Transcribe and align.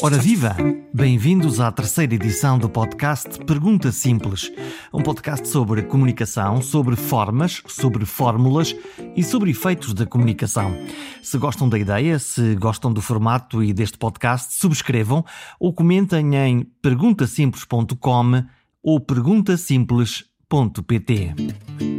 Ora 0.00 0.16
viva! 0.16 0.56
Bem-vindos 0.94 1.58
à 1.58 1.72
terceira 1.72 2.14
edição 2.14 2.56
do 2.56 2.68
podcast 2.68 3.44
Pergunta 3.44 3.90
Simples, 3.90 4.48
um 4.92 5.02
podcast 5.02 5.48
sobre 5.48 5.82
comunicação, 5.82 6.62
sobre 6.62 6.94
formas, 6.94 7.60
sobre 7.66 8.06
fórmulas 8.06 8.76
e 9.16 9.24
sobre 9.24 9.50
efeitos 9.50 9.92
da 9.92 10.06
comunicação. 10.06 10.72
Se 11.20 11.36
gostam 11.36 11.68
da 11.68 11.76
ideia, 11.76 12.16
se 12.20 12.54
gostam 12.54 12.92
do 12.92 13.02
formato 13.02 13.60
e 13.60 13.72
deste 13.72 13.98
podcast, 13.98 14.54
subscrevam 14.54 15.24
ou 15.58 15.72
comentem 15.72 16.36
em 16.36 16.62
perguntasimples.com 16.80 18.44
ou 18.80 19.00
perguntasimples.pt. 19.00 21.97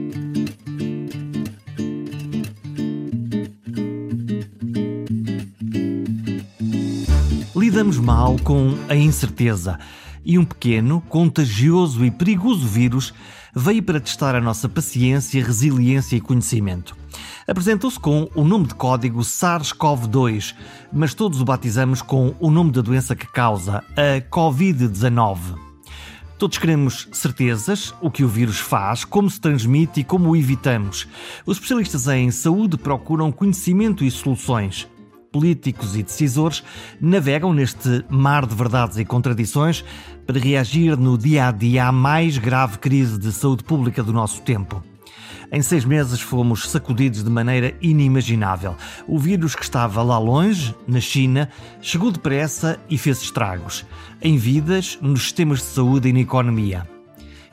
lidamos 7.79 7.97
mal 7.97 8.35
com 8.43 8.77
a 8.89 8.95
incerteza. 8.95 9.79
E 10.25 10.37
um 10.37 10.43
pequeno, 10.43 10.99
contagioso 11.07 12.03
e 12.03 12.11
perigoso 12.11 12.67
vírus 12.67 13.13
veio 13.55 13.81
para 13.81 14.01
testar 14.01 14.35
a 14.35 14.41
nossa 14.41 14.67
paciência, 14.67 15.41
resiliência 15.41 16.17
e 16.17 16.19
conhecimento. 16.19 16.93
Apresentou-se 17.47 17.97
com 17.97 18.29
o 18.35 18.43
nome 18.43 18.67
de 18.67 18.75
código 18.75 19.21
SARS-CoV-2, 19.21 20.55
mas 20.91 21.13
todos 21.13 21.39
o 21.39 21.45
batizamos 21.45 22.01
com 22.01 22.35
o 22.37 22.51
nome 22.51 22.71
da 22.71 22.81
doença 22.81 23.15
que 23.15 23.27
causa, 23.27 23.81
a 23.95 24.19
Covid-19. 24.29 25.37
Todos 26.37 26.57
queremos 26.57 27.07
certezas, 27.13 27.95
o 28.01 28.11
que 28.11 28.25
o 28.25 28.27
vírus 28.27 28.59
faz, 28.59 29.05
como 29.05 29.29
se 29.29 29.39
transmite 29.39 30.01
e 30.01 30.03
como 30.03 30.31
o 30.31 30.35
evitamos. 30.35 31.07
Os 31.45 31.55
especialistas 31.55 32.07
em 32.09 32.29
saúde 32.29 32.75
procuram 32.75 33.31
conhecimento 33.31 34.03
e 34.03 34.11
soluções 34.11 34.85
políticos 35.31 35.95
e 35.95 36.03
decisores 36.03 36.63
navegam 36.99 37.53
neste 37.53 38.03
mar 38.09 38.45
de 38.45 38.55
verdades 38.55 38.97
e 38.97 39.05
contradições 39.05 39.83
para 40.25 40.39
reagir 40.39 40.97
no 40.97 41.17
dia 41.17 41.47
a 41.47 41.51
dia 41.51 41.87
à 41.87 41.91
mais 41.91 42.37
grave 42.37 42.77
crise 42.79 43.17
de 43.17 43.31
saúde 43.31 43.63
pública 43.63 44.03
do 44.03 44.13
nosso 44.13 44.41
tempo. 44.41 44.83
Em 45.51 45.61
seis 45.63 45.83
meses 45.83 46.21
fomos 46.21 46.69
sacudidos 46.69 47.23
de 47.23 47.29
maneira 47.29 47.73
inimaginável. 47.81 48.75
O 49.07 49.17
vírus 49.17 49.55
que 49.55 49.63
estava 49.63 50.03
lá 50.03 50.19
longe, 50.19 50.75
na 50.87 50.99
China, 50.99 51.49
chegou 51.81 52.11
depressa 52.11 52.79
e 52.87 52.97
fez 52.97 53.21
estragos. 53.21 53.83
Em 54.21 54.37
vidas, 54.37 54.99
nos 55.01 55.23
sistemas 55.23 55.59
de 55.59 55.65
saúde 55.65 56.09
e 56.09 56.13
na 56.13 56.19
economia. 56.19 56.98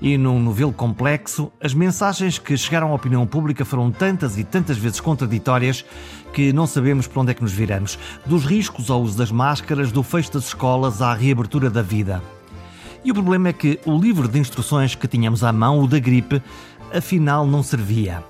E 0.01 0.19
num 0.19 0.39
novelo 0.39 0.73
complexo, 0.73 1.51
as 1.63 1.73
mensagens 1.73 2.39
que 2.39 2.57
chegaram 2.57 2.93
à 2.93 2.95
opinião 2.95 3.27
pública 3.27 3.65
foram 3.65 3.91
tantas 3.91 4.37
e 4.37 4.45
tantas 4.45 4.77
vezes 4.77 5.01
contraditórias 5.01 5.85
que 6.35 6.53
não 6.53 6.67
sabemos 6.67 7.07
para 7.07 7.23
onde 7.23 7.31
é 7.31 7.35
que 7.35 7.43
nos 7.43 7.53
viramos. 7.53 7.99
Dos 8.27 8.45
riscos 8.45 8.91
ao 8.91 9.01
uso 9.01 9.17
das 9.17 9.33
máscaras, 9.33 9.91
do 9.91 10.03
fecho 10.03 10.33
das 10.33 10.49
escolas 10.49 11.01
à 11.01 11.15
reabertura 11.15 11.71
da 11.71 11.81
vida. 11.81 12.23
E 13.03 13.11
o 13.11 13.15
problema 13.15 13.49
é 13.49 13.53
que 13.53 13.81
o 13.87 13.99
livro 13.99 14.29
de 14.29 14.39
instruções 14.39 14.95
que 14.95 15.09
tínhamos 15.09 15.43
à 15.43 15.53
mão, 15.53 15.81
o 15.81 15.87
da 15.87 15.99
gripe, 15.99 16.43
afinal 16.93 17.47
não 17.47 17.63
servia. 17.63 18.23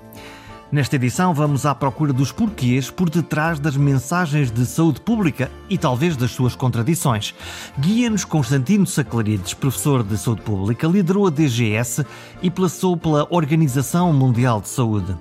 Nesta 0.69 0.97
edição 0.97 1.33
vamos 1.33 1.65
à 1.65 1.73
procura 1.73 2.11
dos 2.11 2.33
porquês 2.33 2.91
por 2.91 3.09
detrás 3.09 3.57
das 3.57 3.77
mensagens 3.77 4.51
de 4.51 4.65
saúde 4.65 4.99
pública 4.99 5.49
e 5.69 5.77
talvez 5.77 6.17
das 6.17 6.31
suas 6.31 6.55
contradições. 6.55 7.33
Guia-nos 7.79 8.25
Constantino 8.25 8.85
Saclarides, 8.85 9.53
professor 9.53 10.03
de 10.03 10.17
saúde 10.17 10.41
pública, 10.41 10.85
liderou 10.85 11.27
a 11.27 11.29
DGS 11.29 12.05
e 12.41 12.51
passou 12.51 12.97
pela 12.97 13.25
Organização 13.29 14.11
Mundial 14.11 14.59
de 14.59 14.67
Saúde. 14.67 15.15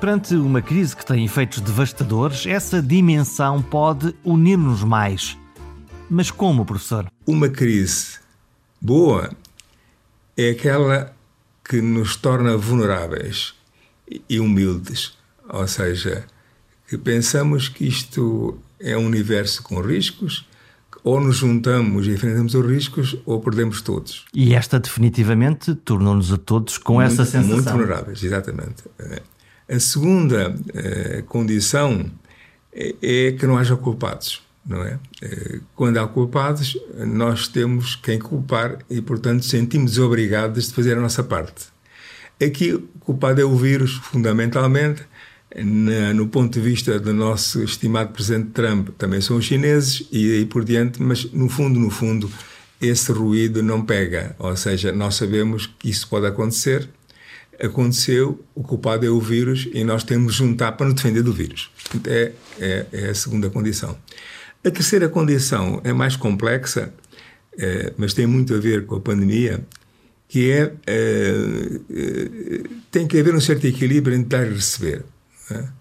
Perante 0.00 0.34
uma 0.34 0.60
crise 0.60 0.96
que 0.96 1.06
tem 1.06 1.24
efeitos 1.24 1.60
devastadores, 1.60 2.44
essa 2.44 2.82
dimensão 2.82 3.62
pode 3.62 4.12
unir-nos 4.24 4.82
mais. 4.82 5.38
Mas 6.10 6.32
como, 6.32 6.64
professor? 6.64 7.06
Uma 7.24 7.48
crise 7.48 8.18
boa 8.80 9.30
é 10.36 10.50
aquela 10.50 11.14
que 11.64 11.80
nos 11.80 12.16
torna 12.16 12.56
vulneráveis 12.56 13.57
e 14.28 14.40
humildes. 14.40 15.16
Ou 15.48 15.66
seja, 15.66 16.24
que 16.86 16.96
pensamos 16.96 17.68
que 17.68 17.86
isto 17.86 18.58
é 18.80 18.96
um 18.96 19.06
universo 19.06 19.62
com 19.62 19.80
riscos, 19.80 20.46
ou 21.04 21.20
nos 21.20 21.36
juntamos 21.36 22.06
e 22.06 22.10
enfrentamos 22.10 22.54
os 22.54 22.66
riscos, 22.66 23.16
ou 23.24 23.40
perdemos 23.40 23.80
todos. 23.80 24.24
E 24.34 24.54
esta 24.54 24.78
definitivamente 24.78 25.74
tornou-nos 25.74 26.32
a 26.32 26.36
todos 26.36 26.76
com 26.76 26.94
muito, 26.94 27.12
essa 27.12 27.24
sensação. 27.24 27.54
Muito 27.56 27.70
vulneráveis, 27.70 28.22
exatamente. 28.22 28.84
A 29.68 29.78
segunda 29.78 30.54
eh, 30.74 31.22
condição 31.26 32.10
é, 32.72 32.94
é, 33.00 33.32
que 33.32 33.46
não 33.46 33.56
haja 33.56 33.76
culpados, 33.76 34.42
não 34.66 34.82
é? 34.82 34.98
Eh, 35.22 35.60
quando 35.74 35.98
há 35.98 36.06
culpados, 36.06 36.76
nós 37.06 37.48
temos 37.48 37.94
quem 37.96 38.18
culpar 38.18 38.78
e, 38.90 39.00
portanto, 39.00 39.44
sentimos 39.44 39.98
obrigados 39.98 40.68
de 40.68 40.74
fazer 40.74 40.96
a 40.96 41.00
nossa 41.00 41.22
parte. 41.22 41.66
Aqui 42.44 42.72
o 42.72 42.80
culpado 43.00 43.40
é 43.40 43.44
o 43.44 43.56
vírus, 43.56 43.94
fundamentalmente. 43.94 45.02
Na, 45.56 46.12
no 46.12 46.28
ponto 46.28 46.52
de 46.52 46.60
vista 46.60 47.00
do 47.00 47.12
nosso 47.12 47.62
estimado 47.62 48.12
presidente 48.12 48.50
Trump, 48.50 48.90
também 48.98 49.20
são 49.20 49.38
os 49.38 49.46
chineses 49.46 50.06
e 50.12 50.34
aí 50.34 50.44
por 50.44 50.62
diante, 50.62 51.02
mas 51.02 51.24
no 51.32 51.48
fundo, 51.48 51.80
no 51.80 51.88
fundo, 51.88 52.30
esse 52.80 53.10
ruído 53.12 53.62
não 53.62 53.84
pega. 53.84 54.36
Ou 54.38 54.54
seja, 54.56 54.92
nós 54.92 55.14
sabemos 55.14 55.66
que 55.66 55.88
isso 55.88 56.06
pode 56.08 56.26
acontecer. 56.26 56.88
Aconteceu, 57.58 58.44
o 58.54 58.62
culpado 58.62 59.04
é 59.04 59.10
o 59.10 59.18
vírus 59.18 59.68
e 59.72 59.82
nós 59.82 60.04
temos 60.04 60.34
de 60.34 60.38
juntar 60.38 60.72
para 60.72 60.86
nos 60.86 60.94
defender 60.94 61.22
do 61.22 61.32
vírus. 61.32 61.70
É, 62.06 62.32
é, 62.60 62.86
é 62.92 63.10
a 63.10 63.14
segunda 63.14 63.50
condição. 63.50 63.98
A 64.64 64.70
terceira 64.70 65.08
condição 65.08 65.80
é 65.82 65.92
mais 65.92 66.14
complexa, 66.14 66.92
é, 67.58 67.92
mas 67.96 68.14
tem 68.14 68.26
muito 68.26 68.54
a 68.54 68.58
ver 68.58 68.86
com 68.86 68.96
a 68.96 69.00
pandemia, 69.00 69.64
que 70.28 70.52
é, 70.52 70.72
é, 70.86 71.32
é, 71.90 72.62
tem 72.90 73.06
que 73.06 73.18
haver 73.18 73.34
um 73.34 73.40
certo 73.40 73.66
equilíbrio 73.66 74.14
entre 74.14 74.38
dar 74.38 74.46
e 74.46 74.54
receber. 74.54 75.04
É? 75.50 75.78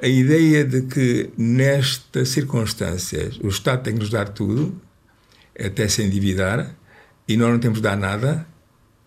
a 0.00 0.06
ideia 0.06 0.64
de 0.64 0.82
que 0.82 1.30
nestas 1.36 2.28
circunstâncias 2.28 3.36
o 3.42 3.48
Estado 3.48 3.82
tem 3.82 3.94
que 3.94 3.98
nos 3.98 4.10
dar 4.10 4.28
tudo, 4.28 4.80
até 5.58 5.88
se 5.88 6.04
endividar, 6.04 6.72
e 7.26 7.36
nós 7.36 7.50
não 7.50 7.58
temos 7.58 7.78
de 7.78 7.82
dar 7.82 7.96
nada, 7.96 8.46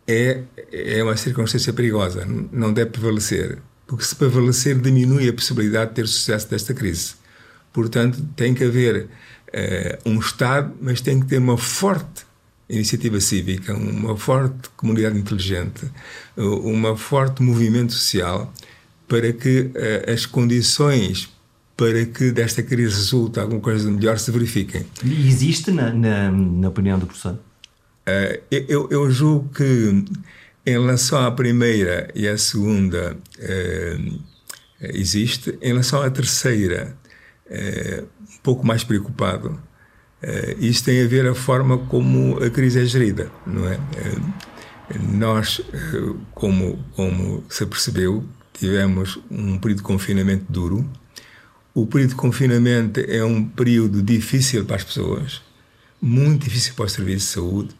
é, 0.05 0.41
é 0.69 1.01
uma 1.01 1.15
circunstância 1.15 1.71
perigosa, 1.71 2.27
não 2.51 2.73
deve 2.73 2.89
prevalecer, 2.91 3.59
porque 3.87 4.03
se 4.03 4.15
prevalecer 4.17 4.77
diminui 4.77 5.29
a 5.29 5.33
possibilidade 5.33 5.91
de 5.91 5.95
ter 5.95 6.07
sucesso 6.07 6.49
desta 6.49 6.73
crise. 6.73 7.13
Portanto, 7.71 8.21
tem 8.35 8.53
que 8.53 8.65
haver 8.65 9.07
um 10.05 10.19
Estado, 10.19 10.75
mas 10.81 10.99
tem 10.99 11.21
que 11.21 11.25
ter 11.25 11.37
uma 11.37 11.57
forte 11.57 12.24
iniciativa 12.69 13.19
cívica, 13.19 13.73
uma 13.73 14.17
forte 14.17 14.69
comunidade 14.75 15.17
inteligente, 15.17 15.89
um 16.37 16.95
forte 16.95 17.43
movimento 17.43 17.93
social 17.93 18.51
para 19.07 19.31
que 19.31 19.61
uh, 19.61 20.11
as 20.11 20.25
condições 20.25 21.29
para 21.77 22.05
que 22.05 22.31
desta 22.31 22.63
crise 22.63 22.95
resulte 22.95 23.39
alguma 23.39 23.59
coisa 23.59 23.91
melhor 23.91 24.17
se 24.17 24.31
verifiquem. 24.31 24.85
E 25.03 25.27
existe 25.27 25.71
na, 25.71 25.91
na, 25.91 26.31
na 26.31 26.69
opinião 26.69 26.97
do 26.97 27.05
professor? 27.05 27.33
Uh, 27.33 28.41
eu, 28.49 28.87
eu 28.89 29.11
julgo 29.11 29.49
que 29.49 30.05
em 30.65 30.71
relação 30.71 31.23
à 31.23 31.29
primeira 31.31 32.09
e 32.15 32.27
à 32.27 32.37
segunda 32.37 33.17
uh, 33.37 34.23
existe, 34.79 35.57
em 35.61 35.67
relação 35.67 36.01
à 36.01 36.09
terceira 36.09 36.97
um 37.47 38.37
pouco 38.41 38.65
mais 38.65 38.83
preocupado 38.83 39.59
Uh, 40.23 40.57
isso 40.59 40.83
tem 40.83 41.03
a 41.03 41.07
ver 41.07 41.27
a 41.27 41.35
forma 41.35 41.77
como 41.77 42.43
a 42.43 42.49
crise 42.49 42.81
é 42.81 42.85
gerida, 42.85 43.29
não 43.45 43.67
é? 43.67 43.75
Uh, 43.75 44.45
nós, 45.11 45.59
uh, 45.59 46.17
como, 46.33 46.79
como 46.95 47.43
se 47.49 47.65
percebeu, 47.65 48.23
tivemos 48.53 49.19
um 49.29 49.57
período 49.57 49.79
de 49.79 49.83
confinamento 49.83 50.45
duro. 50.49 50.85
O 51.73 51.85
período 51.85 52.11
de 52.11 52.15
confinamento 52.15 52.99
é 53.01 53.23
um 53.23 53.43
período 53.43 54.01
difícil 54.01 54.65
para 54.65 54.77
as 54.77 54.83
pessoas, 54.83 55.41
muito 56.01 56.45
difícil 56.45 56.73
para 56.73 56.85
o 56.85 56.89
serviço 56.89 57.25
de 57.27 57.31
saúde, 57.33 57.75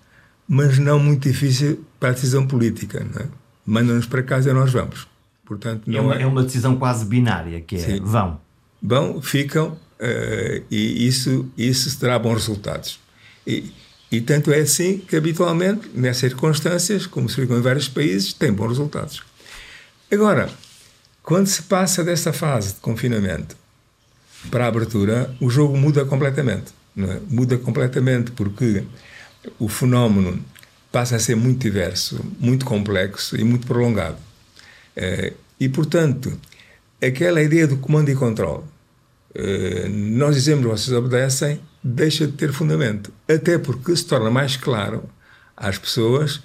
mas 0.48 0.78
não 0.78 1.00
muito 1.00 1.28
difícil 1.28 1.84
para 2.00 2.10
a 2.10 2.12
decisão 2.12 2.46
política. 2.46 3.06
Não 3.14 3.22
é? 3.22 3.28
Mandam-nos 3.66 4.06
para 4.06 4.22
casa 4.22 4.50
e 4.50 4.54
nós 4.54 4.72
vamos. 4.72 5.08
Portanto, 5.46 5.90
é, 5.90 6.02
uma, 6.02 6.16
é... 6.16 6.22
é 6.24 6.26
uma 6.26 6.44
decisão 6.44 6.76
quase 6.76 7.06
binária, 7.06 7.62
que 7.62 7.76
é 7.76 7.80
Sim. 7.80 8.00
vão. 8.02 8.40
Vão, 8.82 9.22
ficam, 9.22 9.78
Uh, 10.00 10.64
e 10.70 11.08
isso, 11.08 11.50
isso 11.58 11.98
terá 12.00 12.20
bons 12.20 12.36
resultados. 12.36 13.00
E, 13.48 13.72
e 14.12 14.22
tanto 14.22 14.52
é 14.52 14.60
assim 14.60 14.98
que, 14.98 15.16
habitualmente, 15.16 15.90
nessas 15.94 16.32
circunstâncias, 16.32 17.06
como 17.06 17.30
se 17.30 17.44
viu 17.44 17.58
em 17.58 17.62
vários 17.62 17.88
países, 17.88 18.34
tem 18.34 18.52
bons 18.52 18.70
resultados. 18.70 19.24
Agora, 20.12 20.50
quando 21.24 21.48
se 21.48 21.64
passa 21.64 22.04
dessa 22.04 22.32
fase 22.32 22.76
de 22.76 22.80
confinamento 22.80 23.56
para 24.52 24.66
a 24.66 24.68
abertura, 24.68 25.36
o 25.42 25.50
jogo 25.50 25.76
muda 25.78 26.06
completamente. 26.06 26.74
É? 26.98 27.20
Muda 27.28 27.58
completamente 27.58 28.32
porque 28.32 28.84
o 29.60 29.68
fenómeno 29.68 30.44
passa 30.92 31.18
a 31.18 31.20
ser 31.20 31.36
muito 31.36 31.62
diverso, 31.62 32.24
muito 32.40 32.66
complexo 32.66 33.36
e 33.36 33.44
muito 33.44 33.68
prolongado. 33.68 34.18
Uh, 34.96 35.36
e, 35.60 35.68
portanto, 35.68 36.38
aquela 37.02 37.42
ideia 37.42 37.68
do 37.68 37.78
comando 37.78 38.10
e 38.10 38.16
controle 38.16 38.64
nós 39.90 40.36
dizemos 40.36 40.66
vocês 40.66 40.96
obedecem, 40.96 41.60
deixa 41.84 42.26
de 42.26 42.34
ter 42.34 42.54
fundamento. 42.54 43.12
Até 43.28 43.58
porque 43.58 43.96
se 43.96 44.06
torna 44.06 44.32
mais 44.32 44.56
claro 44.58 45.04
às 45.56 45.78
pessoas 45.78 46.42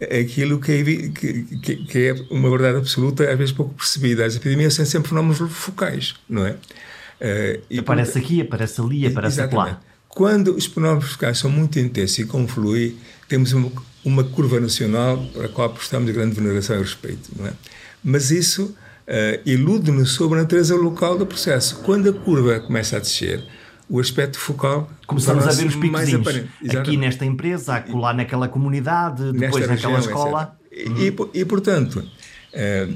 aquilo 0.00 0.60
que 0.60 0.72
é, 0.72 0.84
que, 0.84 1.76
que 1.76 1.98
é, 1.98 2.14
uma 2.30 2.48
verdade 2.50 2.78
absoluta, 2.78 3.28
às 3.28 3.36
vezes 3.36 3.52
pouco 3.52 3.74
percebida. 3.74 4.24
As 4.24 4.36
epidemias 4.36 4.74
são 4.74 4.84
sempre 4.84 5.08
fenómenos 5.08 5.38
focais, 5.52 6.14
não 6.28 6.46
é? 6.46 6.56
Uh, 7.20 7.80
aparece 7.80 8.18
aqui, 8.18 8.40
aparece 8.40 8.80
ali, 8.80 9.06
aparece 9.06 9.40
exatamente. 9.40 9.72
lá. 9.72 9.80
Quando 10.08 10.54
os 10.54 10.66
fenómenos 10.66 11.12
focais 11.12 11.38
são 11.38 11.50
muito 11.50 11.78
intensos 11.78 12.18
e 12.18 12.24
confluem, 12.24 12.96
temos 13.28 13.52
uma, 13.52 13.72
uma, 14.04 14.24
curva 14.24 14.60
nacional 14.60 15.18
para 15.34 15.46
a 15.46 15.48
qual 15.48 15.70
prestamos 15.70 16.10
grande 16.12 16.36
veneração 16.36 16.76
e 16.76 16.78
respeito, 16.78 17.30
não 17.36 17.46
é? 17.46 17.52
Mas 18.02 18.30
isso 18.30 18.74
uh, 19.08 19.40
ilude-nos 19.44 20.12
sobre 20.12 20.38
a 20.38 20.42
natureza 20.42 20.76
local 20.76 21.16
do 21.16 21.26
processo. 21.26 21.80
Quando 21.82 22.10
a 22.10 22.12
curva 22.12 22.60
começa 22.60 22.96
a 22.96 23.00
descer, 23.00 23.42
o 23.88 23.98
aspecto 23.98 24.38
focal 24.38 24.90
começamos 25.06 25.46
a 25.46 25.52
ver 25.52 25.66
os 25.66 25.76
picozinhos 25.76 26.44
aqui 26.76 26.96
nesta 26.96 27.24
empresa, 27.24 27.76
a 27.76 27.80
colar 27.80 28.12
naquela 28.12 28.48
comunidade, 28.48 29.32
depois 29.32 29.66
naquela 29.66 29.96
região, 29.96 29.98
escola. 29.98 30.58
E, 30.70 31.08
e, 31.08 31.40
e, 31.40 31.44
portanto, 31.44 31.96
uh, 31.96 32.94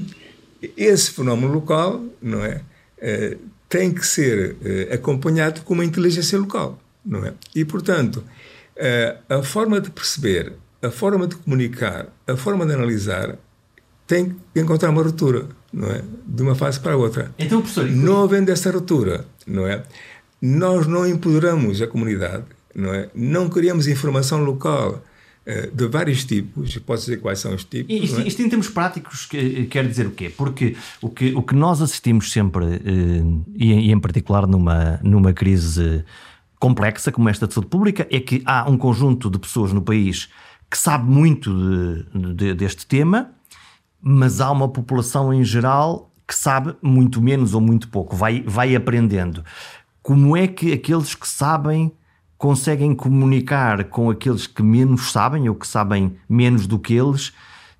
esse 0.77 1.11
fenómeno 1.11 1.51
local, 1.51 2.03
não 2.21 2.45
é, 2.45 2.61
uh, 2.97 3.39
tem 3.67 3.91
que 3.91 4.05
ser 4.05 4.51
uh, 4.53 4.93
acompanhado 4.93 5.61
com 5.61 5.73
uma 5.73 5.83
inteligência 5.83 6.37
local, 6.37 6.79
não 7.03 7.25
é? 7.25 7.33
E 7.55 7.65
portanto, 7.65 8.23
a 9.29 9.43
forma 9.43 9.79
de 9.79 9.91
perceber, 9.91 10.53
a 10.81 10.89
forma 10.89 11.27
de 11.27 11.35
comunicar, 11.35 12.07
a 12.27 12.35
forma 12.35 12.65
de 12.65 12.73
analisar 12.73 13.37
tem 14.07 14.35
que 14.53 14.59
encontrar 14.59 14.89
uma 14.89 15.03
ruptura, 15.03 15.47
não 15.73 15.89
é, 15.89 16.03
de 16.27 16.41
uma 16.43 16.53
fase 16.53 16.79
para 16.79 16.93
a 16.93 16.97
outra. 16.97 17.33
Então, 17.39 17.61
professor, 17.61 17.89
não 17.89 18.23
havendo 18.23 18.51
essa 18.51 18.71
ruptura, 18.71 19.25
não 19.47 19.67
é? 19.67 19.83
nós 20.43 20.85
não 20.85 21.07
empoderamos 21.07 21.81
a 21.81 21.87
comunidade, 21.87 22.43
não 22.75 22.93
é? 22.93 23.09
Não 23.15 23.47
criamos 23.47 23.87
informação 23.87 24.43
local 24.43 25.01
uh, 25.47 25.71
de 25.73 25.87
vários 25.87 26.25
tipos, 26.25 26.77
posso 26.79 27.05
dizer 27.05 27.21
quais 27.21 27.39
são 27.39 27.55
os 27.55 27.63
tipos. 27.63 27.95
Isto, 27.95 28.19
é? 28.19 28.27
isto 28.27 28.41
em 28.41 28.49
termos 28.49 28.67
práticos 28.67 29.25
que, 29.25 29.65
quer 29.67 29.87
dizer 29.87 30.05
o 30.05 30.11
quê? 30.11 30.29
Porque 30.35 30.75
o 31.01 31.07
que, 31.09 31.33
o 31.33 31.41
que 31.41 31.55
nós 31.55 31.81
assistimos 31.81 32.29
sempre, 32.29 32.65
uh, 32.65 33.45
e, 33.55 33.71
e, 33.71 33.91
em 33.91 33.99
particular 34.01 34.45
numa, 34.45 34.99
numa 35.01 35.31
crise 35.31 36.03
complexa 36.59 37.09
como 37.09 37.29
esta 37.29 37.47
de 37.47 37.53
saúde 37.53 37.69
pública, 37.69 38.05
é 38.11 38.19
que 38.19 38.41
há 38.45 38.69
um 38.69 38.77
conjunto 38.77 39.29
de 39.29 39.39
pessoas 39.39 39.71
no 39.71 39.81
país 39.81 40.27
que 40.69 40.77
sabe 40.77 41.09
muito 41.09 41.53
de, 41.53 42.33
de, 42.33 42.53
deste 42.53 42.85
tema, 42.85 43.31
mas 44.03 44.41
há 44.41 44.51
uma 44.51 44.67
população 44.67 45.33
em 45.33 45.43
geral 45.43 46.11
que 46.27 46.35
sabe 46.35 46.75
muito 46.81 47.21
menos 47.21 47.53
ou 47.53 47.61
muito 47.61 47.87
pouco, 47.87 48.15
vai, 48.15 48.43
vai 48.45 48.75
aprendendo 48.75 49.43
como 50.03 50.35
é 50.35 50.45
que 50.45 50.73
aqueles 50.73 51.15
que 51.15 51.27
sabem 51.27 51.91
conseguem 52.37 52.93
comunicar 52.93 53.85
com 53.85 54.09
aqueles 54.09 54.45
que 54.45 54.61
menos 54.61 55.13
sabem 55.13 55.47
ou 55.47 55.55
que 55.55 55.65
sabem 55.65 56.17
menos 56.27 56.67
do 56.67 56.77
que 56.77 56.93
eles, 56.93 57.31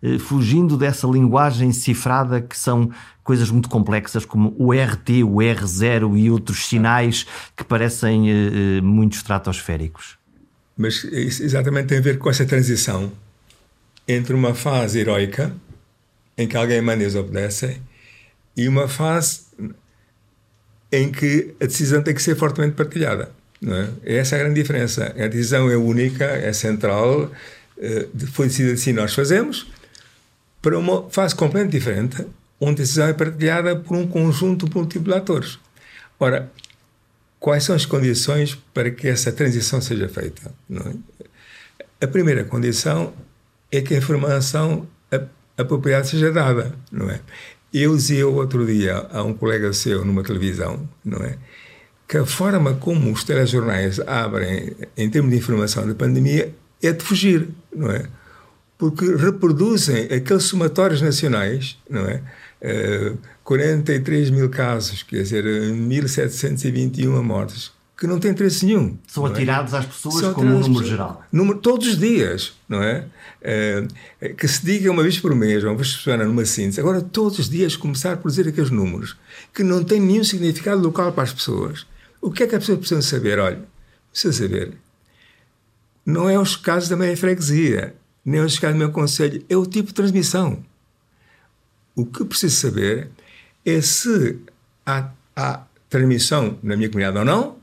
eh, 0.02 0.18
fugindo 0.18 0.78
dessa 0.78 1.06
linguagem 1.06 1.74
cifrada 1.74 2.40
que 2.40 2.58
são 2.58 2.90
coisas 3.25 3.52
muito 3.52 3.68
complexas 3.68 4.24
como 4.24 4.56
o 4.58 4.72
RT, 4.72 5.24
o 5.25 5.36
R0 5.36 6.18
e 6.18 6.31
outros 6.31 6.66
sinais 6.66 7.28
que 7.58 7.64
parecem 7.66 8.30
eh, 8.30 8.34
eh, 8.78 8.81
muito 8.81 9.18
estratosféricos. 9.18 10.18
Mas 10.78 11.04
isso 11.04 11.44
exatamente 11.44 11.88
tem 11.88 11.98
a 11.98 12.02
ver 12.02 12.18
com 12.18 12.30
essa 12.30 12.46
transição 12.46 13.12
entre 14.08 14.34
uma 14.34 14.54
fase 14.54 14.98
heroica, 14.98 15.54
em 16.38 16.47
que 16.47 16.57
alguém 16.57 16.81
manda 16.81 17.03
e 17.03 17.18
obedece, 17.18 17.81
e 18.56 18.68
uma 18.68 18.88
fase 18.88 19.41
em 20.91 21.12
que 21.12 21.56
a 21.59 21.65
decisão 21.65 22.01
tem 22.03 22.13
que 22.13 22.21
ser 22.21 22.35
fortemente 22.35 22.75
partilhada. 22.75 23.31
Não 23.59 23.75
é? 23.75 23.89
Essa 24.03 24.35
é 24.35 24.39
a 24.39 24.44
grande 24.44 24.62
diferença. 24.62 25.13
A 25.18 25.27
decisão 25.27 25.69
é 25.69 25.77
única, 25.77 26.25
é 26.25 26.51
central, 26.53 27.31
eh, 27.77 28.07
foi 28.31 28.47
decidida 28.47 28.74
assim 28.74 28.94
nós 28.94 29.13
fazemos, 29.13 29.71
para 30.62 30.77
uma 30.77 31.09
fase 31.09 31.35
completamente 31.35 31.71
diferente, 31.71 32.25
onde 32.59 32.81
a 32.81 32.83
decisão 32.83 33.07
é 33.07 33.13
partilhada 33.13 33.75
por 33.75 33.97
um 33.97 34.07
conjunto 34.07 34.69
múltiplo 34.74 35.12
de 35.12 35.18
atores. 35.18 35.59
Ora, 36.19 36.51
quais 37.39 37.63
são 37.63 37.75
as 37.75 37.86
condições 37.86 38.56
para 38.74 38.91
que 38.91 39.07
essa 39.07 39.31
transição 39.31 39.81
seja 39.81 40.07
feita? 40.07 40.51
É? 40.71 42.06
A 42.06 42.07
primeira 42.07 42.44
condição 42.44 43.13
é 43.71 43.81
que 43.81 43.94
a 43.94 43.97
informação 43.97 44.88
apropriada 45.57 46.03
seja 46.03 46.31
dada, 46.31 46.75
não 46.91 47.09
é? 47.09 47.19
Eu 47.73 47.95
dizia 47.95 48.27
outro 48.27 48.65
dia 48.65 49.07
a 49.11 49.23
um 49.23 49.33
colega 49.33 49.73
seu 49.73 50.05
numa 50.05 50.23
televisão, 50.23 50.88
não 51.03 51.19
é? 51.23 51.38
Que 52.07 52.17
a 52.17 52.25
forma 52.25 52.75
como 52.75 53.11
os 53.11 53.23
telejornais 53.23 54.00
abrem 54.01 54.75
em 54.95 55.09
termos 55.09 55.31
de 55.31 55.38
informação 55.38 55.88
da 55.88 55.95
pandemia 55.95 56.53
é 56.81 56.91
de 56.91 57.03
fugir, 57.03 57.50
não 57.75 57.89
é? 57.89 58.05
Porque 58.77 59.05
reproduzem 59.15 60.05
aqueles 60.05 60.44
somatórios 60.44 61.01
nacionais, 61.01 61.77
não 61.89 62.01
é? 62.01 62.15
Uh, 62.15 62.21
eh, 62.61 63.13
43 63.44 64.29
mil 64.29 64.50
casos, 64.50 65.03
quer 65.03 65.23
dizer, 65.23 65.44
1.721 65.44 67.21
mortes 67.21 67.73
que 67.98 68.07
não 68.07 68.19
tem 68.19 68.31
interesse 68.31 68.66
nenhum. 68.66 68.98
São 69.07 69.25
é? 69.28 69.30
atirados 69.30 69.74
é? 69.74 69.78
às 69.78 69.86
pessoas 69.86 70.16
São 70.16 70.34
como 70.34 70.50
um 70.50 70.60
número 70.60 70.86
geral. 70.86 71.24
Número, 71.31 71.60
todos 71.60 71.88
os 71.88 71.98
dias, 71.98 72.54
não 72.68 72.81
é? 72.81 73.06
é? 73.42 73.86
Que 74.38 74.48
se 74.48 74.66
diga 74.66 74.92
uma 74.92 75.04
vez 75.04 75.19
por 75.19 75.36
mês, 75.36 75.63
uma 75.63 75.75
vez 75.75 75.95
por 75.95 76.04
semana, 76.04 76.25
numa 76.25 76.45
síntese. 76.45 76.80
Agora, 76.80 77.01
todos 77.01 77.40
os 77.40 77.50
dias, 77.50 77.75
começar 77.75 78.18
por 78.18 78.30
dizer 78.30 78.48
aqueles 78.48 78.72
números 78.72 79.16
que 79.54 79.63
não 79.63 79.84
têm 79.84 80.00
nenhum 80.00 80.24
significado 80.24 80.81
local 80.81 81.12
para 81.13 81.24
as 81.24 81.34
pessoas. 81.34 81.86
O 82.22 82.31
que 82.31 82.44
é 82.44 82.48
que 82.48 82.56
a 82.56 82.60
pessoa 82.60 82.78
precisa 82.78 83.01
saber? 83.01 83.38
Olha, 83.38 83.62
precisa 84.12 84.34
saber. 84.44 84.74
Não 86.06 86.30
é 86.30 86.38
os 86.38 86.56
casos 86.56 86.89
da 86.89 86.98
minha 86.98 87.16
freguesia, 87.16 87.96
nem 88.25 88.42
os 88.42 88.57
casos 88.57 88.75
do 88.75 88.80
meu 88.80 88.92
conselho, 88.92 89.44
é 89.48 89.56
o 89.56 89.66
tipo 89.66 89.89
de 89.89 89.94
transmissão. 89.94 90.63
O 91.96 92.06
que 92.06 92.25
preciso 92.25 92.56
saber 92.56 93.10
é 93.66 93.80
se 93.81 94.39
há, 94.86 95.10
há 95.36 95.63
transmissão 95.89 96.57
na 96.63 96.75
minha 96.75 96.89
comunidade 96.89 97.18
ou 97.18 97.25
não, 97.25 97.62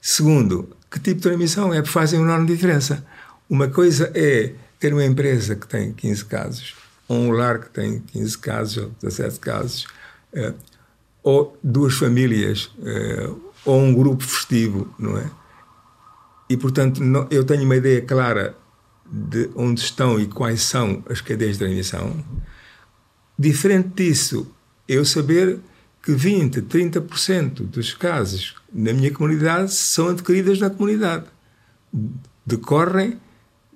Segundo, 0.00 0.68
que 0.90 0.98
tipo 0.98 1.16
de 1.16 1.22
transmissão 1.22 1.72
é? 1.72 1.84
Fazem 1.84 2.18
uma 2.18 2.28
enorme 2.28 2.46
diferença. 2.46 3.04
Uma 3.48 3.68
coisa 3.68 4.10
é 4.14 4.54
ter 4.78 4.92
uma 4.94 5.04
empresa 5.04 5.54
que 5.54 5.66
tem 5.66 5.92
15 5.92 6.24
casos, 6.24 6.74
ou 7.06 7.18
um 7.18 7.30
lar 7.32 7.60
que 7.60 7.70
tem 7.70 8.00
15 8.00 8.38
casos, 8.38 8.76
ou 8.78 8.90
17 9.02 9.38
casos, 9.38 9.86
eh, 10.32 10.54
ou 11.22 11.58
duas 11.62 11.94
famílias, 11.94 12.70
eh, 12.82 13.30
ou 13.64 13.78
um 13.78 13.94
grupo 13.94 14.24
festivo, 14.24 14.92
não 14.98 15.18
é? 15.18 15.30
E, 16.48 16.56
portanto, 16.56 17.04
não, 17.04 17.28
eu 17.30 17.44
tenho 17.44 17.64
uma 17.64 17.76
ideia 17.76 18.00
clara 18.00 18.56
de 19.06 19.50
onde 19.54 19.80
estão 19.80 20.18
e 20.18 20.26
quais 20.26 20.62
são 20.62 21.04
as 21.08 21.20
cadeias 21.20 21.52
de 21.52 21.64
transmissão. 21.64 22.24
Diferente 23.38 23.88
disso, 23.94 24.50
eu 24.88 25.04
saber 25.04 25.60
que 26.02 26.12
20, 26.12 26.62
30% 26.62 27.66
dos 27.66 27.92
casos 27.92 28.54
na 28.72 28.92
minha 28.92 29.12
comunidade 29.12 29.72
são 29.72 30.08
adquiridas 30.08 30.58
na 30.58 30.70
comunidade. 30.70 31.24
Decorrem 32.44 33.18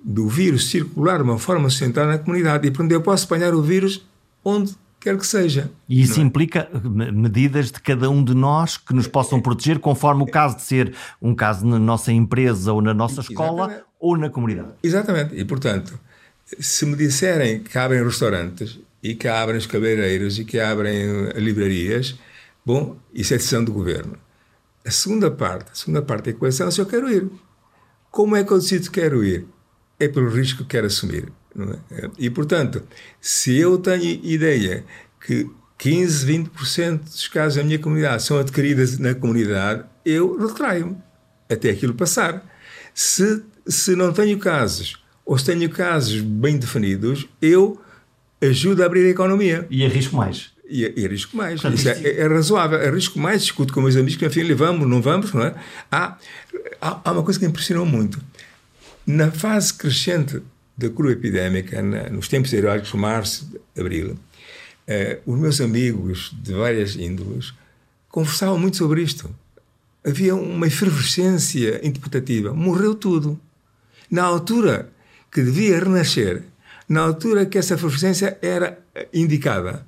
do 0.03 0.27
vírus 0.27 0.69
circular 0.69 1.17
de 1.17 1.23
uma 1.23 1.39
forma 1.39 1.69
sustentada 1.69 2.11
na 2.11 2.17
comunidade. 2.17 2.67
E, 2.67 2.71
portanto, 2.71 2.91
eu 2.91 3.01
posso 3.01 3.25
apanhar 3.25 3.53
o 3.53 3.61
vírus 3.61 4.05
onde 4.43 4.75
quer 4.99 5.17
que 5.17 5.25
seja. 5.25 5.71
E 5.87 6.01
isso 6.01 6.19
é? 6.19 6.23
implica 6.23 6.69
medidas 6.83 7.71
de 7.71 7.79
cada 7.79 8.09
um 8.09 8.23
de 8.23 8.33
nós 8.33 8.77
que 8.77 8.93
nos 8.93 9.07
possam 9.07 9.39
proteger, 9.39 9.79
conforme 9.79 10.23
o 10.23 10.27
caso 10.27 10.57
de 10.57 10.63
ser 10.63 10.93
um 11.21 11.33
caso 11.33 11.65
na 11.65 11.77
nossa 11.77 12.11
empresa 12.11 12.73
ou 12.73 12.81
na 12.81 12.93
nossa 12.93 13.21
escola 13.21 13.65
Exatamente. 13.65 13.85
ou 13.99 14.17
na 14.17 14.29
comunidade. 14.29 14.69
Exatamente. 14.81 15.35
E, 15.35 15.45
portanto, 15.45 15.99
se 16.59 16.85
me 16.85 16.95
disserem 16.95 17.59
que 17.59 17.77
abrem 17.77 18.03
restaurantes 18.03 18.79
e 19.05 19.13
que 19.13 19.27
abrem 19.27 19.59
os 19.59 19.67
cabeleireiros 19.67 20.39
e 20.39 20.43
que 20.43 20.59
abrem 20.59 21.27
eh, 21.27 21.39
livrarias, 21.39 22.15
bom, 22.65 22.97
isso 23.13 23.35
é 23.35 23.37
decisão 23.37 23.63
do 23.63 23.71
governo. 23.71 24.17
A 24.83 24.89
segunda 24.89 25.29
parte, 25.29 25.71
a 25.71 25.75
segunda 25.75 26.01
parte 26.01 26.25
da 26.25 26.31
equação 26.31 26.67
é 26.67 26.71
se 26.71 26.81
eu 26.81 26.87
quero 26.87 27.07
ir. 27.11 27.29
Como 28.09 28.35
é 28.35 28.43
que 28.43 28.51
eu 28.51 28.57
decido 28.57 28.85
que 28.85 28.99
quero 28.99 29.23
ir? 29.23 29.45
É 29.99 30.07
pelo 30.07 30.27
risco 30.29 30.63
que 30.63 30.69
quero 30.69 30.87
assumir. 30.87 31.31
É? 31.91 32.09
E, 32.17 32.31
portanto, 32.31 32.81
se 33.21 33.55
eu 33.55 33.77
tenho 33.77 34.03
ideia 34.23 34.83
que 35.23 35.47
15, 35.77 36.25
20% 36.25 37.03
dos 37.03 37.27
casos 37.27 37.57
da 37.57 37.63
minha 37.63 37.77
comunidade 37.77 38.23
são 38.23 38.39
adquiridos 38.39 38.97
na 38.97 39.13
comunidade, 39.13 39.85
eu 40.03 40.35
retraio-me 40.35 40.97
até 41.47 41.69
aquilo 41.69 41.93
passar. 41.93 42.43
Se, 42.91 43.43
se 43.67 43.95
não 43.95 44.11
tenho 44.11 44.39
casos, 44.39 45.03
ou 45.23 45.37
se 45.37 45.45
tenho 45.45 45.69
casos 45.69 46.21
bem 46.21 46.57
definidos, 46.57 47.29
eu 47.39 47.79
ajuda 48.41 48.83
a 48.83 48.85
abrir 48.85 49.05
a 49.05 49.09
economia. 49.09 49.67
E 49.69 49.85
arrisco 49.85 50.15
mais. 50.15 50.51
E, 50.67 50.93
e 50.95 51.05
arrisco 51.05 51.35
mais. 51.37 51.61
Portanto, 51.61 51.79
Isso 51.79 51.89
é, 51.89 52.19
é, 52.19 52.27
razoável. 52.27 52.79
Arrisco 52.79 53.19
mais, 53.19 53.41
discuto 53.41 53.73
com 53.73 53.81
meus 53.81 53.95
amigos 53.95 54.15
que, 54.15 54.25
enfim, 54.25 54.53
vamos, 54.53 54.87
não 54.87 55.01
vamos, 55.01 55.33
não 55.33 55.43
é? 55.43 55.55
Há, 55.91 56.17
há, 56.81 57.11
uma 57.11 57.23
coisa 57.23 57.39
que 57.39 57.45
me 57.45 57.51
impressionou 57.51 57.85
muito. 57.85 58.19
Na 59.05 59.31
fase 59.31 59.73
crescente 59.73 60.41
da 60.77 60.89
curva 60.89 61.13
epidémica, 61.13 61.81
na, 61.81 62.09
nos 62.09 62.27
tempos 62.27 62.51
heróicos, 62.51 62.91
março, 62.93 63.49
abril, 63.77 64.17
eh, 64.87 65.19
os 65.25 65.37
meus 65.37 65.61
amigos 65.61 66.35
de 66.41 66.53
várias 66.53 66.95
índoles 66.95 67.53
conversavam 68.09 68.57
muito 68.57 68.77
sobre 68.77 69.01
isto. 69.01 69.29
havia 70.03 70.35
uma 70.35 70.67
efervescência 70.67 71.85
interpretativa. 71.85 72.53
Morreu 72.53 72.93
tudo. 72.95 73.39
Na 74.09 74.23
altura 74.23 74.89
que 75.31 75.41
devia 75.41 75.79
renascer, 75.79 76.43
na 76.87 77.01
altura 77.01 77.45
que 77.45 77.57
essa 77.57 77.73
efervescência 77.73 78.37
era 78.41 78.79
indicada, 79.13 79.85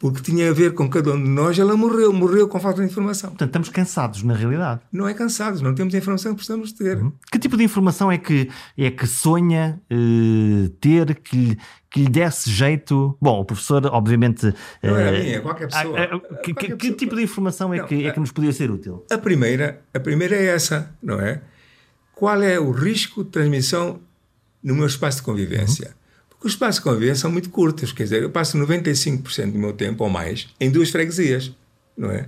porque 0.00 0.22
tinha 0.22 0.48
a 0.48 0.52
ver 0.54 0.72
com 0.72 0.88
cada 0.88 1.12
um 1.12 1.22
de 1.22 1.28
nós, 1.28 1.58
ela 1.58 1.76
morreu, 1.76 2.10
morreu 2.10 2.48
com 2.48 2.58
falta 2.58 2.80
de 2.80 2.86
informação. 2.86 3.28
Portanto, 3.30 3.50
estamos 3.50 3.68
cansados, 3.68 4.22
na 4.22 4.34
realidade. 4.34 4.80
Não 4.90 5.06
é 5.06 5.12
cansados, 5.12 5.60
não 5.60 5.74
temos 5.74 5.94
a 5.94 5.98
informação 5.98 6.32
que 6.32 6.36
precisamos 6.36 6.72
ter. 6.72 6.96
Uhum. 6.96 7.12
Que 7.30 7.38
tipo 7.38 7.54
de 7.54 7.64
informação 7.64 8.10
é 8.10 8.16
que, 8.16 8.48
é 8.78 8.90
que 8.90 9.06
sonha 9.06 9.78
uh, 9.92 10.68
ter, 10.80 11.16
que, 11.16 11.58
que 11.90 12.00
lhe 12.00 12.08
desse 12.08 12.50
jeito? 12.50 13.14
Bom, 13.20 13.40
o 13.40 13.44
professor, 13.44 13.84
obviamente. 13.92 14.54
Não 14.82 14.96
era 14.96 15.18
uh, 15.18 15.22
minha, 15.22 15.36
é 15.36 15.40
qualquer 15.40 15.68
pessoa. 15.68 15.92
Uh, 15.92 16.20
que, 16.42 16.54
qualquer 16.54 16.54
que 16.54 16.76
pessoa. 16.76 16.96
tipo 16.96 17.16
de 17.16 17.22
informação 17.22 17.74
é, 17.74 17.78
não, 17.78 17.86
que, 17.86 18.06
é 18.06 18.10
que 18.10 18.20
nos 18.20 18.32
podia 18.32 18.52
ser 18.54 18.70
útil? 18.70 19.04
A 19.10 19.18
primeira, 19.18 19.82
a 19.92 20.00
primeira 20.00 20.34
é 20.34 20.46
essa, 20.46 20.94
não 21.02 21.20
é? 21.20 21.42
Qual 22.14 22.42
é 22.42 22.58
o 22.58 22.70
risco 22.70 23.22
de 23.22 23.28
transmissão 23.28 24.00
no 24.62 24.74
meu 24.74 24.86
espaço 24.86 25.18
de 25.18 25.24
convivência? 25.24 25.88
Uhum. 25.88 25.99
Os 26.42 26.52
espaços 26.52 26.76
de 26.76 26.82
convivência 26.82 27.16
são 27.16 27.30
muito 27.30 27.50
curtos, 27.50 27.92
quer 27.92 28.04
dizer, 28.04 28.22
eu 28.22 28.30
passo 28.30 28.56
95% 28.58 29.52
do 29.52 29.58
meu 29.58 29.72
tempo 29.74 30.04
ou 30.04 30.10
mais 30.10 30.48
em 30.58 30.70
duas 30.70 30.90
freguesias, 30.90 31.52
não 31.96 32.10
é? 32.10 32.26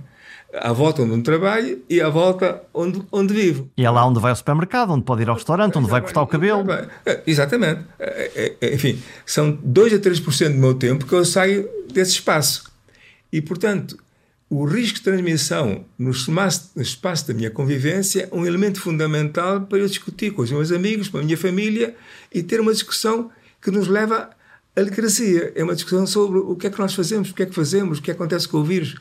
À 0.53 0.71
volta 0.71 1.01
onde 1.01 1.23
trabalho 1.23 1.81
e 1.89 1.99
à 1.99 2.09
volta 2.09 2.61
onde, 2.71 3.01
onde 3.11 3.33
vivo. 3.33 3.71
E 3.75 3.83
é 3.83 3.89
lá 3.89 4.05
onde 4.05 4.19
vai 4.19 4.29
ao 4.29 4.35
supermercado, 4.35 4.91
onde 4.91 5.03
pode 5.03 5.23
ir 5.23 5.29
ao 5.29 5.33
restaurante, 5.33 5.79
onde 5.79 5.89
vai 5.89 5.99
cortar 5.99 6.21
o 6.21 6.27
cabelo. 6.27 6.63
É, 7.03 7.23
exatamente. 7.25 7.81
É, 7.97 8.55
é, 8.61 8.73
enfim, 8.75 9.01
são 9.25 9.57
2 9.63 9.93
a 9.93 9.97
3% 9.97 10.53
do 10.53 10.59
meu 10.59 10.75
tempo 10.75 11.07
que 11.07 11.13
eu 11.13 11.25
saio 11.25 11.67
desse 11.91 12.11
espaço. 12.11 12.71
E, 13.31 13.41
portanto, 13.41 13.97
o 14.47 14.63
risco 14.65 14.99
de 14.99 15.05
transmissão 15.05 15.85
no 15.97 16.11
espaço 16.11 17.27
da 17.27 17.33
minha 17.33 17.49
convivência 17.49 18.29
é 18.31 18.35
um 18.35 18.45
elemento 18.45 18.79
fundamental 18.79 19.61
para 19.61 19.79
eu 19.79 19.87
discutir 19.87 20.31
com 20.31 20.43
os 20.43 20.51
meus 20.51 20.71
amigos, 20.71 21.07
com 21.07 21.17
a 21.17 21.23
minha 21.23 21.35
família 21.35 21.95
e 22.31 22.43
ter 22.43 22.59
uma 22.61 22.71
discussão 22.71 23.31
que 23.63 23.71
nos 23.71 23.87
leva 23.87 24.29
à 24.75 24.79
alegria. 24.79 25.53
É 25.55 25.63
uma 25.63 25.75
discussão 25.75 26.05
sobre 26.05 26.39
o 26.39 26.55
que 26.55 26.67
é 26.67 26.69
que 26.69 26.79
nós 26.79 26.93
fazemos, 26.93 27.29
o 27.29 27.33
que 27.33 27.43
é 27.43 27.45
que 27.45 27.55
fazemos, 27.55 27.99
o 27.99 28.01
que 28.01 28.11
acontece 28.11 28.47
com 28.47 28.57
o 28.57 28.63
vírus. 28.63 28.95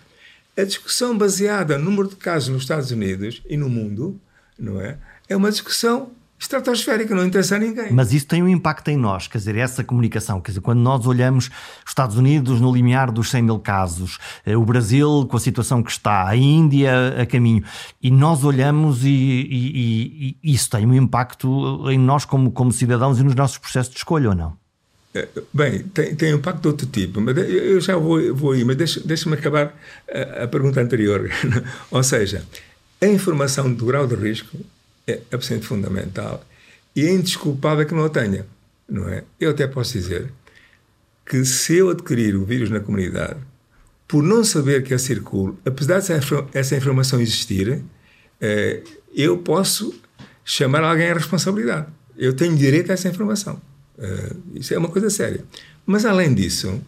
A 0.56 0.64
discussão 0.64 1.16
baseada 1.16 1.78
no 1.78 1.86
número 1.86 2.08
de 2.08 2.16
casos 2.16 2.50
nos 2.50 2.62
Estados 2.62 2.90
Unidos 2.90 3.42
e 3.48 3.56
no 3.56 3.68
mundo, 3.68 4.20
não 4.58 4.80
é? 4.80 4.98
É 5.28 5.36
uma 5.36 5.50
discussão 5.50 6.12
estratosférica, 6.42 7.14
não 7.14 7.24
interessa 7.24 7.56
a 7.56 7.58
ninguém. 7.58 7.92
Mas 7.92 8.12
isso 8.12 8.26
tem 8.26 8.42
um 8.42 8.48
impacto 8.48 8.88
em 8.88 8.96
nós, 8.96 9.28
quer 9.28 9.38
dizer, 9.38 9.56
essa 9.56 9.84
comunicação. 9.84 10.40
Quer 10.40 10.50
dizer, 10.50 10.60
quando 10.60 10.80
nós 10.80 11.06
olhamos 11.06 11.46
os 11.46 11.90
Estados 11.90 12.16
Unidos 12.16 12.60
no 12.60 12.74
limiar 12.74 13.10
dos 13.12 13.30
100 13.30 13.42
mil 13.42 13.58
casos, 13.58 14.18
eh, 14.44 14.56
o 14.56 14.64
Brasil 14.64 15.26
com 15.30 15.36
a 15.36 15.40
situação 15.40 15.82
que 15.82 15.90
está, 15.90 16.28
a 16.28 16.36
Índia 16.36 16.92
a 17.20 17.26
caminho, 17.26 17.62
e 18.02 18.10
nós 18.10 18.44
olhamos 18.44 19.04
e, 19.04 19.08
e, 19.08 20.36
e 20.42 20.52
isso 20.52 20.68
tem 20.68 20.84
um 20.84 20.94
impacto 20.94 21.88
em 21.90 21.98
nós 21.98 22.24
como, 22.24 22.50
como 22.50 22.72
cidadãos 22.72 23.18
e 23.20 23.22
nos 23.22 23.34
nossos 23.34 23.58
processos 23.58 23.92
de 23.92 23.98
escolha, 23.98 24.30
ou 24.30 24.34
não? 24.34 24.56
É, 25.14 25.28
bem, 25.52 25.82
tem, 25.82 26.14
tem 26.14 26.32
impacto 26.32 26.62
de 26.62 26.68
outro 26.68 26.86
tipo, 26.86 27.20
mas 27.20 27.36
eu 27.36 27.80
já 27.80 27.96
vou, 27.96 28.34
vou 28.34 28.56
ir, 28.56 28.64
mas 28.64 28.76
deixa-me 28.76 29.06
deixa 29.06 29.32
acabar 29.32 29.74
a, 30.10 30.44
a 30.44 30.48
pergunta 30.48 30.80
anterior. 30.80 31.30
ou 31.90 32.02
seja, 32.02 32.42
a 33.00 33.06
informação 33.06 33.72
do 33.72 33.84
grau 33.84 34.06
de 34.06 34.14
risco 34.14 34.56
é 35.06 35.20
absolutamente 35.32 35.66
fundamental 35.66 36.44
e 36.94 37.06
é 37.06 37.12
indesculpável 37.12 37.86
que 37.86 37.94
não 37.94 38.04
a 38.04 38.08
tenha, 38.08 38.46
não 38.88 39.08
é? 39.08 39.24
Eu 39.40 39.50
até 39.50 39.66
posso 39.66 39.92
dizer 39.92 40.30
que 41.24 41.44
se 41.44 41.76
eu 41.76 41.90
adquirir 41.90 42.36
o 42.36 42.44
vírus 42.44 42.70
na 42.70 42.80
comunidade, 42.80 43.38
por 44.06 44.22
não 44.22 44.44
saber 44.44 44.82
que 44.82 44.92
ele 44.92 44.98
circula, 44.98 45.54
apesar 45.64 46.00
de 46.00 46.12
essa 46.52 46.76
informação 46.76 47.20
existir, 47.20 47.82
eh, 48.40 48.82
eu 49.14 49.38
posso 49.38 49.94
chamar 50.44 50.84
alguém 50.84 51.10
à 51.10 51.14
responsabilidade. 51.14 51.86
Eu 52.18 52.34
tenho 52.34 52.54
direito 52.54 52.90
a 52.90 52.94
essa 52.94 53.08
informação. 53.08 53.60
Eh, 53.98 54.32
isso 54.56 54.74
é 54.74 54.78
uma 54.78 54.88
coisa 54.88 55.08
séria. 55.08 55.42
Mas, 55.86 56.04
além 56.04 56.34
disso, 56.34 56.82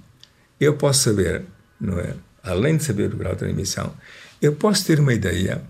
eu 0.61 0.75
posso 0.77 1.05
saber, 1.05 1.43
não 1.81 1.99
é? 1.99 2.15
Além 2.43 2.77
de 2.77 2.85
saber 2.85 3.13
o 3.15 3.17
grau 3.17 3.33
de 3.33 3.39
transmissão, 3.39 3.95
eu 4.43 4.55
posso 4.55 4.85
ter 4.85 5.01
uma 5.01 5.15
ideia, 5.15 5.63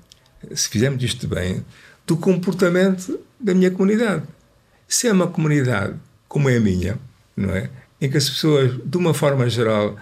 se 0.54 0.68
fizermos 0.68 1.02
isto 1.02 1.28
bem, 1.28 1.64
do 2.06 2.16
comportamento 2.16 3.20
da 3.38 3.54
minha 3.54 3.70
comunidade. 3.70 4.22
Se 4.86 5.08
é 5.08 5.12
uma 5.12 5.26
comunidade 5.26 5.94
como 6.28 6.48
é 6.48 6.56
a 6.56 6.60
minha, 6.60 6.98
não 7.36 7.50
é? 7.50 7.70
Em 8.00 8.10
que 8.10 8.16
as 8.16 8.28
pessoas, 8.28 8.72
de 8.84 8.96
uma 8.96 9.14
forma 9.14 9.48
geral, 9.48 9.96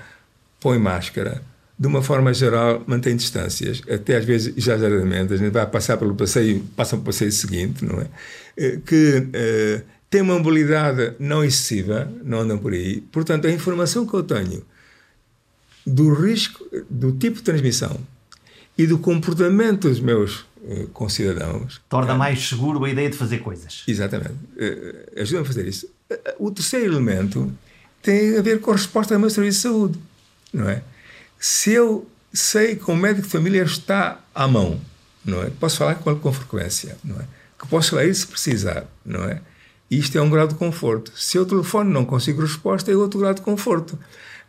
põem 0.61 0.78
máscara, 0.78 1.42
de 1.78 1.87
uma 1.87 2.02
forma 2.02 2.32
geral, 2.32 2.82
mantêm 2.87 3.16
distâncias, 3.16 3.82
até 3.90 4.16
às 4.16 4.25
vezes 4.25 4.56
exageradamente, 4.56 5.35
a 5.35 5.37
gente 5.37 5.52
vai 5.52 5.66
passar 5.66 5.97
pelo 5.97 6.14
passeio, 6.14 6.61
passam 6.76 6.99
pelo 6.99 7.06
passeio 7.06 7.32
seguinte, 7.32 7.85
não 7.85 8.00
é? 8.00 8.06
Eh, 8.56 8.78
que 8.85 9.28
eh, 9.32 9.82
tem 10.09 10.21
uma 10.21 10.38
mobilidade 10.38 11.14
não 11.18 11.42
excessiva, 11.44 12.11
não 12.23 12.40
andam 12.40 12.59
por 12.59 12.73
aí. 12.73 13.00
Portanto, 13.12 13.47
a 13.47 13.50
informação 13.50 14.06
que 14.06 14.14
eu 14.14 14.23
tenho 14.23 14.62
do 15.87 16.12
risco, 16.12 16.64
do 16.88 17.12
tipo 17.12 17.37
de 17.37 17.42
transmissão 17.42 17.99
e 18.76 18.87
do 18.87 18.99
comportamento 18.99 19.88
dos 19.88 20.00
meus 20.00 20.47
eh, 20.69 20.87
com 20.92 21.09
cidadãos. 21.09 21.81
Torna 21.88 22.12
é. 22.12 22.16
mais 22.16 22.49
seguro 22.49 22.85
a 22.85 22.90
ideia 22.90 23.11
de 23.11 23.16
fazer 23.16 23.38
coisas. 23.38 23.83
Exatamente. 23.87 24.35
Uh, 24.57 25.21
Ajuda-me 25.21 25.45
a 25.45 25.47
fazer 25.47 25.66
isso. 25.66 25.88
O 26.38 26.50
terceiro 26.50 26.92
elemento 26.92 27.52
tem 28.02 28.38
a 28.38 28.42
ver 28.42 28.61
com 28.61 28.71
a 28.71 28.75
resposta 28.75 29.14
do 29.14 29.21
meu 29.21 29.31
serviço 29.31 29.59
de 29.59 29.62
saúde. 29.62 29.99
Não 30.52 30.69
é? 30.69 30.83
Se 31.38 31.73
eu 31.73 32.07
sei 32.33 32.76
que 32.76 32.90
o 32.90 32.97
médico 32.97 33.26
de 33.26 33.33
família 33.33 33.62
está 33.62 34.21
à 34.35 34.47
mão, 34.47 34.81
não 35.25 35.42
é? 35.42 35.50
Posso 35.50 35.78
falar 35.78 35.97
com 35.97 36.11
ele 36.11 36.21
com 36.21 36.33
frequência, 36.33 36.97
não 37.04 37.16
é? 37.16 37.25
Que 37.59 37.66
posso 37.69 37.99
isso 38.00 38.23
se 38.23 38.26
precisar, 38.26 38.87
não 39.04 39.25
é? 39.25 39.40
Isto 39.90 40.16
é 40.16 40.23
um 40.23 40.31
grau 40.31 40.49
de 40.49 40.54
conforto. 40.54 41.12
Se 41.14 41.37
eu 41.37 41.45
telefone 41.45 41.92
não 41.92 42.04
consigo 42.04 42.40
resposta, 42.40 42.90
é 42.90 42.97
outro 42.97 43.21
grau 43.21 43.35
de 43.35 43.42
conforto. 43.42 43.99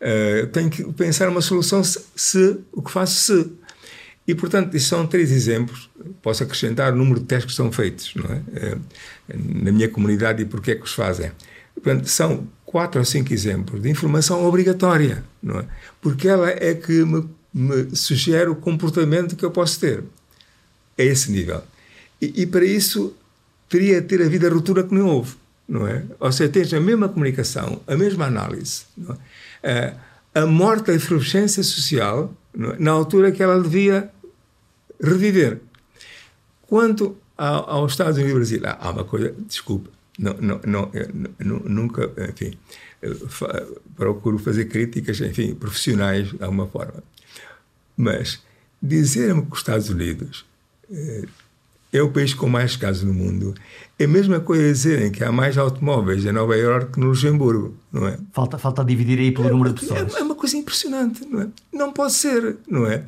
Uh, 0.00 0.46
tenho 0.48 0.70
que 0.70 0.84
pensar 0.92 1.28
uma 1.28 1.40
solução 1.40 1.82
se, 1.84 2.00
se 2.16 2.58
o 2.72 2.82
que 2.82 2.90
faço 2.90 3.14
se. 3.14 3.52
E, 4.26 4.34
portanto, 4.34 4.74
estes 4.74 4.88
são 4.88 5.06
três 5.06 5.30
exemplos. 5.30 5.90
Posso 6.22 6.42
acrescentar 6.42 6.92
o 6.92 6.96
número 6.96 7.20
de 7.20 7.26
testes 7.26 7.52
que 7.52 7.56
são 7.56 7.70
feitos 7.70 8.14
não 8.14 8.24
é? 8.24 8.42
Eh, 8.54 8.78
na 9.28 9.70
minha 9.70 9.88
comunidade 9.88 10.42
e 10.42 10.46
porque 10.46 10.72
é 10.72 10.74
que 10.74 10.84
os 10.84 10.94
fazem. 10.94 11.30
Portanto, 11.74 12.08
são 12.08 12.48
quatro 12.64 13.00
ou 13.00 13.04
cinco 13.04 13.32
exemplos 13.32 13.82
de 13.82 13.90
informação 13.90 14.44
obrigatória, 14.44 15.22
não 15.42 15.60
é? 15.60 15.64
Porque 16.00 16.26
ela 16.26 16.48
é 16.48 16.74
que 16.74 17.04
me, 17.04 17.28
me 17.52 17.94
sugere 17.94 18.48
o 18.48 18.56
comportamento 18.56 19.36
que 19.36 19.44
eu 19.44 19.50
posso 19.50 19.78
ter. 19.78 20.02
A 20.96 21.02
esse 21.02 21.30
nível. 21.30 21.62
E, 22.20 22.42
e 22.42 22.46
para 22.46 22.64
isso 22.64 23.14
teria 23.68 24.00
de 24.00 24.06
ter 24.06 24.46
a 24.46 24.48
ruptura 24.48 24.84
que 24.84 24.94
não 24.94 25.06
houve, 25.06 25.34
não 25.68 25.86
é? 25.86 26.04
Ou 26.20 26.30
seja, 26.30 26.50
tens 26.50 26.72
a 26.72 26.80
mesma 26.80 27.08
comunicação, 27.08 27.80
a 27.86 27.96
mesma 27.96 28.26
análise. 28.26 28.84
É? 29.62 29.70
Eh, 29.70 29.94
a 30.34 30.46
morte 30.46 30.86
da 30.86 30.94
efervescência 30.94 31.62
social, 31.62 32.32
é? 32.56 32.76
na 32.78 32.92
altura 32.92 33.32
que 33.32 33.42
ela 33.42 33.60
devia 33.60 34.10
reviver. 35.04 35.60
Quanto 36.62 37.16
ao, 37.36 37.70
aos 37.70 37.92
Estados 37.92 38.16
Unidos 38.16 38.52
e 38.52 38.58
Brasil, 38.58 38.76
há 38.80 38.90
uma 38.90 39.04
coisa, 39.04 39.34
desculpa, 39.46 39.90
não, 40.18 40.34
não, 40.34 40.60
não, 40.64 41.58
nunca, 41.64 42.10
enfim, 42.30 42.56
procuro 43.96 44.38
fazer 44.38 44.66
críticas, 44.66 45.20
enfim, 45.20 45.54
profissionais 45.54 46.30
de 46.30 46.42
alguma 46.42 46.66
forma. 46.66 47.02
Mas 47.96 48.42
dizer-me 48.80 49.42
que 49.42 49.52
os 49.52 49.58
Estados 49.58 49.88
Unidos 49.88 50.44
eh, 50.90 51.24
é 51.92 52.02
o 52.02 52.10
país 52.10 52.34
com 52.34 52.48
mais 52.48 52.76
casos 52.76 53.04
no 53.04 53.14
mundo. 53.14 53.54
É 53.98 54.04
a 54.04 54.08
mesma 54.08 54.40
coisa 54.40 54.64
dizerem 54.64 55.12
que 55.12 55.22
há 55.22 55.30
mais 55.30 55.56
automóveis 55.56 56.24
em 56.24 56.32
Nova 56.32 56.56
Iorque 56.56 56.92
que 56.92 57.00
no 57.00 57.06
Luxemburgo, 57.06 57.76
não 57.92 58.08
é? 58.08 58.18
Falta, 58.32 58.58
falta 58.58 58.84
dividir 58.84 59.18
aí 59.20 59.30
pelo 59.30 59.46
é, 59.46 59.50
número 59.50 59.72
de 59.72 59.80
pessoas. 59.80 60.14
É, 60.14 60.18
é, 60.18 60.22
uma 60.22 60.34
coisa 60.34 60.56
impressionante, 60.56 61.24
não 61.24 61.42
é? 61.42 61.48
Não 61.72 61.92
pode 61.92 62.12
ser, 62.12 62.56
não 62.68 62.84
é? 62.84 63.04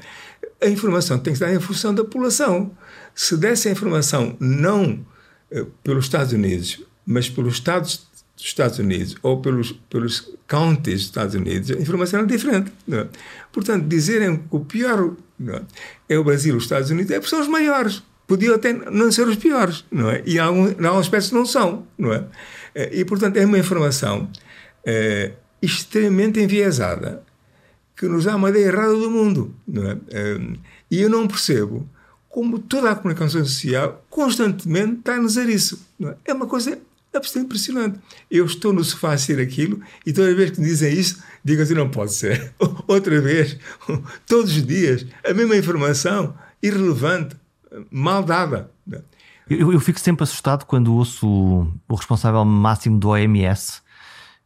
A 0.62 0.68
informação 0.68 1.18
tem 1.18 1.32
que 1.32 1.42
estar 1.42 1.52
em 1.52 1.60
função 1.60 1.94
da 1.94 2.02
população. 2.04 2.70
Se 3.14 3.36
desse 3.36 3.68
a 3.68 3.72
informação 3.72 4.36
não 4.40 5.04
eh, 5.50 5.64
pelos 5.82 6.04
Estados 6.04 6.32
Unidos, 6.32 6.82
mas 7.06 7.28
pelos 7.28 7.54
Estados 7.54 8.06
dos 8.36 8.44
Estados 8.44 8.78
Unidos 8.78 9.16
ou 9.22 9.40
pelos, 9.40 9.72
pelos 9.88 10.32
counties 10.46 11.00
dos 11.00 11.04
Estados 11.04 11.34
Unidos, 11.34 11.70
a 11.70 11.74
informação 11.74 12.20
é 12.20 12.24
diferente. 12.26 12.72
É? 12.90 13.06
Portanto, 13.52 13.86
dizerem 13.86 14.36
que 14.36 14.44
o 14.50 14.60
pior 14.60 15.14
é? 15.48 16.14
é? 16.14 16.18
o 16.18 16.24
Brasil 16.24 16.56
os 16.56 16.64
Estados 16.64 16.90
Unidos 16.90 17.10
é 17.10 17.14
porque 17.14 17.30
são 17.30 17.40
os 17.40 17.48
maiores. 17.48 18.02
Podiam 18.26 18.54
até 18.54 18.72
não 18.72 19.12
ser 19.12 19.28
os 19.28 19.36
piores, 19.36 19.84
não 19.90 20.10
é? 20.10 20.22
E 20.26 20.36
em 20.36 20.38
alguns 20.38 20.74
aspectos 20.98 21.30
não 21.30 21.46
são, 21.46 21.86
não 21.96 22.12
é? 22.12 22.24
Eh, 22.74 23.00
e, 23.00 23.04
portanto, 23.04 23.36
é 23.36 23.44
uma 23.44 23.58
informação 23.58 24.28
é, 24.84 25.32
extremamente 25.62 26.40
enviesada 26.40 27.22
que 27.96 28.06
nos 28.06 28.24
dá 28.24 28.36
uma 28.36 28.50
ideia 28.50 28.66
errada 28.66 28.94
do 28.94 29.10
mundo. 29.10 29.54
É? 30.10 30.38
E 30.90 31.00
eu 31.00 31.08
não 31.08 31.26
percebo 31.26 31.88
como 32.28 32.58
toda 32.58 32.90
a 32.90 32.94
comunicação 32.94 33.42
social 33.44 34.04
constantemente 34.10 34.98
está 34.98 35.14
a 35.14 35.18
nos 35.18 35.34
dizer 35.34 35.48
isso. 35.48 35.86
É? 36.02 36.16
é? 36.26 36.34
uma 36.34 36.46
coisa 36.46 36.78
absolutamente 37.14 37.46
impressionante. 37.46 37.98
Eu 38.30 38.44
estou 38.44 38.72
no 38.72 38.84
sofá 38.84 39.10
a 39.10 39.12
assistir 39.14 39.40
aquilo 39.40 39.80
e 40.04 40.12
toda 40.12 40.34
vez 40.34 40.50
que 40.50 40.60
me 40.60 40.66
dizem 40.66 40.92
isso, 40.92 41.22
digo 41.42 41.62
assim: 41.62 41.74
não 41.74 41.88
pode 41.88 42.12
ser. 42.12 42.52
Outra 42.86 43.20
vez, 43.20 43.56
todos 44.26 44.54
os 44.54 44.66
dias, 44.66 45.06
a 45.24 45.32
mesma 45.32 45.56
informação 45.56 46.34
irrelevante. 46.62 47.36
mal 47.90 48.22
dada. 48.22 48.70
Eu, 49.48 49.72
eu, 49.72 49.80
fico 49.80 50.00
sempre 50.00 50.24
assustado 50.24 50.64
quando 50.64 50.92
ouço 50.92 51.26
o, 51.88 51.94
responsável 51.94 52.44
máximo 52.44 52.98
do 52.98 53.10
OMS, 53.10 53.80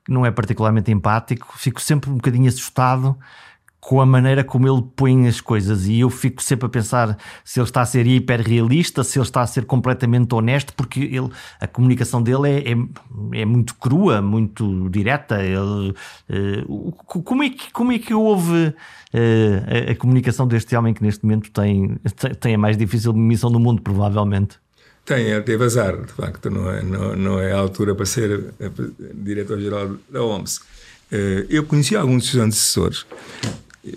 não 0.09 0.25
é 0.25 0.31
particularmente 0.31 0.91
empático, 0.91 1.55
fico 1.57 1.81
sempre 1.81 2.11
um 2.11 2.15
bocadinho 2.15 2.49
assustado 2.49 3.17
com 3.81 4.01
a 4.01 4.07
maneira 4.07 4.45
como 4.45 4.69
ele 4.69 4.83
põe 4.95 5.27
as 5.27 5.41
coisas 5.41 5.87
e 5.87 6.01
eu 6.01 6.11
fico 6.11 6.43
sempre 6.43 6.67
a 6.67 6.69
pensar 6.69 7.17
se 7.43 7.59
ele 7.59 7.67
está 7.67 7.81
a 7.81 7.87
ser 7.87 8.07
hiperrealista, 8.07 9.03
se 9.03 9.19
ele 9.19 9.25
está 9.25 9.41
a 9.41 9.47
ser 9.47 9.65
completamente 9.65 10.35
honesto, 10.35 10.75
porque 10.75 11.01
ele, 11.01 11.31
a 11.59 11.67
comunicação 11.67 12.23
dele 12.23 12.49
é, 12.49 12.73
é, 12.73 13.41
é 13.41 13.45
muito 13.47 13.75
crua, 13.77 14.21
muito 14.21 14.89
direta. 14.91 15.43
Ele, 15.43 15.95
uh, 16.69 16.93
como, 17.25 17.43
é 17.43 17.49
que, 17.49 17.73
como 17.73 17.91
é 17.93 17.99
que 17.99 18.13
houve 18.13 18.67
uh, 18.67 19.89
a, 19.89 19.93
a, 19.93 19.97
comunicação 19.97 20.47
deste 20.47 20.77
homem 20.77 20.93
que 20.93 21.03
neste 21.03 21.25
momento 21.25 21.51
tem, 21.51 21.97
tem 22.39 22.55
a 22.55 22.59
mais 22.59 22.77
difícil 22.77 23.15
missão 23.15 23.51
do 23.51 23.59
mundo, 23.59 23.81
provavelmente? 23.81 24.60
Tem, 25.05 25.43
teve 25.43 25.65
azar, 25.65 25.97
de 25.97 26.13
facto, 26.13 26.51
não 26.51 26.71
é, 26.71 26.83
não, 26.83 27.17
não 27.17 27.41
é 27.41 27.53
a 27.53 27.57
altura 27.57 27.95
para 27.95 28.07
ser 28.07 28.53
eh, 28.61 28.71
diretor-geral 29.15 29.97
da 30.09 30.23
OMS. 30.23 30.61
Uh, 31.11 31.47
eu 31.49 31.65
conheci 31.65 31.97
alguns 31.97 32.23
dos 32.23 32.31
seus 32.31 32.45
antecessores 32.45 33.07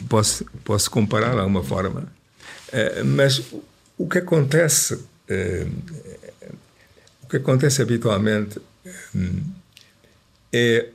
posso, 0.09 0.45
posso 0.63 0.89
comparar 0.89 1.33
de 1.33 1.39
alguma 1.39 1.63
forma. 1.63 2.07
Uh, 2.69 3.05
mas 3.05 3.43
o 3.97 4.07
que 4.07 4.17
acontece, 4.17 4.95
o 7.21 7.27
que 7.27 7.37
acontece 7.37 7.81
habitualmente 7.81 8.59
é 10.51 10.89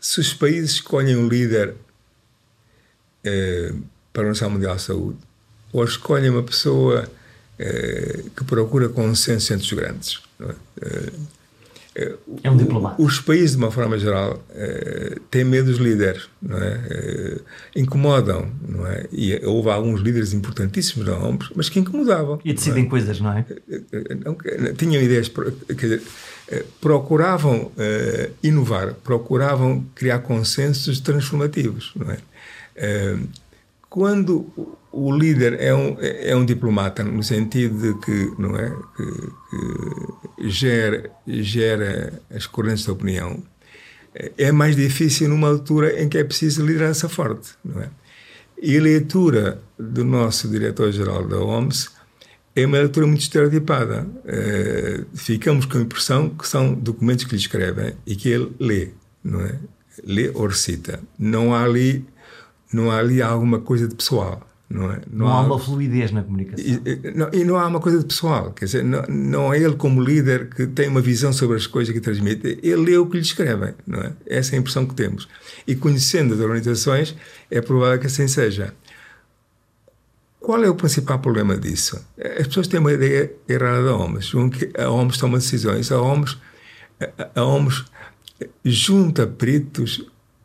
se 0.00 0.20
os 0.20 0.34
países 0.34 0.72
escolhem 0.72 1.16
um 1.16 1.28
líder 1.28 1.74
para 4.12 4.22
a 4.22 4.24
Organização 4.24 4.50
Mundial 4.50 4.76
de 4.76 4.82
Saúde 4.82 5.18
ou 5.72 5.84
escolhem 5.84 6.30
uma 6.30 6.42
pessoa 6.42 7.08
que 7.58 8.44
procura 8.44 8.88
consenso 8.88 9.52
entre 9.52 9.66
os 9.66 9.72
grandes. 9.72 10.20
É? 11.94 12.14
É 12.42 12.50
um 12.50 12.56
diplomata. 12.56 13.00
Os 13.02 13.20
países, 13.20 13.50
de 13.50 13.58
uma 13.58 13.70
forma 13.70 13.98
geral, 13.98 14.42
eh, 14.54 15.18
têm 15.30 15.44
medo 15.44 15.70
dos 15.70 15.78
líderes, 15.78 16.22
não 16.40 16.56
é? 16.56 16.80
Eh, 16.90 17.40
incomodam, 17.76 18.50
não 18.66 18.86
é? 18.86 19.06
E 19.12 19.38
houve 19.44 19.68
alguns 19.68 20.00
líderes 20.00 20.32
importantíssimos 20.32 21.06
OMS, 21.06 21.50
mas 21.54 21.68
que 21.68 21.78
incomodavam. 21.78 22.40
E 22.42 22.54
decidem 22.54 22.84
é? 22.84 22.88
coisas, 22.88 23.20
não 23.20 23.30
é? 23.30 23.44
Eh, 23.70 24.16
não, 24.24 24.74
tinham 24.74 25.02
ideias, 25.02 25.28
quer 25.28 25.74
dizer, 25.74 26.02
procuravam 26.80 27.70
inovar, 28.42 28.94
procuravam 28.94 29.84
criar 29.94 30.20
consensos 30.20 30.98
transformativos, 30.98 31.92
não 31.94 32.10
é? 32.10 32.18
Quando 33.92 34.46
o 34.90 35.14
líder 35.14 35.60
é 35.60 35.74
um, 35.74 35.98
é 36.00 36.34
um 36.34 36.46
diplomata, 36.46 37.04
no 37.04 37.22
sentido 37.22 37.92
de 37.92 38.00
que, 38.00 38.32
não 38.40 38.56
é, 38.56 38.74
que, 38.96 39.04
que 39.50 40.48
gera, 40.48 41.10
gera 41.26 42.18
as 42.34 42.46
correntes 42.46 42.84
de 42.84 42.90
opinião, 42.90 43.42
é 44.38 44.50
mais 44.50 44.76
difícil 44.76 45.28
numa 45.28 45.48
altura 45.48 46.02
em 46.02 46.08
que 46.08 46.16
é 46.16 46.24
preciso 46.24 46.64
liderança 46.64 47.06
forte, 47.06 47.50
não 47.62 47.82
é? 47.82 47.90
E 48.62 48.78
a 48.78 48.80
leitura 48.80 49.60
do 49.78 50.06
nosso 50.06 50.48
diretor-geral 50.48 51.28
da 51.28 51.36
OMS 51.38 51.90
é 52.56 52.64
uma 52.64 52.78
leitura 52.78 53.06
muito 53.06 53.20
estereotipada. 53.20 54.06
Uh, 54.24 55.04
ficamos 55.14 55.66
com 55.66 55.76
a 55.76 55.82
impressão 55.82 56.30
que 56.30 56.48
são 56.48 56.72
documentos 56.72 57.26
que 57.26 57.32
lhe 57.32 57.40
escrevem 57.40 57.92
e 58.06 58.16
que 58.16 58.30
ele 58.30 58.52
lê, 58.58 58.88
não 59.22 59.42
é? 59.42 59.58
Lê 60.02 60.30
ou 60.32 60.46
recita. 60.46 60.98
Não 61.18 61.52
há 61.52 61.64
ali 61.64 62.06
não 62.72 62.90
há 62.90 62.98
ali 62.98 63.20
alguma 63.20 63.60
coisa 63.60 63.86
de 63.86 63.94
pessoal. 63.94 64.46
Não, 64.72 64.90
é? 64.90 65.00
não, 65.10 65.26
não 65.26 65.28
há, 65.28 65.34
há, 65.34 65.40
uma 65.42 65.58
fluidez 65.58 66.10
na 66.12 66.22
comunicação. 66.22 66.64
E 66.64 67.14
não, 67.14 67.28
e 67.30 67.44
não, 67.44 67.58
há 67.58 67.66
uma 67.66 67.78
coisa 67.78 67.98
de 67.98 68.06
pessoal. 68.06 68.52
Quer 68.52 68.64
dizer, 68.64 68.82
não, 68.82 69.02
não 69.02 69.52
é 69.52 69.58
ele, 69.58 69.76
como 69.76 70.02
líder, 70.02 70.48
que 70.48 70.66
tem 70.66 70.88
uma 70.88 71.02
visão 71.02 71.30
sobre 71.30 71.56
as 71.56 71.66
coisas 71.66 71.92
que 71.92 72.00
transmite. 72.00 72.58
Ele 72.62 72.76
lê 72.76 72.96
o 72.96 73.06
que 73.06 73.18
lhe 73.18 73.22
escrevem. 73.22 73.74
Não 73.86 74.00
é? 74.00 74.12
Essa 74.26 74.54
é 74.54 74.56
a 74.56 74.60
impressão 74.60 74.86
que 74.86 74.94
temos. 74.94 75.28
E 75.66 75.74
conhecendo 75.74 76.32
as 76.32 76.40
organizações, 76.40 77.14
é 77.50 77.60
provável 77.60 77.98
que 77.98 78.06
assim 78.06 78.26
seja. 78.26 78.72
Qual 80.40 80.64
é 80.64 80.70
o 80.70 80.74
principal 80.74 81.18
problema 81.18 81.56
disso? 81.56 82.02
As 82.18 82.46
pessoas 82.46 82.66
têm 82.66 82.80
uma 82.80 82.92
ideia 82.92 83.30
errada 83.46 83.84
da 83.84 83.94
OMS. 83.94 84.32
A 84.78 84.90
OMS 84.90 85.18
toma 85.18 85.38
decisões. 85.38 85.92
A 85.92 86.00
OMS, 86.00 86.36
a 87.34 87.44
OMS 87.44 87.84
junta 88.64 89.26
peritos 89.26 90.04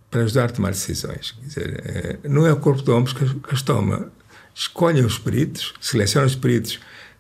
para 0.10 0.22
ajudar 0.24 0.46
a 0.46 0.50
tomar 0.50 0.72
decisões. 0.72 1.36
Dizer, 1.42 2.20
é, 2.24 2.30
não 2.30 2.46
é 2.46 2.52
o 2.52 2.58
corpo 2.58 2.82
de 2.82 2.92
homens 2.92 3.14
que, 3.14 3.26
que 3.26 3.54
as 3.54 3.62
toma. 3.62 4.12
Escolhem 4.54 5.06
os 5.06 5.20
peritos, 5.20 5.74
selecionam 5.80 6.28
os 6.28 6.36
peritos 6.36 6.80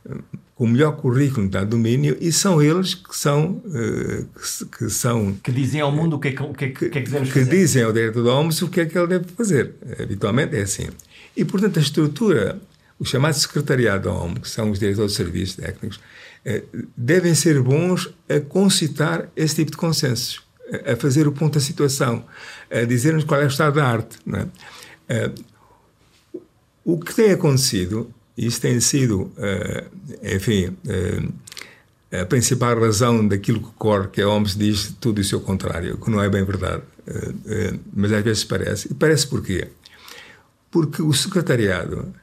eh, 0.10 0.18
com 0.56 0.64
o 0.64 0.68
melhor 0.68 0.94
currículo 0.98 1.48
de 1.48 1.66
domínio 1.66 2.18
e 2.20 2.32
são 2.32 2.60
eles 2.60 2.96
que 2.96 3.16
são 3.16 3.62
uh, 3.64 4.26
que, 4.26 4.66
que, 4.78 4.90
são 4.90 5.34
que 5.44 5.52
dizem 5.52 5.82
ao 5.82 5.92
mundo 5.92 6.16
o 6.16 6.20
que 6.20 6.30
é 6.30 6.32
que, 6.32 6.42
o 6.42 6.52
que, 6.52 6.66
é 6.66 6.70
que, 6.70 6.90
que, 6.90 6.98
é 6.98 7.02
que 7.04 7.12
que 7.12 7.28
fazer. 7.28 7.46
dizem 7.46 7.84
ao 7.84 7.94
diretor 7.94 8.24
da 8.24 8.34
OMS 8.34 8.66
o 8.66 8.68
que 8.68 8.82
é 8.82 8.86
que 8.88 8.98
ele 8.98 9.06
deve 9.06 9.26
fazer 9.38 9.76
habitualmente 10.02 10.56
é 10.56 10.62
assim 10.62 10.88
e 11.36 11.46
portanto 11.46 11.78
a 11.78 11.82
estrutura 11.82 12.60
o 12.98 13.06
chamado 13.06 13.36
secretariado 13.36 14.06
da 14.06 14.16
OMS 14.16 14.40
que 14.40 14.50
são 14.50 14.72
os 14.72 14.80
diretores 14.80 15.12
de 15.12 15.18
serviços 15.18 15.58
técnicos 15.58 16.00
devem 16.98 17.36
ser 17.36 17.62
bons 17.62 18.10
a 18.28 18.40
concitar 18.40 19.30
esse 19.36 19.58
tipo 19.58 19.70
de 19.70 19.78
consensos 19.78 20.42
a 20.86 20.96
fazer 20.96 21.28
o 21.28 21.32
ponto 21.32 21.54
da 21.56 21.60
situação, 21.60 22.24
a 22.70 22.82
dizer-nos 22.84 23.24
qual 23.24 23.42
é 23.42 23.46
o 23.46 23.48
estado 23.48 23.76
da 23.76 23.86
arte. 23.86 24.18
É? 25.10 25.32
o 26.88 26.98
que 26.98 27.14
tem 27.14 27.32
acontecido, 27.32 28.10
isso 28.38 28.62
tem 28.62 28.80
sido, 28.80 29.30
eh, 29.38 29.88
enfim, 30.36 30.74
eh, 30.88 32.22
a 32.22 32.26
principal 32.26 32.80
razão 32.80 33.28
daquilo 33.28 33.60
que 33.60 33.68
ocorre, 33.68 34.08
que 34.08 34.22
a 34.22 34.30
OMS 34.30 34.58
diz 34.58 34.96
tudo 34.98 35.20
isso 35.20 35.36
ao 35.36 35.42
contrário, 35.42 35.98
que 35.98 36.10
não 36.10 36.24
é 36.24 36.30
bem 36.30 36.46
verdade, 36.46 36.84
eh, 37.06 37.74
mas 37.94 38.14
às 38.14 38.24
vezes 38.24 38.46
parece. 38.46 38.90
E 38.90 38.94
parece 38.94 39.28
porquê? 39.28 39.68
Porque 40.72 41.02
o 41.02 41.12
secretariado 41.12 42.14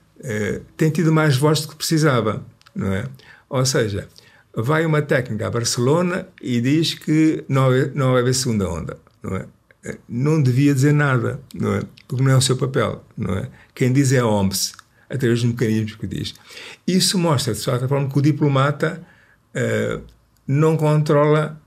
tem 0.79 0.89
tido 0.89 1.13
mais 1.13 1.37
voz 1.37 1.61
do 1.61 1.69
que 1.69 1.77
precisava, 1.77 2.43
não 2.75 2.91
é? 2.91 3.07
Ou 3.51 3.67
seja, 3.67 4.09
vai 4.57 4.87
uma 4.87 5.03
técnica 5.03 5.47
a 5.47 5.51
Barcelona 5.51 6.29
e 6.41 6.61
diz 6.61 6.95
que 6.95 7.45
não, 7.49 7.69
não 7.95 8.13
vai 8.13 8.23
haver 8.23 8.35
segunda 8.35 8.69
onda, 8.69 8.97
não 9.23 9.37
é? 9.37 9.47
Não 10.09 10.43
devia 10.43 10.73
dizer 10.73 10.95
nada, 10.95 11.41
não 11.55 11.75
é? 11.75 11.83
Porque 12.09 12.23
não 12.25 12.31
é 12.31 12.37
o 12.37 12.41
seu 12.41 12.57
papel, 12.57 13.05
não 13.17 13.35
é? 13.35 13.49
Quem 13.75 13.93
diz 13.93 14.13
é 14.13 14.21
a 14.21 14.27
OMS, 14.27 14.73
através 15.11 15.43
dos 15.43 15.51
mecanismos 15.51 15.97
que 15.97 16.07
diz. 16.07 16.35
Isso 16.87 17.19
mostra, 17.19 17.53
de 17.53 17.61
certa 17.61 17.87
forma, 17.87 18.09
que 18.09 18.19
o 18.19 18.23
diplomata 18.23 19.03
uh, 19.55 20.03
não 20.47 20.77
controla. 20.77 21.61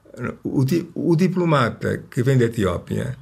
O, 0.44 0.66
o, 0.96 1.16
diplomata 1.16 2.04
que 2.10 2.24
vem 2.24 2.40
da 2.40 2.46
Etiópia 2.46 3.16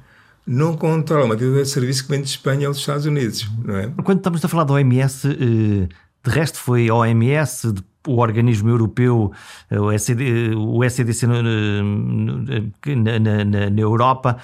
não 0.46 0.74
controla 0.74 1.26
uma 1.26 1.36
diretora 1.36 1.64
de 1.64 1.68
serviço 1.68 2.04
que 2.04 2.10
vem 2.10 2.22
de 2.22 2.28
Espanha 2.28 2.68
ou 2.68 2.72
dos 2.72 2.80
Estados 2.80 3.04
Unidos, 3.04 3.46
não 3.62 3.76
é? 3.76 3.92
Quando 4.02 4.18
estamos 4.18 4.42
a 4.42 4.48
falar 4.48 4.64
da 4.64 4.72
OMS, 4.72 5.28
eh, 5.28 5.88
de 6.24 6.30
resto 6.30 6.58
foi 6.58 6.88
a 6.88 6.94
OMS, 6.94 7.74
o 8.06 8.18
organismo 8.18 8.68
europeu, 8.68 9.32
eh, 9.70 9.80
o, 9.80 9.90
SCD, 9.92 10.54
o 10.54 10.84
SCDC 10.84 11.26
na, 11.26 11.42
na, 11.42 13.44
na, 13.44 13.70
na 13.70 13.80
Europa. 13.80 14.36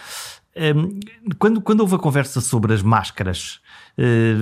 Ehm, 0.54 1.00
quando, 1.38 1.60
quando 1.60 1.80
houve 1.80 1.94
a 1.94 1.98
conversa 1.98 2.40
sobre 2.40 2.74
as 2.74 2.82
máscaras, 2.82 3.60
eh, 3.96 4.34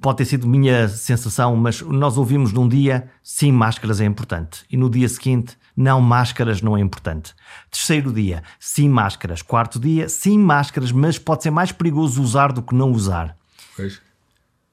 pode 0.00 0.18
ter 0.18 0.24
sido 0.24 0.48
minha 0.48 0.88
sensação, 0.88 1.56
mas 1.56 1.82
nós 1.82 2.16
ouvimos 2.16 2.52
num 2.52 2.68
dia 2.68 3.10
sim, 3.22 3.52
máscaras 3.52 4.00
é 4.00 4.04
importante, 4.04 4.64
e 4.70 4.76
no 4.76 4.88
dia 4.88 5.08
seguinte, 5.08 5.56
não, 5.76 6.00
máscaras 6.00 6.62
não 6.62 6.76
é 6.76 6.80
importante. 6.80 7.34
Terceiro 7.70 8.12
dia, 8.12 8.42
sim, 8.60 8.88
máscaras. 8.88 9.42
Quarto 9.42 9.80
dia, 9.80 10.08
sim, 10.08 10.38
máscaras, 10.38 10.92
mas 10.92 11.18
pode 11.18 11.42
ser 11.42 11.50
mais 11.50 11.72
perigoso 11.72 12.22
usar 12.22 12.52
do 12.52 12.62
que 12.62 12.74
não 12.74 12.92
usar. 12.92 13.36
Pois. 13.76 14.00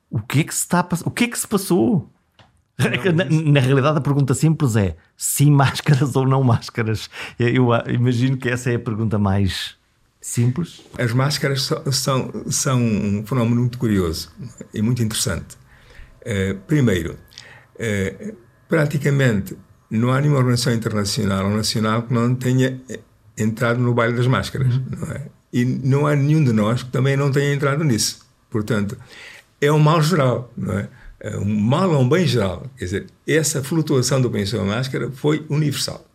O 0.09 0.19
que 0.19 0.41
é 0.41 0.43
que 0.43 0.53
se 0.53 0.61
está 0.61 0.85
O 1.05 1.11
que 1.11 1.25
é 1.25 1.27
que 1.27 1.39
se 1.39 1.47
passou? 1.47 2.09
Na, 2.79 3.25
na, 3.25 3.59
realidade, 3.59 3.97
a 3.97 4.01
pergunta 4.01 4.33
simples 4.33 4.77
é 4.77 4.95
sim 5.17 5.51
máscaras 5.51 6.15
ou 6.15 6.25
não 6.25 6.41
máscaras. 6.43 7.09
Eu 7.37 7.67
imagino 7.87 8.37
que 8.37 8.47
essa 8.47 8.71
é 8.71 8.75
a 8.75 8.79
pergunta 8.79 9.19
mais 9.19 9.75
simples. 10.21 10.81
As 10.97 11.11
máscaras 11.11 11.69
são, 11.91 12.31
são 12.49 12.81
um 12.81 13.25
fenómeno 13.25 13.61
muito 13.61 13.77
curioso 13.77 14.31
e 14.73 14.81
muito 14.81 15.03
interessante. 15.03 15.57
Uh, 16.21 16.55
primeiro, 16.67 17.17
uh, 17.75 18.35
praticamente 18.67 19.57
não 19.89 20.11
há 20.11 20.21
nenhuma 20.21 20.37
organização 20.39 20.73
internacional 20.73 21.45
ou 21.45 21.51
nacional 21.51 22.03
que 22.03 22.13
não 22.13 22.35
tenha 22.35 22.79
eh, 22.89 22.99
entrado 23.37 23.79
no 23.79 23.93
baile 23.93 24.15
das 24.15 24.27
máscaras. 24.27 24.75
Uhum. 24.75 24.85
Não 24.99 25.11
é? 25.11 25.27
E 25.51 25.65
não 25.65 26.05
há 26.05 26.15
nenhum 26.15 26.43
de 26.43 26.53
nós 26.53 26.83
que 26.83 26.91
também 26.91 27.17
não 27.17 27.31
tenha 27.31 27.53
entrado 27.53 27.83
nisso. 27.83 28.19
Portanto, 28.49 28.95
é 29.59 29.71
um 29.71 29.79
mal 29.79 30.01
geral. 30.01 30.53
Não 30.55 30.77
é? 30.77 30.89
Eh, 31.19 31.37
um 31.37 31.59
mal 31.59 31.91
ou 31.91 32.01
um 32.01 32.09
bem 32.09 32.25
geral. 32.25 32.65
Quer 32.77 32.85
dizer, 32.85 33.05
essa 33.27 33.63
flutuação 33.63 34.21
do 34.21 34.29
a 34.29 34.63
máscara 34.63 35.11
foi 35.11 35.45
universal. 35.49 36.05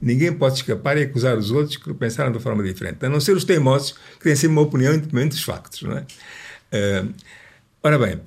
Ninguém 0.00 0.32
pode 0.32 0.56
escapar 0.56 0.96
e 0.96 1.02
acusar 1.02 1.36
os 1.36 1.50
outros 1.50 1.76
que 1.76 1.92
pensaram 1.92 2.32
de 2.32 2.38
forma 2.38 2.62
diferente, 2.62 3.04
a 3.04 3.08
não 3.08 3.20
ser 3.20 3.36
os 3.36 3.44
teimosos 3.44 3.92
que 4.18 4.24
têm 4.24 4.34
sempre 4.34 4.56
uma 4.56 4.62
opinião 4.62 4.94
independente 4.94 5.34
dos 5.34 5.42
factos. 5.42 5.82
Não 5.82 5.96
é? 5.96 6.00
Uh, 6.72 7.14
ora 7.82 7.98
bem, 7.98 8.18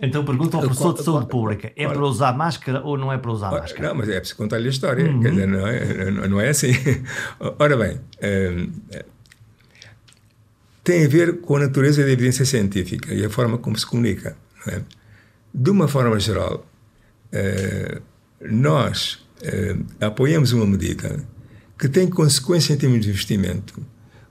Então 0.00 0.24
pergunta 0.24 0.56
ao 0.56 0.62
professor 0.62 0.94
de 0.94 1.02
saúde 1.02 1.26
pública: 1.26 1.70
é 1.76 1.86
para 1.86 2.02
usar 2.02 2.32
máscara 2.32 2.80
ou 2.82 2.96
não 2.96 3.12
é 3.12 3.18
para 3.18 3.30
usar 3.30 3.50
máscara? 3.50 3.88
Não, 3.88 3.94
mas 3.94 4.08
é 4.08 4.18
preciso 4.18 4.38
contar-lhe 4.38 4.68
a 4.68 4.70
história, 4.70 5.04
uhum. 5.04 5.20
quer 5.20 5.30
dizer, 5.30 5.46
não 5.46 5.66
é, 5.66 6.28
não 6.28 6.40
é 6.40 6.48
assim. 6.48 6.72
Ora 7.58 7.76
bem, 7.76 8.00
hum, 8.22 8.72
tem 10.82 11.04
a 11.04 11.08
ver 11.08 11.42
com 11.42 11.56
a 11.56 11.60
natureza 11.60 12.02
da 12.02 12.10
evidência 12.10 12.46
científica 12.46 13.12
e 13.12 13.22
a 13.22 13.28
forma 13.28 13.58
como 13.58 13.76
se 13.76 13.84
comunica. 13.84 14.34
É? 14.66 14.80
De 15.52 15.70
uma 15.70 15.88
forma 15.88 16.18
geral, 16.20 16.66
uh, 17.32 18.02
nós 18.40 19.14
uh, 19.42 19.84
apoiamos 20.00 20.52
uma 20.52 20.66
medida 20.66 21.24
que 21.78 21.88
tem 21.88 22.08
consequência 22.08 22.74
em 22.74 22.76
termos 22.76 23.00
de 23.00 23.08
investimento 23.08 23.80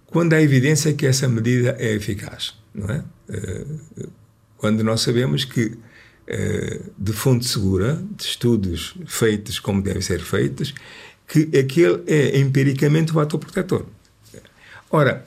quando 0.06 0.34
há 0.34 0.41
evidência 0.41 0.93
que 0.93 1.06
essa 1.06 1.27
medida 1.27 1.75
é 1.80 1.93
eficaz, 1.93 2.53
não 2.73 2.89
é? 2.89 3.03
Uh, 3.30 4.10
quando 4.58 4.84
nós 4.84 5.01
sabemos 5.01 5.45
que 5.45 5.77
de 6.97 7.13
fonte 7.13 7.47
segura, 7.47 8.03
de 8.17 8.23
estudos 8.23 8.95
feitos 9.06 9.62
como 9.62 9.82
devem 9.82 10.01
ser 10.01 10.19
feitos, 10.19 10.73
que 11.25 11.49
aquele 11.58 12.03
é 12.06 12.38
empiricamente 12.38 13.12
o 13.12 13.13
fator 13.13 13.39
protetor. 13.39 13.86
Ora, 14.91 15.23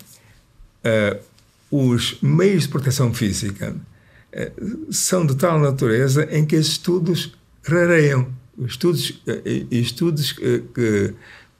os 1.70 2.18
meios 2.20 2.64
de 2.64 2.68
proteção 2.68 3.14
física 3.14 3.74
são 4.90 5.26
de 5.26 5.36
tal 5.36 5.58
natureza 5.58 6.28
em 6.30 6.44
que 6.44 6.56
esses 6.56 6.72
estudos 6.72 7.34
rareiam. 7.62 8.28
Estudos, 8.66 9.10
uh, 9.26 9.66
estudos 9.70 10.32
que, 10.32 11.14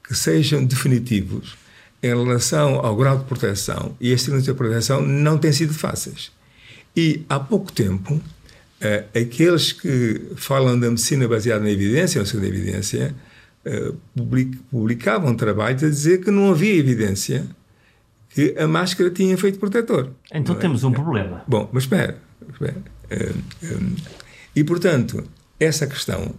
que 0.07 0.15
sejam 0.15 0.63
definitivos 0.63 1.57
em 2.03 2.09
relação 2.09 2.75
ao 2.85 2.95
grau 2.95 3.17
de 3.17 3.25
proteção 3.25 3.95
e 3.99 4.11
este 4.11 4.29
nível 4.29 4.45
de 4.45 4.53
proteção 4.53 5.01
não 5.01 5.37
têm 5.37 5.51
sido 5.51 5.73
fáceis. 5.73 6.31
E 6.95 7.23
há 7.29 7.39
pouco 7.39 7.71
tempo, 7.71 8.21
aqueles 9.15 9.71
que 9.71 10.21
falam 10.35 10.79
da 10.79 10.89
medicina 10.89 11.27
baseada 11.27 11.63
na 11.63 11.71
evidência, 11.71 12.19
ou 12.19 12.25
seja, 12.25 12.45
evidência, 12.45 13.15
uh, 13.65 13.97
publicavam 14.69 15.35
trabalhos 15.35 15.83
a 15.83 15.89
dizer 15.89 16.21
que 16.21 16.31
não 16.31 16.51
havia 16.51 16.75
evidência 16.75 17.45
que 18.29 18.55
a 18.57 18.67
máscara 18.67 19.09
tinha 19.09 19.33
efeito 19.33 19.59
protetor. 19.59 20.09
Então 20.33 20.55
é? 20.55 20.59
temos 20.59 20.83
um 20.83 20.91
problema. 20.91 21.43
Bom, 21.47 21.69
mas 21.71 21.83
espera. 21.83 22.17
Espera. 22.49 22.77
Uh, 23.11 23.95
e, 24.55 24.63
portanto, 24.63 25.23
essa 25.59 25.85
questão 25.87 26.33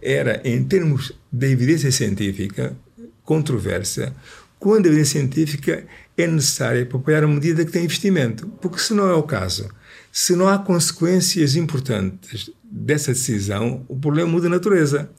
era, 0.00 0.40
em 0.44 0.64
termos 0.64 1.12
de 1.30 1.50
evidência 1.50 1.90
científica, 1.90 2.76
controversa, 3.22 4.14
quando 4.58 4.86
a 4.86 4.88
evidência 4.88 5.20
científica 5.20 5.84
é 6.16 6.26
necessária 6.26 6.86
para 6.86 6.98
apoiar 6.98 7.24
uma 7.24 7.34
medida 7.34 7.64
que 7.64 7.72
tem 7.72 7.84
investimento. 7.84 8.46
Porque 8.60 8.78
se 8.78 8.94
não 8.94 9.08
é 9.08 9.14
o 9.14 9.22
caso, 9.22 9.68
se 10.12 10.34
não 10.36 10.48
há 10.48 10.58
consequências 10.58 11.56
importantes 11.56 12.50
dessa 12.62 13.12
decisão, 13.12 13.84
o 13.88 13.96
problema 13.96 14.30
muda 14.30 14.44
de 14.44 14.54
natureza. 14.54 15.10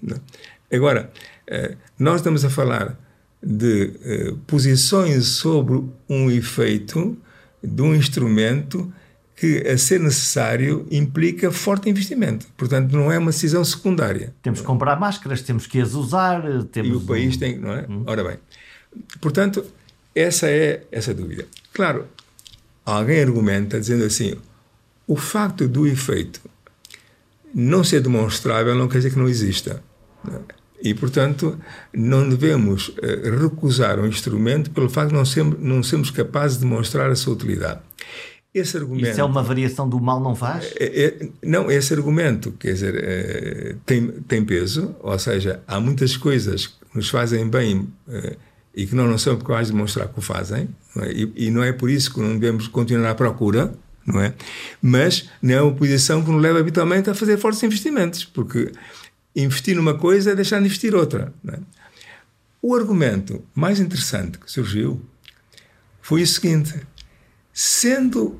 É? 0.71 0.75
Agora, 0.75 1.11
eh, 1.47 1.75
nós 1.99 2.17
estamos 2.17 2.43
a 2.43 2.49
falar 2.49 2.99
de 3.43 3.91
eh, 4.03 4.33
posições 4.47 5.25
sobre 5.27 5.83
um 6.09 6.31
efeito 6.31 7.17
de 7.61 7.81
um 7.81 7.93
instrumento 7.93 8.91
que, 9.35 9.67
a 9.67 9.77
ser 9.77 9.99
necessário, 9.99 10.87
implica 10.89 11.51
forte 11.51 11.89
investimento. 11.89 12.47
Portanto, 12.55 12.95
não 12.95 13.11
é 13.11 13.17
uma 13.17 13.31
decisão 13.31 13.63
secundária. 13.65 14.33
Temos 14.41 14.61
que 14.61 14.65
comprar 14.65 14.97
máscaras, 14.97 15.41
temos 15.41 15.67
que 15.67 15.81
as 15.81 15.93
usar. 15.93 16.41
Temos 16.71 16.91
e 16.91 16.93
o 16.95 17.01
país 17.01 17.35
tem, 17.35 17.57
não 17.57 17.73
é? 17.73 17.85
Hum. 17.89 18.03
Ora 18.05 18.23
bem, 18.23 18.37
portanto, 19.19 19.65
essa 20.13 20.49
é 20.49 20.83
essa 20.91 21.13
dúvida. 21.13 21.45
Claro, 21.73 22.07
alguém 22.85 23.21
argumenta 23.21 23.79
dizendo 23.79 24.05
assim: 24.05 24.35
o 25.05 25.17
facto 25.17 25.67
do 25.67 25.85
efeito 25.85 26.41
não 27.53 27.83
ser 27.83 28.01
demonstrável 28.01 28.73
não 28.75 28.87
quer 28.87 28.97
dizer 28.97 29.11
que 29.11 29.19
não 29.19 29.27
exista. 29.27 29.83
E, 30.81 30.93
portanto, 30.93 31.57
não 31.93 32.27
devemos 32.27 32.89
uh, 32.89 33.39
recusar 33.41 33.99
um 33.99 34.05
instrumento 34.05 34.69
pelo 34.71 34.89
facto 34.89 35.09
de 35.09 35.15
não 35.15 35.25
sermos, 35.25 35.57
não 35.59 35.81
sermos 35.81 36.11
capazes 36.11 36.57
de 36.57 36.63
demonstrar 36.63 37.09
a 37.09 37.15
sua 37.15 37.33
utilidade. 37.33 37.79
Esse 38.55 38.77
argumento, 38.77 39.09
Isso 39.09 39.19
é 39.19 39.23
uma 39.25 39.43
variação 39.43 39.89
do 39.89 39.99
mal 39.99 40.21
não 40.21 40.33
faz? 40.33 40.73
É, 40.79 41.05
é, 41.05 41.29
não, 41.43 41.69
esse 41.69 41.93
argumento, 41.93 42.53
quer 42.53 42.71
dizer, 42.71 42.95
é, 42.95 43.75
tem, 43.85 44.07
tem 44.25 44.45
peso, 44.45 44.95
ou 45.01 45.19
seja, 45.19 45.61
há 45.67 45.77
muitas 45.77 46.15
coisas 46.15 46.67
que 46.67 46.95
nos 46.95 47.09
fazem 47.09 47.49
bem 47.49 47.89
e 48.73 48.85
que 48.85 48.95
nós 48.95 49.09
não 49.09 49.17
somos 49.17 49.43
capazes 49.43 49.67
de 49.67 49.73
demonstrar 49.73 50.07
que 50.07 50.17
o 50.17 50.21
fazem, 50.21 50.69
não 50.95 51.03
é? 51.03 51.11
e, 51.11 51.33
e, 51.35 51.51
não 51.51 51.61
é 51.61 51.73
por 51.73 51.89
isso 51.89 52.13
que 52.13 52.21
não 52.21 52.37
devemos 52.37 52.69
continuar 52.69 53.11
à 53.11 53.15
procura, 53.15 53.73
não 54.05 54.21
é? 54.21 54.33
Mas 54.81 55.29
não 55.41 55.53
é 55.53 55.61
uma 55.61 55.73
posição 55.73 56.23
que 56.23 56.31
nos 56.31 56.41
leva 56.41 56.59
habitualmente 56.59 57.09
a 57.09 57.13
fazer 57.13 57.37
fortes 57.37 57.61
investimentos, 57.61 58.23
porque 58.23 58.71
investir 59.35 59.75
numa 59.75 59.95
coisa 59.95 60.31
é 60.31 60.35
deixar 60.35 60.59
de 60.59 60.65
investir 60.67 60.95
outra. 60.95 61.33
É? 61.49 61.59
O 62.61 62.73
argumento 62.73 63.43
mais 63.53 63.81
interessante 63.81 64.37
que 64.37 64.49
surgiu 64.49 65.01
foi 66.01 66.21
o 66.21 66.27
seguinte: 66.27 66.73
sendo 67.53 68.39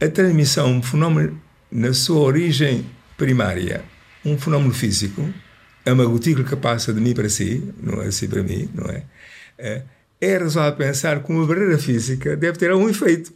a 0.00 0.08
transmissão 0.08 0.72
um 0.72 0.82
fenómeno 0.82 1.40
na 1.70 1.92
sua 1.92 2.20
origem 2.20 2.86
primária, 3.16 3.82
um 4.24 4.38
fenómeno 4.38 4.72
físico, 4.72 5.28
é 5.84 5.92
uma 5.92 6.04
gotícula 6.04 6.46
que 6.46 6.56
passa 6.56 6.92
de 6.92 7.00
mim 7.00 7.14
para 7.14 7.28
si, 7.28 7.72
não 7.80 8.02
é 8.02 8.06
assim 8.06 8.28
para 8.28 8.42
mim, 8.42 8.68
não 8.74 8.86
é? 8.90 9.04
é, 9.58 9.82
é 10.20 10.36
razoável 10.36 10.76
pensar 10.76 11.22
que 11.22 11.30
uma 11.30 11.46
barreira 11.46 11.78
física 11.78 12.36
deve 12.36 12.58
ter 12.58 12.70
algum 12.70 12.88
efeito. 12.88 13.32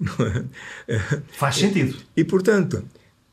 É? 0.88 0.98
Faz 1.32 1.56
sentido. 1.56 1.96
E, 2.16 2.22
e, 2.22 2.24
portanto, 2.24 2.84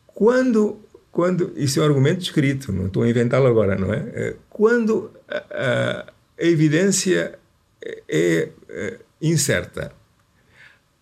quando, 0.07 0.79
quando. 1.11 1.51
Isso 1.55 1.79
é 1.79 1.83
um 1.83 1.85
argumento 1.85 2.21
escrito, 2.21 2.71
não 2.71 2.87
estou 2.87 3.03
a 3.03 3.09
inventá-lo 3.09 3.47
agora, 3.47 3.75
não 3.75 3.93
é? 3.93 3.97
é 4.13 4.35
quando 4.49 5.11
a, 5.27 5.37
a, 5.51 6.05
a 6.39 6.45
evidência 6.45 7.37
é, 7.83 8.49
é 8.69 8.99
incerta, 9.21 9.91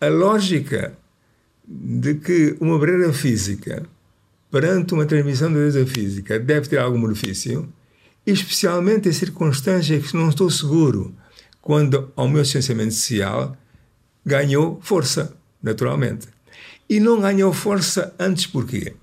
a 0.00 0.08
lógica 0.08 0.96
de 1.66 2.14
que 2.14 2.56
uma 2.60 2.78
barreira 2.78 3.12
física, 3.12 3.84
perante 4.50 4.94
uma 4.94 5.04
transmissão 5.04 5.48
da 5.48 5.58
beleza 5.58 5.84
física, 5.86 6.38
deve 6.38 6.68
ter 6.68 6.78
algum 6.78 7.00
benefício, 7.00 7.68
especialmente 8.24 9.08
em 9.08 9.12
circunstâncias 9.12 10.10
que 10.10 10.16
não 10.16 10.28
estou 10.28 10.50
seguro 10.50 11.14
quando 11.60 12.12
ao 12.14 12.28
meu 12.28 12.42
licenciamento 12.42 12.94
social 12.94 13.56
ganhou 14.24 14.80
força, 14.82 15.36
naturalmente. 15.62 16.28
E 16.88 17.00
não 17.00 17.20
ganhou 17.20 17.52
força 17.52 18.14
antes 18.18 18.46
porquê? 18.46 18.94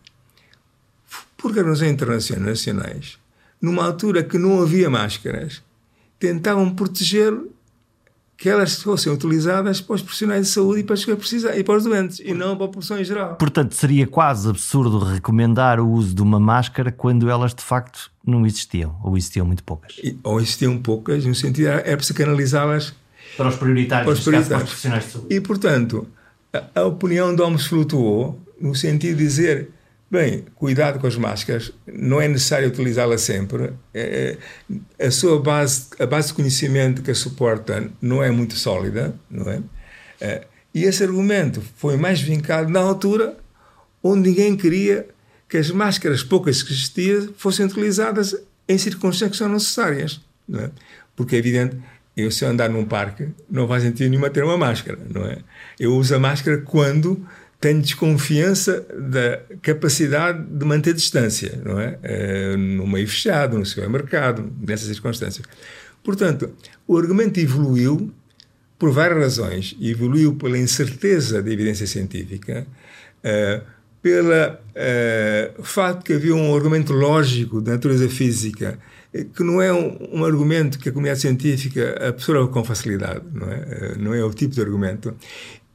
Porque 1.38 1.60
as 1.60 1.66
organizações 1.66 1.92
internacionais 1.92 2.46
nacionais, 2.46 3.20
numa 3.62 3.86
altura 3.86 4.24
que 4.24 4.38
não 4.38 4.62
havia 4.62 4.90
máscaras, 4.90 5.62
tentavam 6.18 6.74
proteger 6.74 7.38
que 8.38 8.50
elas 8.50 8.82
fossem 8.82 9.12
utilizadas 9.12 9.80
para 9.80 9.96
os 9.96 10.02
profissionais 10.02 10.48
de 10.48 10.52
saúde 10.52 10.82
e 10.82 10.84
para 10.84 10.96
os 10.96 11.06
que 11.06 11.16
precisam, 11.16 11.54
e 11.54 11.64
para 11.64 11.78
os 11.78 11.84
doentes, 11.84 12.20
e 12.20 12.34
não 12.34 12.56
para 12.56 12.66
a 12.66 12.68
população 12.68 13.00
em 13.00 13.04
geral. 13.04 13.36
Portanto, 13.36 13.74
seria 13.74 14.08
quase 14.08 14.50
absurdo 14.50 15.00
recomendar 15.00 15.80
o 15.80 15.90
uso 15.90 16.14
de 16.14 16.22
uma 16.22 16.40
máscara 16.40 16.92
quando 16.92 17.30
elas 17.30 17.54
de 17.54 17.64
facto 17.64 18.12
não 18.26 18.46
existiam, 18.46 18.96
ou 19.04 19.16
existiam 19.16 19.46
muito 19.46 19.64
poucas. 19.64 19.96
E, 20.04 20.18
ou 20.24 20.40
existiam 20.40 20.78
poucas, 20.78 21.26
no 21.26 21.36
sentido 21.36 21.68
era 21.68 21.98
para 21.98 22.14
canalizá-las 22.14 22.94
para 23.38 23.50
os 23.50 23.56
prioritários, 23.56 24.06
para 24.06 24.14
os, 24.14 24.24
prioritários. 24.24 24.48
Caso, 24.48 24.50
para 24.50 24.64
os 24.64 24.70
profissionais 24.70 25.06
de 25.06 25.12
saúde. 25.12 25.36
E, 25.36 25.42
portanto, 25.42 26.08
a, 26.52 26.82
a 26.82 26.86
opinião 26.86 27.36
de 27.36 27.42
Homens 27.42 27.66
flutuou 27.66 28.40
no 28.60 28.76
sentido 28.76 29.18
de 29.18 29.24
dizer 29.24 29.70
Bem, 30.14 30.46
cuidado 30.54 31.00
com 31.00 31.08
as 31.08 31.16
máscaras, 31.16 31.74
não 31.88 32.22
é 32.22 32.28
necessário 32.28 32.68
utilizá-las 32.68 33.22
sempre. 33.22 33.74
É, 33.92 34.38
é, 35.00 35.08
a 35.08 35.10
sua 35.10 35.42
base, 35.42 35.88
a 35.98 36.06
base 36.06 36.28
de 36.28 36.36
conhecimento 36.36 37.02
que 37.02 37.10
a 37.10 37.16
suporta 37.16 37.90
não 38.00 38.22
é 38.22 38.30
muito 38.30 38.54
sólida, 38.54 39.16
não 39.28 39.50
é? 39.50 39.64
é 40.22 40.44
e 40.72 40.84
esse 40.84 41.02
argumento 41.04 41.64
foi 41.78 41.98
mais 41.98 42.22
vincado 42.22 42.70
na 42.70 42.80
altura 42.80 43.36
onde 44.04 44.30
ninguém 44.30 44.56
queria 44.56 45.08
que 45.50 45.58
as 45.58 45.72
máscaras 45.72 46.22
poucas 46.22 46.62
que 46.62 46.74
existiam 46.74 47.34
fossem 47.36 47.66
utilizadas 47.66 48.36
em 48.70 48.78
circunstâncias 48.78 49.32
que 49.32 49.38
são 49.38 49.50
necessárias, 49.50 50.22
não 50.48 50.60
é? 50.60 50.70
Porque 51.16 51.38
é 51.38 51.40
evidente, 51.40 51.76
eu 52.16 52.30
se 52.30 52.46
eu 52.46 52.50
andar 52.50 52.70
num 52.70 52.86
parque 52.86 53.30
não 53.50 53.68
faz 53.68 53.82
sentido 53.82 54.12
nenhuma 54.12 54.30
ter 54.30 54.44
uma 54.44 54.60
máscara, 54.60 55.00
não 55.10 55.26
é? 55.26 55.40
Eu 55.80 55.96
uso 55.96 56.14
a 56.14 56.20
máscara 56.20 56.60
quando 56.60 57.28
tenho 57.64 57.82
desconfiança 57.82 58.86
da 58.94 59.40
capacidade 59.62 60.44
de 60.44 60.66
manter 60.66 60.94
distância, 60.94 61.62
não 61.64 61.80
é? 61.80 61.98
é 62.04 62.58
no 62.58 62.86
meio 62.86 63.08
fechado, 63.08 63.58
no 63.58 63.66
supermercado, 63.66 64.52
nessas 64.60 64.88
circunstâncias. 64.88 65.46
Portanto, 66.04 66.50
o 66.86 66.98
argumento 66.98 67.40
evoluiu 67.40 68.14
por 68.78 68.92
várias 68.92 69.18
razões. 69.18 69.78
Evoluiu 69.80 70.36
pela 70.36 70.58
incerteza 70.58 71.42
da 71.42 71.50
evidência 71.50 71.88
científica, 71.88 72.68
uh, 73.24 73.64
pela 74.02 74.60
uh, 74.76 75.64
facto 75.64 76.04
que 76.04 76.12
havia 76.12 76.36
um 76.36 76.54
argumento 76.54 76.92
lógico 76.92 77.62
da 77.62 77.72
natureza 77.72 78.10
física 78.10 78.78
que 79.36 79.44
não 79.44 79.62
é 79.62 79.72
um, 79.72 80.10
um, 80.12 80.26
argumento 80.26 80.80
que 80.80 80.90
a 80.90 80.92
comunidade 80.92 81.22
científica 81.22 82.08
absorve 82.10 82.52
com 82.52 82.64
facilidade, 82.64 83.22
não 83.32 83.48
é? 83.48 83.96
Não 83.96 84.12
é 84.12 84.24
o 84.26 84.34
tipo 84.34 84.56
de 84.56 84.60
argumento 84.60 85.16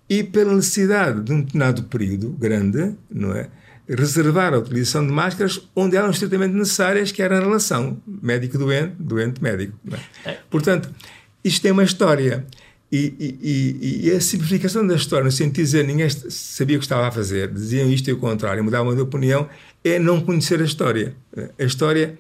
e 0.08 0.22
pela 0.22 0.54
necessidade 0.54 1.22
de 1.22 1.32
um 1.32 1.40
determinado 1.42 1.82
período 1.84 2.30
grande, 2.30 2.94
não 3.10 3.32
é? 3.32 3.48
reservar 3.88 4.52
a 4.52 4.58
utilização 4.58 5.06
de 5.06 5.12
máscaras 5.12 5.66
onde 5.74 5.96
eram 5.96 6.10
estritamente 6.10 6.54
necessárias, 6.54 7.10
que 7.10 7.22
era 7.22 7.38
a 7.38 7.40
relação 7.40 7.98
médico-doente, 8.06 8.94
doente-médico. 8.98 9.78
É? 10.26 10.36
Portanto, 10.50 10.90
isto 11.42 11.62
tem 11.62 11.72
uma 11.72 11.84
história. 11.84 12.46
E, 12.90 13.36
e, 13.42 14.08
e, 14.08 14.10
a 14.12 14.20
simplificação 14.20 14.86
da 14.86 14.94
história, 14.94 15.24
no 15.24 15.32
sentido 15.32 15.56
de 15.56 15.62
dizer 15.62 15.84
ninguém 15.84 16.08
sabia 16.08 16.76
o 16.76 16.80
que 16.80 16.86
estava 16.86 17.06
a 17.06 17.10
fazer, 17.10 17.52
diziam 17.52 17.90
isto 17.90 18.08
e 18.08 18.14
o 18.14 18.18
contrário, 18.18 18.64
mudavam 18.64 18.94
de 18.94 19.02
opinião, 19.02 19.46
é 19.84 19.98
não 19.98 20.22
conhecer 20.22 20.60
a 20.60 20.64
história. 20.64 21.14
A 21.58 21.64
história 21.64 22.18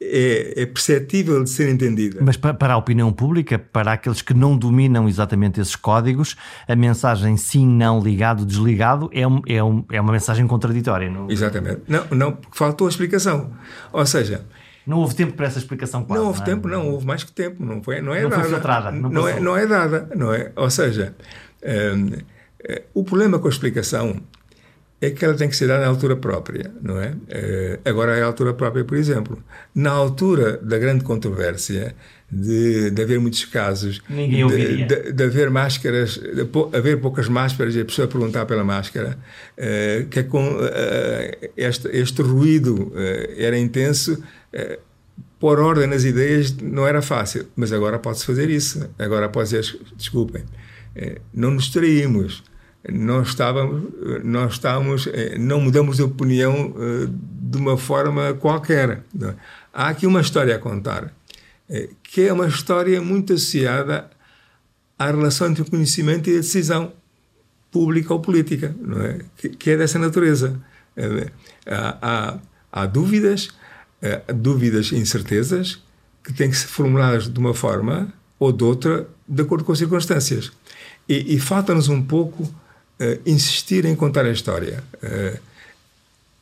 é, 0.00 0.62
é 0.62 0.66
perceptível 0.66 1.42
de 1.42 1.50
ser 1.50 1.68
entendida. 1.68 2.20
Mas 2.22 2.36
para 2.36 2.74
a 2.74 2.76
opinião 2.76 3.12
pública, 3.12 3.58
para 3.58 3.92
aqueles 3.92 4.20
que 4.20 4.34
não 4.34 4.56
dominam 4.56 5.08
exatamente 5.08 5.60
esses 5.60 5.76
códigos, 5.76 6.36
a 6.68 6.76
mensagem 6.76 7.36
sim, 7.36 7.66
não, 7.66 8.00
ligado, 8.00 8.44
desligado 8.44 9.10
é, 9.12 9.26
um, 9.26 9.40
é, 9.46 9.62
um, 9.62 9.84
é 9.90 10.00
uma 10.00 10.12
mensagem 10.12 10.46
contraditória. 10.46 11.10
Não? 11.10 11.30
Exatamente. 11.30 11.82
Não, 11.88 12.04
não, 12.10 12.32
porque 12.32 12.56
faltou 12.56 12.86
a 12.86 12.90
explicação. 12.90 13.52
Ou 13.92 14.04
seja, 14.04 14.44
não 14.86 14.98
houve 14.98 15.14
tempo 15.14 15.32
para 15.32 15.46
essa 15.46 15.58
explicação 15.58 16.04
quase, 16.04 16.20
Não 16.20 16.28
houve 16.28 16.40
não 16.40 16.46
é? 16.46 16.50
tempo, 16.50 16.68
não, 16.68 16.90
houve 16.90 17.06
mais 17.06 17.24
que 17.24 17.32
tempo, 17.32 17.64
não 17.64 17.82
foi, 17.82 18.00
não 18.00 18.14
é 18.14 18.22
não 18.22 18.30
dada. 18.30 18.42
Foi 18.42 18.52
filtrada, 18.52 18.92
não, 18.92 19.10
não 19.10 19.28
é, 19.28 19.40
não 19.40 19.56
é 19.56 19.66
dada, 19.66 20.08
não 20.14 20.32
é? 20.32 20.52
Ou 20.54 20.70
seja, 20.70 21.16
um, 21.64 22.10
eh, 22.62 22.82
o 22.94 23.02
problema 23.02 23.38
com 23.38 23.48
a 23.48 23.50
explicação 23.50 24.20
é 25.00 25.10
que 25.10 25.24
ela 25.24 25.34
tem 25.34 25.48
que 25.48 25.56
ser 25.56 25.68
dada 25.68 25.82
na 25.82 25.88
altura 25.88 26.16
própria, 26.16 26.72
não 26.82 26.98
é? 26.98 27.10
Uh, 27.10 27.80
agora 27.84 28.16
é 28.16 28.22
a 28.22 28.26
altura 28.26 28.54
própria, 28.54 28.84
por 28.84 28.96
exemplo. 28.96 29.42
Na 29.74 29.90
altura 29.90 30.56
da 30.56 30.78
grande 30.78 31.04
controvérsia, 31.04 31.94
de, 32.32 32.90
de 32.90 33.02
haver 33.02 33.20
muitos 33.20 33.44
casos, 33.44 34.02
de, 34.08 34.86
de, 34.86 35.12
de, 35.12 35.22
haver 35.22 35.50
máscaras, 35.50 36.14
de 36.14 36.48
haver 36.72 36.98
poucas 37.00 37.28
máscaras 37.28 37.76
e 37.76 37.80
a 37.80 37.84
pessoa 37.84 38.08
perguntar 38.08 38.46
pela 38.46 38.64
máscara, 38.64 39.18
uh, 39.58 40.06
que 40.06 40.20
é 40.20 40.22
com 40.22 40.48
uh, 40.48 40.60
este, 41.56 41.88
este 41.88 42.22
ruído 42.22 42.92
era 43.36 43.56
intenso, 43.58 44.22
pôr 45.38 45.60
ordem 45.60 45.86
nas 45.86 46.04
ideias 46.04 46.56
não 46.56 46.86
era 46.86 47.02
fácil, 47.02 47.46
mas 47.54 47.70
agora 47.70 47.98
pode-se 47.98 48.24
fazer 48.24 48.48
isso. 48.48 48.88
Agora 48.98 49.28
pode 49.28 49.50
dizer, 49.50 49.78
desculpem, 49.94 50.42
não 51.34 51.50
nos 51.50 51.68
traímos 51.68 52.42
nós 52.92 53.28
estávamos, 53.28 53.92
nós 54.24 54.52
estávamos, 54.52 55.06
eh, 55.08 55.36
não 55.38 55.60
mudamos 55.60 55.96
de 55.96 56.02
opinião 56.02 56.74
eh, 56.78 57.08
de 57.08 57.58
uma 57.58 57.76
forma 57.76 58.34
qualquer. 58.34 59.02
Há 59.72 59.88
aqui 59.88 60.06
uma 60.06 60.20
história 60.20 60.54
a 60.54 60.58
contar, 60.58 61.12
eh, 61.68 61.88
que 62.02 62.22
é 62.22 62.32
uma 62.32 62.46
história 62.46 63.00
muito 63.00 63.32
associada 63.32 64.08
à 64.98 65.06
relação 65.06 65.48
entre 65.48 65.62
o 65.62 65.64
conhecimento 65.64 66.30
e 66.30 66.34
a 66.34 66.36
decisão 66.36 66.92
pública 67.70 68.14
ou 68.14 68.20
política, 68.20 68.74
não 68.80 69.02
é? 69.02 69.20
Que, 69.36 69.70
é 69.70 69.76
dessa 69.76 69.98
natureza. 69.98 70.58
Há, 71.66 71.98
há, 72.00 72.38
há 72.72 72.86
dúvidas, 72.86 73.50
dúvidas 74.34 74.92
e 74.92 74.96
incertezas 74.96 75.82
que 76.24 76.32
têm 76.32 76.48
que 76.48 76.56
ser 76.56 76.68
formuladas 76.68 77.28
de 77.28 77.38
uma 77.38 77.52
forma 77.52 78.10
ou 78.38 78.50
de 78.50 78.64
outra, 78.64 79.06
de 79.28 79.42
acordo 79.42 79.64
com 79.64 79.72
as 79.72 79.78
circunstâncias. 79.78 80.52
E, 81.06 81.34
e 81.34 81.38
falta-nos 81.38 81.88
um 81.88 82.02
pouco 82.02 82.48
uh, 83.00 83.20
insistir 83.26 83.84
em 83.84 83.94
contar 83.94 84.24
a 84.24 84.30
história. 84.30 84.82
Uh, 85.02 85.38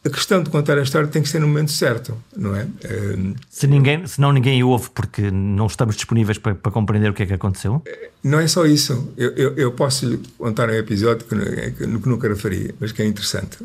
a 0.06 0.10
questão 0.10 0.42
de 0.42 0.50
contar 0.50 0.76
a 0.76 0.82
história 0.82 1.08
tem 1.08 1.22
que 1.22 1.28
ser 1.28 1.38
no 1.38 1.48
momento 1.48 1.72
certo, 1.72 2.14
não 2.36 2.54
é? 2.54 2.64
Uh, 2.64 3.34
se 3.48 3.66
ninguém, 3.66 4.06
senão 4.06 4.32
ninguém 4.32 4.62
ouve 4.62 4.90
porque 4.90 5.30
não 5.30 5.66
estamos 5.66 5.96
disponíveis 5.96 6.36
para, 6.36 6.54
para, 6.54 6.70
compreender 6.70 7.10
o 7.10 7.14
que 7.14 7.22
é 7.22 7.26
que 7.26 7.32
aconteceu? 7.32 7.82
Não 8.22 8.38
é 8.38 8.46
só 8.46 8.66
isso. 8.66 9.12
Eu, 9.16 9.30
eu, 9.32 9.54
eu 9.56 9.72
posso 9.72 10.06
lhe 10.06 10.20
contar 10.36 10.68
um 10.68 10.74
episódio 10.74 11.26
que, 11.26 11.70
que, 11.70 11.86
nunca 11.86 12.28
referi, 12.28 12.74
mas 12.78 12.92
que 12.92 13.00
é 13.00 13.06
interessante. 13.06 13.58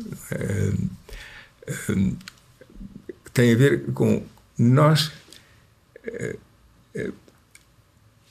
Tem 3.34 3.52
a 3.52 3.56
ver 3.56 3.84
com 3.92 4.22
nós 4.58 5.12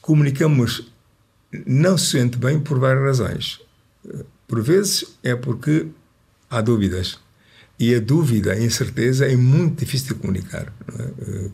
comunicamos 0.02 0.92
não 1.66 1.98
se 1.98 2.18
sente 2.18 2.38
bem 2.38 2.60
por 2.60 2.80
várias 2.80 3.20
razões. 3.20 3.62
Por 4.50 4.64
vezes 4.64 5.06
é 5.24 5.36
porque 5.36 5.86
há 6.50 6.60
dúvidas. 6.60 7.20
E 7.80 7.94
a 7.96 8.00
dúvida, 8.00 8.52
a 8.54 8.60
incerteza 8.60 9.26
é 9.26 9.38
muito 9.38 9.80
difícil 9.80 10.16
de 10.16 10.16
comunicar. 10.16 10.74
É? 10.98 11.04
Eh, 11.04 11.50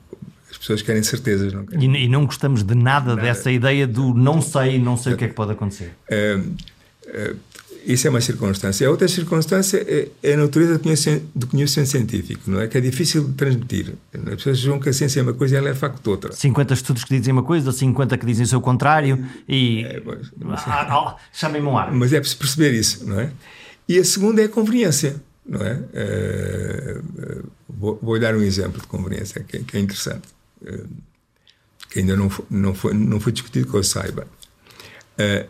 as 0.49 0.57
pessoas 0.57 0.81
querem 0.81 1.03
certezas, 1.03 1.51
não 1.51 1.65
querem. 1.65 1.93
E, 1.93 2.05
e 2.05 2.07
não 2.07 2.25
gostamos 2.25 2.63
de 2.63 2.73
nada, 2.73 3.09
nada, 3.09 3.21
dessa 3.21 3.51
ideia 3.51 3.85
do 3.85 4.13
não 4.13 4.41
sei, 4.41 4.79
não 4.79 4.95
sei 4.95 5.13
o 5.13 5.17
que 5.17 5.25
é 5.25 5.27
que 5.27 5.33
pode 5.33 5.51
acontecer. 5.51 5.93
É, 6.09 6.39
é, 7.07 7.35
isso 7.85 8.07
é 8.07 8.09
uma 8.09 8.21
circunstância. 8.21 8.87
A 8.87 8.89
outra 8.89 9.07
circunstância 9.07 9.77
é, 9.77 10.09
é 10.23 10.33
a 10.33 10.37
natureza 10.37 10.73
do 10.73 10.79
conhecimento, 10.79 11.25
do 11.35 11.47
conhecimento, 11.47 11.89
científico, 11.89 12.49
não 12.49 12.59
é? 12.59 12.67
Que 12.67 12.79
é 12.79 12.81
difícil 12.81 13.27
de 13.27 13.33
transmitir. 13.33 13.93
As 14.13 14.35
pessoas 14.35 14.57
acham 14.59 14.79
que 14.79 14.89
a 14.89 14.93
ciência 14.93 15.19
é 15.19 15.23
uma 15.23 15.33
coisa 15.33 15.55
e 15.55 15.57
ela 15.57 15.69
é 15.69 15.73
de 15.73 15.79
facto 15.79 16.05
outra. 16.07 16.31
50 16.31 16.73
estudos 16.73 17.03
que 17.03 17.17
dizem 17.17 17.31
uma 17.31 17.43
coisa, 17.43 17.71
50 17.71 18.17
que 18.17 18.25
dizem 18.25 18.45
o 18.45 18.47
seu 18.47 18.59
contrário 18.59 19.23
e. 19.47 19.83
É, 19.83 19.99
pois, 19.99 20.31
ah, 20.65 20.81
ah, 20.89 21.15
Chamem-me 21.31 21.67
um 21.67 21.77
ar. 21.77 21.91
Mas 21.91 22.11
é 22.11 22.19
preciso 22.19 22.39
perceber 22.39 22.73
isso, 22.73 23.05
não 23.05 23.19
é? 23.19 23.31
E 23.87 23.99
a 23.99 24.03
segunda 24.03 24.41
é 24.41 24.45
a 24.45 24.49
conveniência, 24.49 25.21
não 25.45 25.61
é? 25.61 25.73
Uh, 25.75 27.49
vou, 27.69 27.99
vou 28.01 28.19
dar 28.19 28.35
um 28.35 28.41
exemplo 28.41 28.81
de 28.81 28.87
conveniência 28.87 29.43
que, 29.43 29.59
que 29.59 29.77
é 29.77 29.79
interessante, 29.79 30.27
uh, 30.63 30.87
que 31.91 31.99
ainda 31.99 32.15
não 32.15 32.31
foi, 32.31 32.45
não 32.49 32.73
foi, 32.73 32.93
não 32.95 33.19
foi 33.19 33.31
discutido 33.31 33.69
que 33.69 33.77
eu 33.77 33.83
saiba. 33.83 34.27
Uh, 35.19 35.47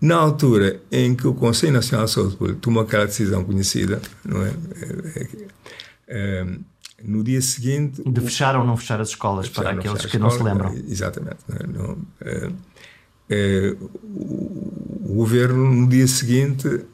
na 0.00 0.16
altura 0.16 0.80
em 0.90 1.14
que 1.14 1.26
o 1.26 1.34
Conselho 1.34 1.74
Nacional 1.74 2.06
de 2.06 2.12
Saúde 2.12 2.36
Pública 2.36 2.58
tomou 2.60 2.82
aquela 2.82 3.06
decisão 3.06 3.44
conhecida, 3.44 4.00
não 4.24 4.44
é? 4.44 4.48
é, 4.48 5.26
é, 6.08 6.44
é 6.44 6.46
no 7.02 7.24
dia 7.24 7.40
seguinte. 7.40 8.02
De 8.04 8.20
fechar 8.20 8.56
ou 8.56 8.64
não 8.64 8.76
fechar 8.76 9.00
as 9.00 9.08
escolas 9.08 9.48
para 9.48 9.70
aqueles 9.70 10.06
que 10.06 10.18
não 10.18 10.30
se 10.30 10.42
lembram. 10.42 10.72
Exatamente. 10.88 11.38
Não, 11.68 11.98
é, 12.20 12.50
é, 13.28 13.76
o, 14.02 15.04
o, 15.04 15.14
governo, 15.14 15.72
no 15.72 15.88
dia 15.88 16.06
seguinte, 16.06 16.84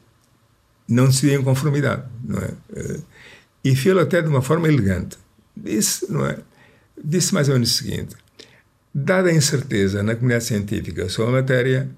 não 0.87 1.07
decidiu 1.07 1.39
em 1.39 1.43
conformidade, 1.43 2.03
não 2.23 2.39
é? 2.39 2.51
é 2.73 2.99
e 3.63 3.75
fez 3.75 3.97
até 3.97 4.21
de 4.21 4.29
uma 4.29 4.41
forma 4.41 4.67
elegante. 4.67 5.17
Disse, 5.55 6.09
não 6.11 6.25
é? 6.25 6.37
Disse 7.03 7.33
mais 7.33 7.49
ou 7.49 7.55
menos 7.55 7.71
o 7.71 7.73
seguinte: 7.73 8.15
dada 8.93 9.29
a 9.29 9.33
incerteza 9.33 10.03
na 10.03 10.15
comunidade 10.15 10.45
científica 10.45 11.09
sobre 11.09 11.31
a 11.31 11.41
matéria 11.41 11.89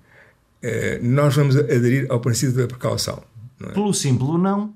nós 1.01 1.35
vamos 1.35 1.55
aderir 1.55 2.07
ao 2.09 2.19
princípio 2.19 2.55
da 2.55 2.67
precaução. 2.67 3.23
É? 3.61 3.71
Pelo 3.71 3.93
simples 3.93 4.39
não. 4.41 4.73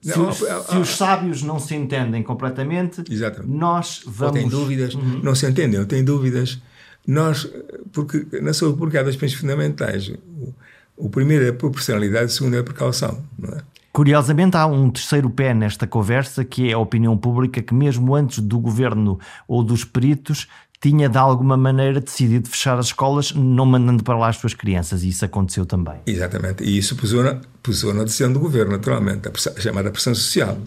Se, 0.00 0.16
não, 0.16 0.28
os, 0.28 0.38
se 0.38 0.76
os, 0.76 0.96
sábios 0.96 1.42
não 1.42 1.58
se 1.58 1.74
entendem 1.74 2.22
completamente, 2.22 3.04
Exatamente. 3.10 3.52
nós 3.52 4.02
vamos. 4.06 4.36
Ou 4.36 4.40
têm 4.40 4.48
dúvidas, 4.48 4.94
uhum. 4.94 5.20
não 5.22 5.34
se 5.34 5.46
entendem, 5.46 5.80
ou 5.80 5.86
têm 5.86 6.04
dúvidas. 6.04 6.60
Nós, 7.06 7.50
porque 7.92 8.26
na 8.40 8.52
saúde 8.52 8.78
pública 8.78 9.00
há 9.00 9.02
dois 9.02 9.16
princípios 9.16 9.40
fundamentais. 9.40 10.08
O, 10.08 10.54
o, 10.96 11.10
primeiro 11.10 11.44
é 11.44 11.48
a 11.48 11.52
proporcionalidade, 11.52 12.26
o 12.26 12.30
segundo 12.30 12.56
é 12.56 12.60
a 12.60 12.64
precaução. 12.64 13.22
É? 13.52 13.62
Curiosamente, 13.92 14.56
há 14.56 14.66
um 14.66 14.88
terceiro 14.90 15.28
pé 15.28 15.52
nesta 15.52 15.86
conversa 15.86 16.44
que 16.44 16.70
é 16.70 16.72
a 16.72 16.78
opinião 16.78 17.16
pública 17.18 17.60
que, 17.60 17.74
mesmo 17.74 18.14
antes 18.14 18.38
do 18.38 18.58
governo 18.58 19.18
ou 19.48 19.64
dos 19.64 19.84
peritos, 19.84 20.46
tinha 20.80 21.10
de 21.10 21.18
alguma 21.18 21.58
maneira 21.58 22.00
decidido 22.00 22.48
fechar 22.48 22.78
as 22.78 22.86
escolas, 22.86 23.32
não 23.34 23.66
mandando 23.66 24.02
para 24.02 24.16
lá 24.16 24.28
as 24.28 24.36
suas 24.36 24.54
crianças, 24.54 25.02
e 25.02 25.10
isso 25.10 25.24
aconteceu 25.24 25.66
também. 25.66 25.96
Exatamente, 26.06 26.64
e 26.64 26.78
isso 26.78 26.96
pusou 26.96 27.22
na, 27.22 27.38
pusou 27.62 27.92
na 27.92 28.04
decisão 28.04 28.32
do 28.32 28.40
governo, 28.40 28.72
naturalmente, 28.72 29.28
a, 29.28 29.30
pressão, 29.30 29.52
chamada 29.58 29.90
pressão 29.90 30.14
social. 30.14 30.58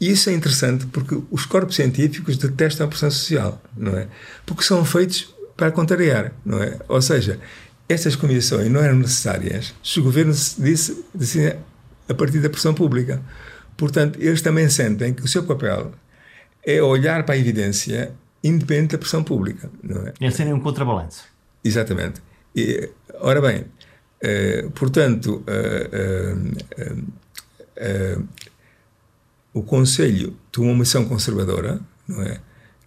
E 0.00 0.10
isso 0.10 0.30
é 0.30 0.32
interessante 0.32 0.86
porque 0.86 1.20
os 1.30 1.44
corpos 1.44 1.76
científicos 1.76 2.38
detestam 2.38 2.86
a 2.86 2.88
pressão 2.88 3.10
social, 3.10 3.60
não 3.76 3.96
é? 3.98 4.08
Porque 4.46 4.62
são 4.62 4.82
feitos 4.82 5.34
para 5.54 5.70
contrariar, 5.70 6.32
não 6.42 6.62
é? 6.62 6.78
Ou 6.88 7.02
seja, 7.02 7.38
estas 7.86 8.16
comissões 8.16 8.70
não 8.70 8.80
eram 8.80 8.96
necessárias 8.96 9.74
se 9.84 10.00
o 10.00 10.02
governo 10.02 10.32
disse, 10.32 11.04
disse 11.14 11.54
a 12.08 12.14
partir 12.14 12.38
da 12.38 12.48
pressão 12.48 12.72
pública. 12.72 13.20
Portanto, 13.76 14.18
eles 14.22 14.40
também 14.40 14.70
sentem 14.70 15.12
que 15.12 15.22
o 15.22 15.28
seu 15.28 15.42
papel 15.42 15.92
é 16.64 16.82
olhar 16.82 17.24
para 17.24 17.34
a 17.34 17.38
evidência 17.38 18.12
independente 18.42 18.92
da 18.92 18.98
pressão 18.98 19.22
pública. 19.22 19.70
Não 19.82 20.06
é? 20.06 20.12
É 20.20 20.30
serem 20.30 20.52
um 20.52 20.60
contrabalanço. 20.60 21.24
Exatamente. 21.64 22.22
E, 22.54 22.88
ora 23.20 23.40
bem, 23.40 23.60
uh, 23.62 24.70
portanto, 24.72 25.44
uh, 25.46 26.36
uh, 28.18 28.28
o 29.52 29.62
Conselho 29.62 30.36
tomou 30.50 30.70
uma 30.70 30.80
missão 30.80 31.04
conservadora, 31.04 31.80
não 32.06 32.22
é? 32.22 32.40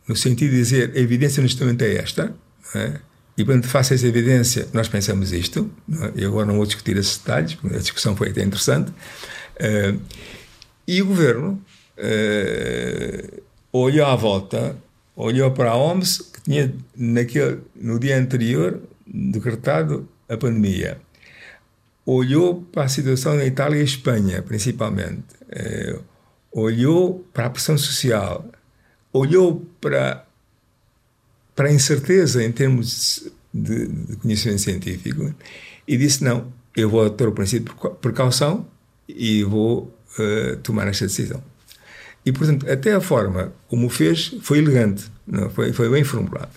no 0.07 0.15
sentido 0.15 0.51
de 0.51 0.57
dizer 0.57 0.91
a 0.95 0.99
evidência 0.99 1.41
neste 1.41 1.61
momento 1.61 1.81
é 1.83 1.95
esta, 1.95 2.35
não 2.73 2.81
é? 2.81 2.99
e 3.37 3.45
quando 3.45 3.65
faça 3.65 3.93
essa 3.93 4.07
evidência 4.07 4.67
nós 4.73 4.87
pensamos 4.87 5.31
isto, 5.31 5.71
não 5.87 6.05
é? 6.05 6.11
e 6.15 6.25
agora 6.25 6.45
não 6.45 6.55
vou 6.55 6.65
discutir 6.65 6.97
esses 6.97 7.17
detalhes, 7.17 7.55
porque 7.55 7.75
a 7.75 7.79
discussão 7.79 8.15
foi 8.15 8.29
até 8.29 8.43
interessante, 8.43 8.91
e 10.87 11.01
o 11.01 11.05
Governo 11.05 11.61
olhou 13.71 14.05
à 14.05 14.15
volta 14.15 14.77
olhou 15.15 15.51
para 15.51 15.71
a 15.71 15.77
OMS, 15.77 16.23
que 16.31 16.41
tinha 16.41 16.73
naquele, 16.95 17.61
no 17.75 17.99
dia 17.99 18.17
anterior 18.17 18.81
decretado 19.05 20.07
a 20.27 20.37
pandemia. 20.37 20.99
olhou 22.05 22.61
para 22.71 22.83
a 22.83 22.89
situação 22.89 23.35
na 23.35 23.45
Itália 23.45 23.79
e 23.79 23.83
Espanha, 23.83 24.41
principalmente, 24.41 25.23
eh, 25.49 25.97
olhou 26.51 27.25
para 27.33 27.45
a 27.45 27.49
pressão 27.49 27.77
social, 27.77 28.45
olhou 29.13 29.65
para, 29.79 30.25
para 31.55 31.69
a 31.69 31.71
incerteza 31.71 32.43
em 32.43 32.51
termos 32.51 33.31
de, 33.53 33.87
de 33.87 34.15
conhecimento 34.17 34.61
científico 34.61 35.33
e 35.87 35.97
disse: 35.97 36.23
Não, 36.23 36.51
eu 36.75 36.89
vou 36.89 37.09
ter 37.09 37.27
o 37.27 37.31
princípio 37.31 37.73
de 37.73 37.89
precaução 38.01 38.67
e 39.07 39.43
vou 39.43 39.95
uh, 40.19 40.57
tomar 40.57 40.87
esta 40.87 41.05
decisão. 41.05 41.43
E, 42.25 42.31
portanto, 42.31 42.69
até 42.69 42.93
a 42.93 43.01
forma 43.01 43.53
como 43.67 43.87
o 43.87 43.89
fez 43.89 44.35
foi 44.41 44.59
elegante, 44.59 45.11
não? 45.27 45.49
Foi, 45.49 45.73
foi 45.73 45.89
bem 45.89 46.03
formulado. 46.03 46.51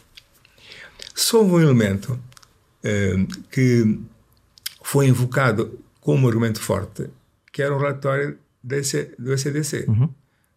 Só 1.15 1.43
um 1.43 1.61
elemento 1.61 2.13
uh, 2.13 3.27
que 3.51 3.99
foi 4.83 5.09
invocado 5.09 5.79
como 6.01 6.29
argumento 6.29 6.61
forte, 6.61 7.09
que 7.53 7.63
era 7.63 7.75
o 7.75 7.79
relatório 7.79 8.39
desse, 8.63 9.11
do 9.19 9.33
ECDC. 9.33 9.87
Uhum. 9.89 10.09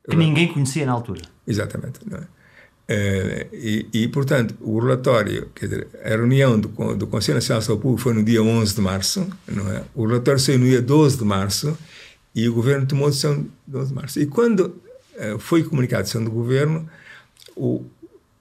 Que 0.07 0.15
ninguém 0.15 0.51
conhecia 0.51 0.85
na 0.85 0.91
altura. 0.91 1.21
Exatamente. 1.47 1.99
Não 2.05 2.17
é? 2.17 2.21
Uh, 2.21 3.49
e, 3.53 3.87
e, 3.93 4.07
portanto, 4.07 4.55
o 4.61 4.79
relatório, 4.79 5.49
quer 5.53 5.67
dizer, 5.67 5.87
a 6.03 6.09
reunião 6.09 6.59
do, 6.59 6.69
do 6.95 7.07
Conselho 7.07 7.35
Nacional 7.35 7.59
de 7.59 7.65
Saúde 7.67 7.81
Pública 7.83 8.03
foi 8.03 8.13
no 8.13 8.23
dia 8.23 8.41
11 8.41 8.75
de 8.75 8.81
março, 8.81 9.27
não 9.47 9.71
é? 9.71 9.83
O 9.93 10.07
relatório 10.07 10.39
saiu 10.39 10.59
no 10.59 10.65
dia 10.65 10.81
12 10.81 11.17
de 11.17 11.23
março 11.23 11.77
e 12.33 12.49
o 12.49 12.53
governo 12.53 12.87
tomou 12.87 13.05
a 13.05 13.09
decisão 13.09 13.35
no 13.35 13.51
12 13.67 13.89
de 13.89 13.93
março. 13.93 14.19
E 14.19 14.25
quando 14.25 14.81
foi 15.39 15.63
comunicada 15.63 16.01
a 16.01 16.03
decisão 16.03 16.23
do 16.23 16.31
governo, 16.31 16.89
o, 17.55 17.85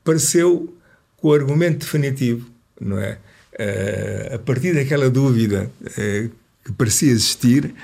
pareceu 0.05 0.75
que 1.21 1.27
o 1.27 1.33
argumento 1.33 1.79
definitivo, 1.79 2.49
não 2.81 2.99
é? 2.99 3.19
Uh, 3.55 4.37
a 4.37 4.38
partir 4.38 4.73
daquela 4.73 5.11
dúvida 5.11 5.71
que 6.64 6.73
parecia 6.73 7.11
existir, 7.11 7.75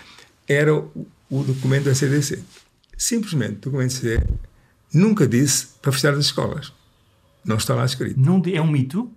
era 0.47 0.75
o, 0.75 1.07
o 1.31 1.43
documento 1.43 1.85
da 1.85 1.95
CDC. 1.95 2.43
Simplesmente, 2.97 3.55
o 3.55 3.61
documento 3.71 3.93
da 3.93 4.01
CDC 4.01 4.27
nunca 4.93 5.27
disse 5.27 5.69
para 5.83 5.91
fechar 5.91 6.13
as 6.15 6.21
escolas. 6.21 6.73
Não 7.45 7.57
está 7.57 7.75
lá 7.75 7.85
escrito. 7.85 8.19
Não, 8.19 8.41
é 8.47 8.61
um 8.61 8.71
mito? 8.71 9.11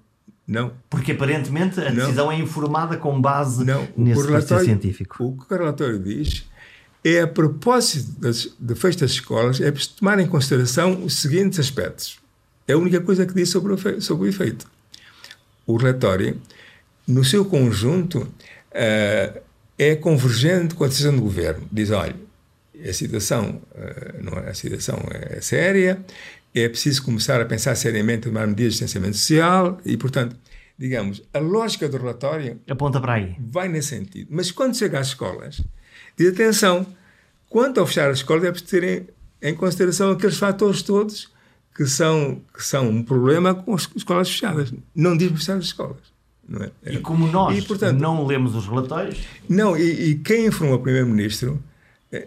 Não. 0.48 0.72
Porque 0.90 1.12
aparentemente 1.12 1.80
a 1.80 1.90
decisão 1.90 2.26
não. 2.26 2.32
é 2.32 2.40
informada 2.40 2.98
com 2.98 3.20
base 3.22 3.66
não. 3.66 3.88
nesse 3.96 4.26
relatório 4.26 4.66
científico. 4.66 5.24
O 5.24 5.38
que 5.38 5.54
o 5.54 5.58
relatório 5.58 6.00
diz 6.00 6.46
é 7.16 7.22
a 7.22 7.28
propósito 7.28 8.20
das, 8.20 8.50
de 8.60 8.76
fecho 8.76 9.00
das 9.00 9.12
escolas 9.12 9.62
é 9.62 9.72
tomar 9.98 10.20
em 10.20 10.28
consideração 10.28 11.04
os 11.04 11.16
seguintes 11.22 11.60
aspectos. 11.60 12.20
É 12.68 12.74
a 12.74 12.78
única 12.78 13.00
coisa 13.00 13.26
que 13.26 13.34
diz 13.34 13.50
sobre 13.50 13.74
o, 13.74 14.02
sobre 14.02 14.28
o 14.28 14.30
efeito. 14.30 14.68
O 15.66 15.78
relatório, 15.78 16.40
no 17.08 17.24
seu 17.24 17.46
conjunto, 17.46 18.20
uh, 18.20 19.42
é 19.78 19.96
convergente 19.96 20.76
com 20.76 20.84
a 20.84 20.88
decisão 20.88 21.16
do 21.16 21.22
governo. 21.22 21.68
Diz, 21.72 21.92
olha, 21.92 22.16
a 22.88 22.94
situação, 22.94 23.62
eh, 23.76 24.16
não 24.22 24.34
é, 24.34 24.50
a 24.50 24.54
situação 24.54 25.00
é 25.10 25.42
séria, 25.42 26.04
é 26.54 26.70
preciso 26.70 27.04
começar 27.04 27.42
a 27.42 27.46
pensar 27.46 27.76
seriamente 27.76 28.28
em 28.28 28.32
tomar 28.32 28.48
medidas 28.48 28.74
de 28.74 28.80
distanciamento 28.80 29.18
social 29.18 29.80
e, 29.84 29.98
portanto, 29.98 30.36
digamos, 30.78 31.24
a 31.34 31.40
lógica 31.40 31.90
do 31.90 31.98
relatório 31.98 32.60
aponta 32.70 33.00
para 33.02 33.14
aí. 33.14 33.36
Vai 33.40 33.68
nesse 33.68 33.90
sentido. 33.90 34.28
Mas 34.30 34.52
quando 34.52 34.78
chega 34.78 35.00
às 35.00 35.08
escolas, 35.08 35.62
diz 36.18 36.30
atenção, 36.30 36.86
quanto 37.50 37.80
ao 37.80 37.88
fechar 37.88 38.10
as 38.10 38.18
escolas, 38.18 38.44
é 38.44 38.52
preciso 38.52 38.72
ter 38.72 39.14
em, 39.42 39.56
consideração 39.56 40.12
aqueles 40.12 40.38
fatores 40.38 40.82
todos 40.82 41.30
que 41.76 41.86
são, 41.86 42.42
que 42.54 42.64
são 42.64 42.90
um 42.90 43.04
problema 43.04 43.54
com 43.54 43.76
as 43.76 43.90
escolas 43.96 44.30
fechadas. 44.30 44.74
Não 44.96 45.16
diz 45.16 45.32
fechar 45.32 45.58
as 45.58 45.66
escolas. 45.66 46.18
É? 46.84 46.94
E 46.94 46.98
como 47.00 47.28
nós 47.28 47.58
e, 47.58 47.62
portanto, 47.62 48.00
não 48.00 48.26
lemos 48.26 48.56
os 48.56 48.66
relatórios. 48.68 49.20
Não, 49.50 49.78
e, 49.78 50.12
e 50.12 50.16
quem 50.16 50.46
informa 50.46 50.76
o 50.76 50.80
Primeiro-Ministro 50.80 51.62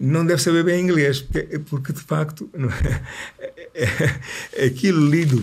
não 0.00 0.26
deve 0.26 0.42
saber 0.42 0.62
bem 0.62 0.82
inglês, 0.82 1.22
porque, 1.22 1.58
porque 1.58 1.92
de 1.92 2.00
facto 2.00 2.50
é, 3.74 3.84
é, 4.52 4.64
aquilo 4.66 5.08
lido 5.08 5.42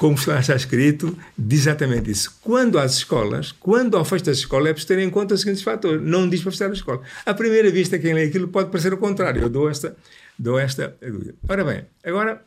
como 0.00 0.14
está 0.14 0.56
escrito 0.56 1.14
diz 1.36 1.60
exatamente 1.60 2.10
isso. 2.10 2.34
Quando 2.40 2.78
às 2.78 2.94
escolas, 2.94 3.52
quando 3.52 3.98
ao 3.98 4.04
fecho 4.06 4.24
das 4.24 4.38
escolas, 4.38 4.70
é 4.70 4.72
preciso 4.72 4.94
ter 4.94 4.98
em 4.98 5.10
conta 5.10 5.34
os 5.34 5.42
seguintes 5.42 5.62
fatores. 5.62 6.00
Não 6.00 6.26
diz 6.26 6.40
para 6.40 6.52
fechar 6.52 6.70
a 6.70 6.72
escola. 6.72 7.02
À 7.26 7.34
primeira 7.34 7.70
vista, 7.70 7.98
quem 7.98 8.14
lê 8.14 8.24
aquilo 8.24 8.48
pode 8.48 8.70
parecer 8.70 8.94
o 8.94 8.96
contrário. 8.96 9.42
Eu 9.42 9.50
dou 9.50 9.68
esta, 9.68 9.94
dou 10.38 10.58
esta 10.58 10.96
dúvida. 11.02 11.34
Ora 11.46 11.62
bem, 11.62 11.84
agora, 12.02 12.42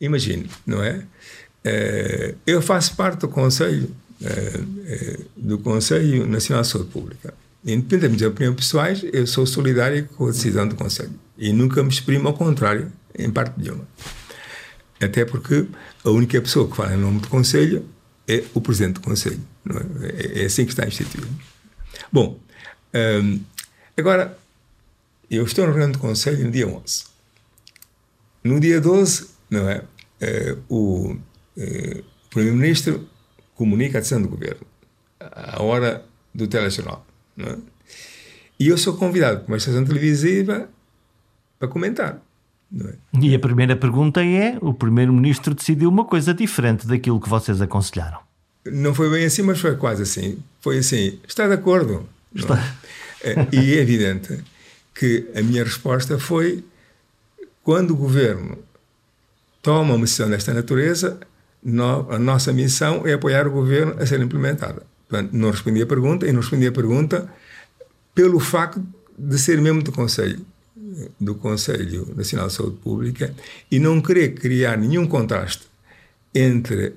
imagine, 0.00 0.48
não 0.64 0.80
é? 0.80 1.04
Eh, 1.64 2.36
eu 2.46 2.62
faço 2.62 2.94
parte 2.94 3.22
do 3.22 3.28
Conselho, 3.28 3.90
eh, 4.22 4.60
eh, 4.86 5.20
do 5.36 5.58
Conselho 5.58 6.24
Nacional 6.24 6.62
de 6.62 6.68
Saúde 6.68 6.90
Pública 6.90 7.34
independentemente 7.62 8.18
de 8.20 8.26
opiniões 8.26 8.56
pessoais, 8.56 9.04
eu 9.12 9.26
sou 9.26 9.44
solidário 9.44 10.08
com 10.16 10.24
a 10.24 10.30
decisão 10.30 10.66
do 10.66 10.74
Conselho. 10.76 11.12
E 11.36 11.52
nunca 11.52 11.82
me 11.82 11.90
exprimo 11.90 12.26
ao 12.26 12.32
contrário, 12.32 12.90
em 13.14 13.30
parte 13.30 13.60
nenhuma. 13.60 13.86
Até 15.00 15.24
porque 15.24 15.66
a 16.04 16.10
única 16.10 16.40
pessoa 16.40 16.68
que 16.68 16.76
fala 16.76 16.94
em 16.94 16.98
nome 16.98 17.20
do 17.20 17.28
Conselho 17.28 17.88
é 18.28 18.44
o 18.54 18.60
Presidente 18.60 18.94
do 18.94 19.00
Conselho. 19.00 19.40
É? 20.02 20.42
é? 20.42 20.44
assim 20.44 20.64
que 20.64 20.72
está 20.72 20.86
instituído. 20.86 21.28
Bom, 22.12 22.38
hum, 22.94 23.40
agora, 23.96 24.38
eu 25.30 25.44
estou 25.44 25.64
na 25.66 25.70
reunião 25.70 25.92
do 25.92 25.98
Conselho 25.98 26.44
no 26.44 26.50
dia 26.50 26.66
11. 26.66 27.04
No 28.44 28.60
dia 28.60 28.80
12, 28.80 29.28
não 29.48 29.68
é? 29.68 29.84
Uh, 30.20 30.62
o 30.68 31.12
uh, 31.12 32.04
Primeiro-Ministro 32.30 33.08
comunica 33.54 33.98
a 33.98 34.00
decisão 34.00 34.22
do 34.22 34.28
Governo, 34.28 34.66
à 35.18 35.62
hora 35.62 36.04
do 36.34 36.46
telejornal. 36.46 37.06
É? 37.38 37.56
E 38.58 38.68
eu 38.68 38.76
sou 38.76 38.96
convidado 38.96 39.40
para 39.40 39.48
uma 39.48 39.56
estação 39.56 39.84
televisiva 39.84 40.68
para 41.58 41.68
comentar. 41.68 42.22
É? 42.78 42.94
E 43.20 43.34
a 43.34 43.38
primeira 43.38 43.74
pergunta 43.74 44.24
é: 44.24 44.56
o 44.60 44.72
Primeiro-Ministro 44.72 45.54
decidiu 45.54 45.88
uma 45.88 46.04
coisa 46.04 46.32
diferente 46.32 46.86
daquilo 46.86 47.20
que 47.20 47.28
vocês 47.28 47.60
aconselharam? 47.60 48.18
Não 48.64 48.94
foi 48.94 49.10
bem 49.10 49.24
assim, 49.24 49.42
mas 49.42 49.58
foi 49.58 49.74
quase 49.76 50.02
assim. 50.02 50.38
Foi 50.60 50.78
assim: 50.78 51.18
está 51.26 51.46
de 51.46 51.54
acordo? 51.54 52.08
Está. 52.34 52.56
É? 53.22 53.46
E 53.52 53.74
é 53.74 53.80
evidente 53.80 54.42
que 54.94 55.26
a 55.34 55.42
minha 55.42 55.64
resposta 55.64 56.18
foi: 56.18 56.64
quando 57.62 57.90
o 57.92 57.96
governo 57.96 58.58
toma 59.62 59.94
uma 59.94 60.04
decisão 60.04 60.30
desta 60.30 60.54
natureza, 60.54 61.18
a 62.08 62.18
nossa 62.18 62.52
missão 62.52 63.06
é 63.06 63.14
apoiar 63.14 63.46
o 63.46 63.50
governo 63.50 64.00
a 64.00 64.06
ser 64.06 64.20
implementada. 64.20 64.82
Portanto, 65.08 65.32
não 65.32 65.50
respondi 65.50 65.82
a 65.82 65.86
pergunta 65.86 66.26
e 66.26 66.32
não 66.32 66.40
respondi 66.40 66.66
a 66.66 66.72
pergunta 66.72 67.28
pelo 68.14 68.38
facto 68.38 68.82
de 69.18 69.38
ser 69.38 69.60
membro 69.60 69.82
do 69.82 69.92
Conselho 69.92 70.40
do 71.18 71.34
Conselho 71.34 72.12
Nacional 72.16 72.48
de 72.48 72.54
Saúde 72.54 72.76
Pública 72.78 73.34
e 73.70 73.78
não 73.78 74.00
querer 74.00 74.34
criar 74.34 74.76
nenhum 74.76 75.06
contraste 75.06 75.64
entre 76.34 76.94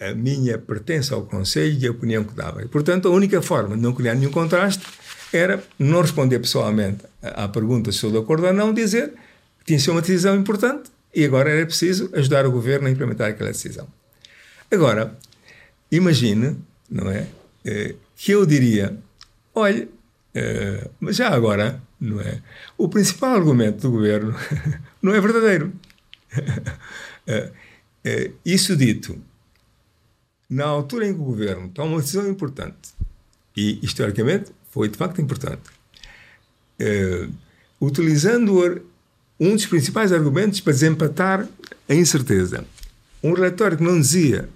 a 0.00 0.14
minha 0.14 0.56
pertença 0.58 1.14
ao 1.14 1.22
Conselho 1.22 1.78
e 1.80 1.86
a 1.86 1.90
opinião 1.90 2.24
que 2.24 2.34
dava. 2.34 2.62
E, 2.62 2.68
portanto, 2.68 3.08
a 3.08 3.10
única 3.10 3.42
forma 3.42 3.76
de 3.76 3.82
não 3.82 3.92
criar 3.92 4.14
nenhum 4.14 4.30
contraste 4.30 4.84
era 5.32 5.62
não 5.78 6.00
responder 6.00 6.38
pessoalmente 6.38 7.04
à 7.20 7.48
pergunta 7.48 7.90
se 7.90 7.96
estou 7.96 8.12
de 8.12 8.18
acordo 8.18 8.46
ou 8.46 8.52
não, 8.52 8.72
dizer 8.72 9.12
que 9.58 9.64
tinha 9.66 9.78
sido 9.78 9.92
uma 9.92 10.00
decisão 10.00 10.36
importante 10.36 10.90
e 11.14 11.24
agora 11.24 11.50
era 11.50 11.66
preciso 11.66 12.10
ajudar 12.12 12.46
o 12.46 12.52
governo 12.52 12.86
a 12.86 12.90
implementar 12.90 13.30
aquela 13.30 13.50
decisão. 13.50 13.88
Agora, 14.70 15.16
imagine 15.90 16.56
não 16.90 17.10
é? 17.10 17.26
é 17.64 17.94
que 18.16 18.32
eu 18.32 18.46
diria, 18.46 18.96
olha, 19.54 19.88
mas 21.00 21.16
já 21.16 21.28
agora, 21.28 21.80
não 22.04 22.20
é? 22.20 22.40
O 22.76 22.88
principal 22.88 23.34
argumento 23.34 23.80
do 23.80 23.90
governo 23.90 24.34
não 25.00 25.14
é 25.14 25.20
verdadeiro. 25.20 25.72
é, 27.26 27.50
é, 28.04 28.30
isso 28.44 28.76
dito, 28.76 29.18
na 30.48 30.66
altura 30.66 31.08
em 31.08 31.14
que 31.14 31.20
o 31.20 31.24
governo 31.24 31.68
toma 31.68 31.92
uma 31.92 32.00
decisão 32.00 32.28
importante, 32.28 32.94
e 33.56 33.78
historicamente 33.82 34.52
foi 34.70 34.88
de 34.88 34.98
facto 34.98 35.20
importante, 35.20 35.62
é, 36.78 37.28
utilizando 37.80 38.82
um 39.40 39.54
dos 39.54 39.66
principais 39.66 40.12
argumentos 40.12 40.60
para 40.60 40.72
desempatar 40.72 41.48
a 41.88 41.94
incerteza. 41.94 42.64
Um 43.22 43.32
relatório 43.32 43.76
que 43.78 43.82
não 43.82 43.98
dizia 43.98 44.48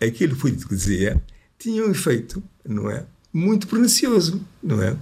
aquilo 0.00 0.36
que 0.36 0.74
dizia 0.74 1.20
tinha 1.58 1.84
um 1.84 1.90
efeito, 1.90 2.42
não 2.64 2.88
é? 2.88 3.04
Muito 3.32 3.66
pernicioso, 3.66 4.40
não 4.62 4.80
é? 4.80 4.96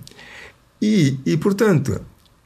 E, 0.80 1.18
e 1.24 1.36
portanto. 1.36 2.00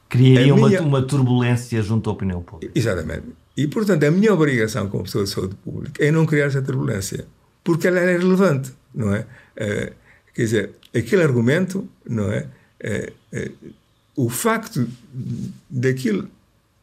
Criaria 0.09 0.53
minha... 0.53 0.81
uma, 0.81 0.99
uma 0.99 1.01
turbulência 1.01 1.81
junto 1.81 2.09
à 2.09 2.13
opinião 2.13 2.41
pública. 2.41 2.73
Exatamente. 2.77 3.27
E, 3.55 3.67
portanto, 3.67 4.03
a 4.03 4.11
minha 4.11 4.33
obrigação 4.33 4.87
como 4.89 5.03
pessoa 5.03 5.23
de 5.23 5.29
saúde 5.29 5.55
pública 5.55 6.03
é 6.03 6.11
não 6.11 6.25
criar 6.25 6.45
essa 6.45 6.61
turbulência, 6.61 7.25
porque 7.63 7.87
ela 7.87 7.99
é 7.99 8.17
relevante, 8.17 8.71
não 8.93 9.13
é? 9.13 9.25
é 9.55 9.93
quer 10.33 10.41
dizer, 10.41 10.69
aquele 10.95 11.23
argumento, 11.23 11.87
não 12.07 12.31
é? 12.31 12.47
é, 12.79 13.13
é 13.31 13.51
o 14.15 14.29
facto 14.29 14.87
daquilo, 15.69 16.27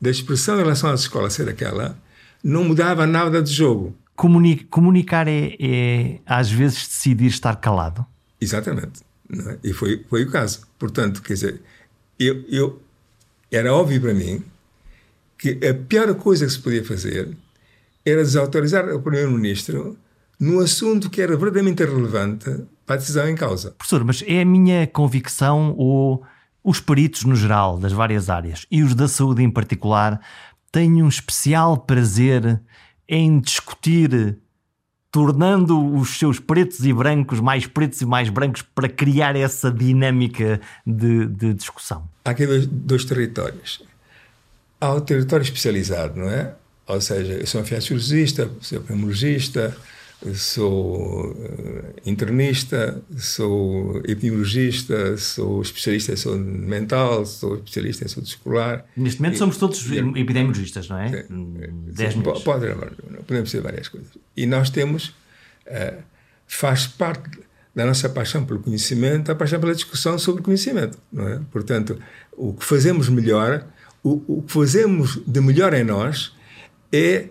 da 0.01 0.11
expressão 0.11 0.57
em 0.57 0.63
relação 0.63 0.91
às 0.91 1.01
escolas 1.01 1.33
ser 1.33 1.49
aquela, 1.49 1.99
não 2.43 2.65
mudava 2.65 3.07
nada 3.07 3.43
de 3.43 3.53
jogo. 3.53 3.95
Comuni 4.15 4.57
comunicar 4.65 5.29
é, 5.29 5.55
é, 5.61 6.19
às 6.27 6.51
vezes, 6.51 6.87
decidir 6.89 7.27
estar 7.27 7.57
calado? 7.57 8.05
Exatamente. 8.41 9.01
É? 9.31 9.59
E 9.63 9.73
foi, 9.73 10.05
foi 10.09 10.25
o 10.25 10.31
caso. 10.31 10.67
Portanto, 10.79 11.23
quer 11.23 11.35
dizer, 11.35 11.61
eu, 12.19 12.45
eu, 12.49 12.83
era 13.51 13.73
óbvio 13.73 14.01
para 14.01 14.15
mim 14.15 14.43
que 15.37 15.59
a 15.67 15.75
pior 15.75 16.15
coisa 16.15 16.47
que 16.47 16.53
se 16.53 16.59
podia 16.59 16.85
fazer 16.85 17.37
era 18.05 18.23
desautorizar 18.23 18.89
o 18.89 19.03
Primeiro-Ministro 19.03 19.97
no 20.41 20.61
assunto 20.61 21.11
que 21.11 21.21
era 21.21 21.37
verdadeiramente 21.37 21.85
relevante 21.85 22.65
para 22.87 22.97
a 22.97 22.99
decisão 22.99 23.29
em 23.29 23.35
causa. 23.35 23.73
Professor, 23.73 24.05
mas 24.05 24.23
é 24.27 24.41
a 24.41 24.45
minha 24.45 24.87
convicção 24.87 25.75
ou 25.77 26.25
os 26.65 26.81
peritos 26.81 27.25
no 27.25 27.37
geral 27.37 27.79
das 27.79 27.93
várias 27.93 28.31
áreas 28.31 28.67
e 28.71 28.83
os 28.83 28.95
da 28.95 29.09
saúde 29.09 29.43
em 29.43 29.51
particular 29.51 30.21
têm 30.73 31.03
um 31.03 31.09
especial 31.09 31.77
prazer 31.79 32.61
em 33.09 33.41
discutir 33.41 34.39
tornando 35.11 35.95
os 35.95 36.19
seus 36.19 36.39
pretos 36.39 36.85
e 36.85 36.93
brancos 36.93 37.41
mais 37.41 37.67
pretos 37.67 38.01
e 38.01 38.07
mais 38.07 38.29
brancos 38.29 38.63
para 38.63 38.89
criar 38.89 39.37
essa 39.37 39.71
dinâmica 39.71 40.61
de, 40.87 41.27
de 41.27 41.55
discussão? 41.55 42.09
Há 42.25 42.31
aqui 42.31 42.47
dois, 42.47 42.67
dois, 42.67 43.05
territórios. 43.05 43.83
Há 44.81 44.93
o 44.93 45.01
território 45.01 45.43
especializado, 45.43 46.19
não 46.19 46.29
é? 46.29 46.55
Ou 46.87 47.01
seja, 47.01 47.35
eu 47.35 47.47
sou 47.47 47.61
anfiaciologista, 47.61 48.51
sou 48.61 48.81
pneumologista, 48.81 49.77
sou 50.35 51.31
uh, 51.31 51.95
internista, 52.05 53.01
sou 53.17 53.99
epidemiologista, 53.99 55.17
sou 55.17 55.63
especialista 55.63 56.13
em 56.13 56.17
saúde 56.17 56.43
mental, 56.43 57.25
sou 57.25 57.55
especialista 57.57 58.05
em 58.05 58.09
saúde 58.09 58.31
escolar. 58.31 58.85
Neste 58.97 59.21
momento 59.21 59.37
e, 59.37 59.39
somos 59.39 59.57
todos 59.57 59.87
e, 59.91 59.99
epidemiologistas, 59.99 60.89
não 60.89 60.99
é? 60.99 61.25
Dez 61.93 62.15
sim, 62.15 62.21
pode, 62.21 62.67
podemos 63.27 63.51
ser 63.51 63.61
várias 63.61 63.89
coisas. 63.89 64.11
E 64.37 64.45
nós 64.45 64.71
temos, 64.71 65.15
uh, 65.69 66.03
faz 66.47 66.87
parte 66.87 67.39
da 67.75 67.87
nossa 67.87 68.09
paixão 68.09 68.45
pelo 68.45 68.59
conhecimento, 68.59 69.31
a 69.31 69.37
paixão 69.37 69.61
pela 69.61 69.75
discussão 69.75 70.19
sobre 70.19 70.43
conhecimento, 70.43 70.99
não 71.13 71.29
é? 71.29 71.41
Portanto, 71.53 71.97
o 72.33 72.53
que 72.53 72.65
fazemos 72.65 73.09
melhor, 73.09 73.65
o, 74.03 74.39
o 74.39 74.43
que 74.43 74.53
fazemos 74.53 75.21
de 75.25 75.41
melhor 75.41 75.73
em 75.75 75.85
nós 75.85 76.35
é 76.93 77.27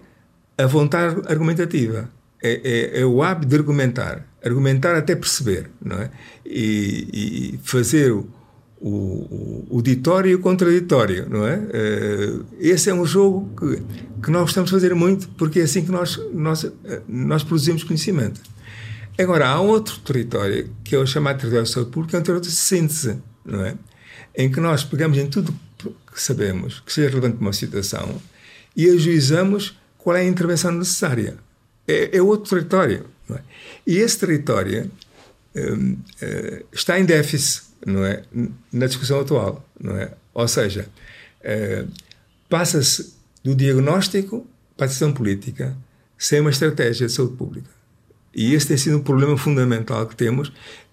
a 0.58 0.66
vontade 0.66 1.22
argumentativa 1.28 2.10
é, 2.42 2.62
é, 2.64 3.02
é, 3.02 3.06
o 3.06 3.24
hábito 3.24 3.50
de 3.50 3.56
argumentar, 3.56 4.28
argumentar 4.44 4.96
até 4.96 5.16
perceber, 5.16 5.70
não 5.84 5.98
é? 5.98 6.12
E, 6.46 7.08
e 7.54 7.60
fazer 7.64 8.12
o, 8.12 8.28
o, 8.80 9.66
o 9.70 9.82
ditório 9.82 10.32
e 10.32 10.36
o 10.36 10.40
contraditório, 10.40 11.28
não 11.30 11.48
é? 11.48 11.58
Uh, 11.58 12.46
esse 12.60 12.90
é 12.90 12.94
um 12.94 13.06
jogo 13.06 13.50
que, 13.58 13.82
que 14.22 14.32
nós 14.32 14.44
gostamos 14.44 14.70
de 14.70 14.76
fazer 14.76 14.94
muito, 14.94 15.28
porque 15.30 15.62
é 15.62 15.64
assim 15.64 15.84
que 15.84 15.92
nós, 15.92 16.20
nós, 16.32 16.72
nós 17.08 17.44
produzimos 17.44 17.84
conhecimento. 17.84 18.40
Agora, 19.18 19.48
há 19.48 19.60
outro 19.60 19.98
território, 20.00 20.70
que 20.84 20.96
é 20.96 21.00
o 21.00 21.08
chamado 21.08 21.38
território 21.38 21.66
de 21.66 21.72
saúde 21.72 21.90
pública, 21.90 22.12
que 22.12 22.16
é 22.18 22.20
um 22.20 22.24
território 22.24 22.50
de 22.50 22.56
síntese, 22.56 23.18
não 23.44 23.66
é? 23.66 23.76
Em 24.36 24.52
que 24.52 24.60
nós 24.60 24.84
pegamos 24.84 25.18
em 25.18 25.26
tudo 25.26 25.52
que 25.78 26.22
sabemos, 26.22 26.82
que 26.82 26.94
seja 26.94 27.10
relevante 27.10 27.38
para 27.38 27.46
uma 27.48 27.54
situação, 27.54 28.22
e 28.76 28.88
ajuizamos 28.88 29.76
qual 29.98 30.16
é 30.16 30.22
a 30.22 30.26
intervenção 30.26 30.72
necessária 30.72 31.47
é, 31.88 32.18
é 32.18 32.22
outro 32.22 32.50
território. 32.50 33.06
É? 33.30 33.40
E 33.86 33.98
esse 33.98 34.20
território 34.20 34.92
um, 35.56 35.98
eh, 36.22 36.64
está 36.72 37.00
em 37.00 37.06
déficit 37.06 37.68
não 37.86 38.06
é? 38.06 38.24
na 38.72 38.88
discussão 38.88 39.20
atual. 39.20 39.66
Não 39.80 39.96
é? 39.96 40.12
Ou 40.34 40.48
seja, 40.48 40.88
uh, 41.42 41.92
passa-se 42.50 43.14
do 43.44 43.56
diagnóstico 43.56 44.46
para 44.76 44.86
a 44.86 44.88
decisão 44.88 45.12
política 45.12 45.76
sem 46.18 46.42
uma 46.42 46.50
estratégia 46.50 47.08
de 47.08 47.14
saúde 47.14 47.36
pública. 47.36 47.70
E 48.34 48.54
esse 48.54 48.68
tem 48.68 48.78
sido 48.78 48.98
um 48.98 49.04
problema 49.04 49.38
fundamental 49.38 50.06
que 50.06 50.16
temos 50.16 50.52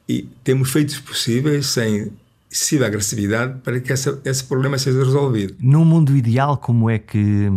e 0.08 0.22
temos 0.42 0.70
feitos 0.70 0.98
possíveis 1.00 1.66
sem 1.66 2.12
excessiva 2.50 2.86
agressividade 2.86 3.58
para 3.60 3.80
que 3.80 3.92
essa, 3.92 4.20
esse 4.24 4.44
problema 4.44 4.78
seja 4.78 4.98
resolvido. 4.98 5.56
Num 5.58 5.84
mundo 5.84 6.16
ideal, 6.16 6.56
como 6.56 6.88
é 6.88 6.98
que 6.98 7.50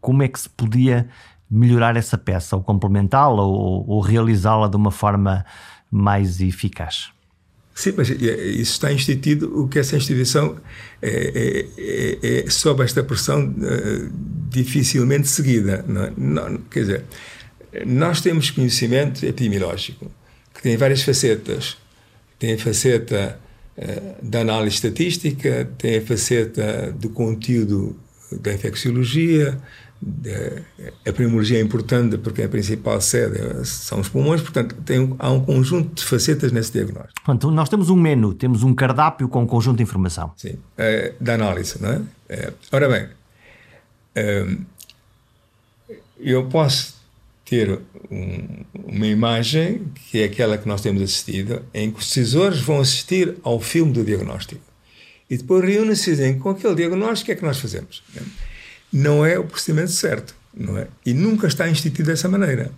como 0.00 0.22
é 0.22 0.28
que 0.28 0.40
se 0.40 0.48
podia 0.48 1.08
melhorar 1.54 1.96
essa 1.96 2.18
peça, 2.18 2.56
ou 2.56 2.62
complementá-la, 2.62 3.42
ou, 3.42 3.88
ou 3.88 4.00
realizá-la 4.00 4.68
de 4.68 4.76
uma 4.76 4.90
forma 4.90 5.44
mais 5.90 6.40
eficaz? 6.40 7.10
Sim, 7.74 7.94
mas 7.96 8.08
isso 8.08 8.72
está 8.72 8.92
instituído, 8.92 9.62
o 9.62 9.68
que 9.68 9.78
essa 9.78 9.96
instituição 9.96 10.56
é, 11.02 11.08
é, 11.08 11.66
é, 11.78 12.44
é 12.46 12.50
sob 12.50 12.84
esta 12.84 13.02
pressão 13.02 13.48
uh, 13.48 14.12
dificilmente 14.48 15.28
seguida. 15.28 15.84
Não, 15.86 16.04
é? 16.04 16.12
não, 16.16 16.58
quer 16.70 16.80
dizer, 16.80 17.04
nós 17.84 18.20
temos 18.20 18.50
conhecimento 18.50 19.24
epidemiológico 19.26 20.10
que 20.54 20.62
tem 20.62 20.76
várias 20.76 21.02
facetas. 21.02 21.76
Tem 22.38 22.54
a 22.54 22.58
faceta 22.58 23.40
da 24.22 24.40
análise 24.40 24.76
estatística, 24.76 25.68
tem 25.78 25.98
a 25.98 26.00
faceta 26.00 26.92
do 26.92 27.08
conteúdo 27.08 27.98
da 28.40 28.52
infecciologia, 28.52 29.60
a 31.06 31.12
pneumologia 31.12 31.58
é 31.58 31.62
importante 31.62 32.18
porque 32.18 32.42
a 32.42 32.48
principal 32.48 33.00
sede 33.00 33.64
são 33.66 34.00
os 34.00 34.08
pulmões, 34.08 34.42
portanto 34.42 34.74
tem, 34.84 35.14
há 35.18 35.30
um 35.30 35.40
conjunto 35.40 35.94
de 35.94 36.04
facetas 36.04 36.52
nesse 36.52 36.72
diagnóstico. 36.72 37.14
Portanto, 37.24 37.50
nós 37.50 37.68
temos 37.68 37.88
um 37.88 37.96
menu, 37.96 38.34
temos 38.34 38.62
um 38.62 38.74
cardápio 38.74 39.28
com 39.28 39.42
um 39.42 39.46
conjunto 39.46 39.78
de 39.78 39.82
informação. 39.82 40.32
Sim, 40.36 40.58
é, 40.76 41.14
da 41.20 41.34
análise, 41.34 41.80
não 41.80 41.90
é? 41.90 42.02
é 42.28 42.52
ora 42.70 42.88
bem, 42.88 43.08
é, 44.14 44.46
eu 46.18 46.46
posso 46.46 46.94
ter 47.44 47.78
um, 48.10 48.64
uma 48.74 49.06
imagem, 49.06 49.86
que 50.10 50.20
é 50.20 50.24
aquela 50.24 50.58
que 50.58 50.66
nós 50.66 50.80
temos 50.80 51.02
assistido, 51.02 51.62
em 51.72 51.90
que 51.90 51.98
os 51.98 52.06
decisores 52.06 52.60
vão 52.60 52.80
assistir 52.80 53.36
ao 53.42 53.60
filme 53.60 53.92
do 53.92 54.04
diagnóstico. 54.04 54.62
E 55.28 55.36
depois 55.36 55.64
reúnem-se 55.64 56.10
e 56.10 56.12
dizem, 56.12 56.38
com 56.38 56.50
aquele 56.50 56.74
diagnóstico, 56.74 57.22
o 57.22 57.26
que 57.26 57.32
é 57.32 57.34
que 57.36 57.44
nós 57.44 57.58
fazemos? 57.58 58.02
não 58.14 58.22
é 58.22 58.26
o 59.38 59.44
procedimento 59.44 59.90
certo, 59.90 60.34
não 60.54 60.78
é? 60.78 60.86
E 61.04 61.12
nunca 61.12 61.46
está 61.46 61.68
instituído 61.68 62.10
dessa 62.10 62.28
maneira. 62.28 62.70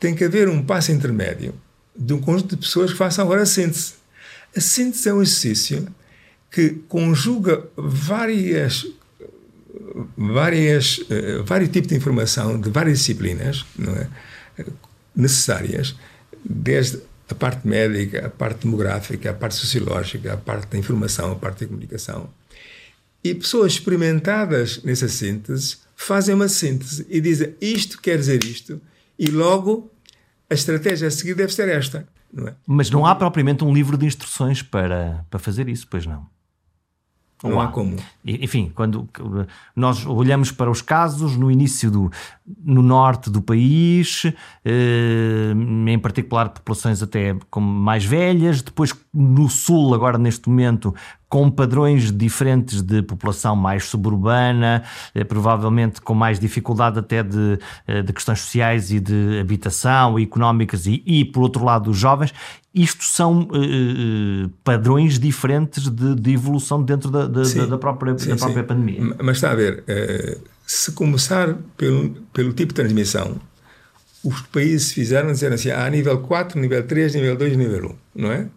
Tem 0.00 0.14
que 0.14 0.24
haver 0.24 0.48
um 0.48 0.62
passo 0.62 0.90
intermédio 0.90 1.54
de 1.94 2.14
um 2.14 2.20
conjunto 2.20 2.56
de 2.56 2.62
pessoas 2.62 2.90
que 2.90 2.96
façam 2.96 3.24
agora 3.24 3.42
a 3.42 3.46
síntese. 3.46 3.94
A 4.56 4.60
síntese 4.60 5.08
é 5.08 5.14
um 5.14 5.22
exercício 5.22 5.86
que 6.50 6.70
conjuga 6.88 7.64
várias 7.76 8.86
várias 10.16 10.98
uh, 10.98 11.44
vários 11.44 11.70
tipos 11.70 11.88
de 11.88 11.96
informação 11.96 12.58
de 12.58 12.70
várias 12.70 12.98
disciplinas, 12.98 13.64
não 13.76 13.92
é? 13.94 14.08
necessárias, 15.14 15.94
desde 16.44 17.00
a 17.28 17.34
parte 17.34 17.66
médica, 17.66 18.26
a 18.26 18.30
parte 18.30 18.64
demográfica, 18.64 19.30
a 19.30 19.34
parte 19.34 19.54
sociológica, 19.54 20.32
a 20.32 20.36
parte 20.36 20.68
da 20.68 20.78
informação, 20.78 21.32
a 21.32 21.36
parte 21.36 21.60
da 21.60 21.66
comunicação 21.66 22.28
e 23.22 23.34
pessoas 23.34 23.72
experimentadas 23.72 24.82
nessa 24.82 25.08
síntese 25.08 25.78
fazem 25.94 26.34
uma 26.34 26.48
síntese 26.48 27.06
e 27.08 27.20
dizem 27.20 27.54
isto 27.60 28.00
quer 28.00 28.18
dizer 28.18 28.42
isto, 28.44 28.80
e 29.18 29.26
logo 29.26 29.90
a 30.50 30.54
estratégia 30.54 31.08
a 31.08 31.10
seguir 31.10 31.34
deve 31.34 31.52
ser 31.52 31.68
esta. 31.68 32.06
Não 32.32 32.48
é? 32.48 32.54
Mas 32.66 32.90
não 32.90 33.06
há 33.06 33.14
propriamente 33.14 33.62
um 33.62 33.72
livro 33.72 33.96
de 33.96 34.06
instruções 34.06 34.62
para, 34.62 35.24
para 35.30 35.38
fazer 35.38 35.68
isso, 35.68 35.86
pois 35.88 36.06
não? 36.06 36.26
Não, 37.48 37.60
há 37.60 37.68
como. 37.68 37.96
Enfim, 38.24 38.70
quando 38.74 39.08
nós 39.74 40.06
olhamos 40.06 40.52
para 40.52 40.70
os 40.70 40.80
casos 40.80 41.36
no 41.36 41.50
início 41.50 41.90
do 41.90 42.10
no 42.64 42.82
norte 42.82 43.30
do 43.30 43.42
país, 43.42 44.24
eh, 44.64 45.52
em 45.88 45.98
particular 45.98 46.50
populações 46.50 47.02
até 47.02 47.36
como 47.50 47.66
mais 47.66 48.04
velhas, 48.04 48.62
depois 48.62 48.94
no 49.12 49.48
sul 49.48 49.94
agora 49.94 50.18
neste 50.18 50.48
momento 50.48 50.94
com 51.32 51.50
padrões 51.50 52.12
diferentes 52.12 52.82
de 52.82 53.00
população 53.00 53.56
mais 53.56 53.84
suburbana, 53.84 54.82
eh, 55.14 55.24
provavelmente 55.24 55.98
com 55.98 56.12
mais 56.12 56.38
dificuldade 56.38 56.98
até 56.98 57.22
de, 57.22 57.58
eh, 57.86 58.02
de 58.02 58.12
questões 58.12 58.40
sociais 58.40 58.92
e 58.92 59.00
de 59.00 59.38
habitação, 59.40 60.18
económicas 60.18 60.84
e, 60.84 61.02
e, 61.06 61.24
por 61.24 61.40
outro 61.40 61.64
lado, 61.64 61.90
os 61.90 61.96
jovens. 61.96 62.34
Isto 62.74 63.02
são 63.04 63.48
uh, 63.50 64.48
padrões 64.62 65.18
diferentes 65.18 65.88
de, 65.88 66.14
de, 66.14 66.32
evolução 66.34 66.82
dentro 66.82 67.10
da, 67.10 67.26
da, 67.26 67.46
sim, 67.46 67.66
da 67.66 67.78
própria, 67.78 68.18
sim, 68.18 68.28
da 68.28 68.36
própria 68.36 68.64
pandemia. 68.64 69.16
Mas 69.22 69.38
está 69.38 69.52
a 69.52 69.54
ver, 69.54 69.84
se 70.66 70.92
começar 70.92 71.56
pelo, 71.78 72.10
pelo 72.34 72.52
tipo 72.52 72.74
de 72.74 72.74
transmissão, 72.74 73.40
os 74.22 74.42
países 74.42 74.92
fizeram 74.92 75.32
dizer 75.32 75.50
assim, 75.50 75.70
há 75.70 75.88
nível 75.88 76.18
4, 76.18 76.60
nível 76.60 76.86
3, 76.86 77.14
nível 77.14 77.36
2, 77.36 77.56
nível 77.56 77.96
1, 78.16 78.22
não 78.22 78.32
é? 78.32 78.48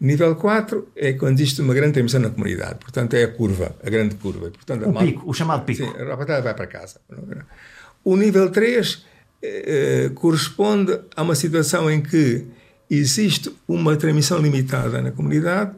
Nível 0.00 0.36
4 0.36 0.88
é 0.94 1.12
quando 1.14 1.40
existe 1.40 1.60
uma 1.60 1.72
grande 1.72 1.94
transmissão 1.94 2.20
na 2.20 2.30
comunidade, 2.30 2.76
portanto 2.80 3.14
é 3.14 3.24
a 3.24 3.28
curva, 3.28 3.74
a 3.82 3.88
grande 3.88 4.14
curva. 4.16 4.50
Portanto, 4.50 4.86
o 4.86 4.92
mal... 4.92 5.04
pico, 5.04 5.22
o 5.30 5.32
chamado 5.32 5.64
pico. 5.64 5.84
Sim, 5.84 5.90
a 5.98 6.04
rapaziada 6.04 6.42
vai 6.42 6.54
para 6.54 6.66
casa. 6.66 7.00
O 8.04 8.16
nível 8.16 8.50
3 8.50 9.04
eh, 9.42 10.10
corresponde 10.14 11.00
a 11.14 11.22
uma 11.22 11.34
situação 11.34 11.90
em 11.90 12.00
que 12.00 12.46
existe 12.90 13.50
uma 13.66 13.96
transmissão 13.96 14.38
limitada 14.38 15.00
na 15.00 15.10
comunidade, 15.10 15.72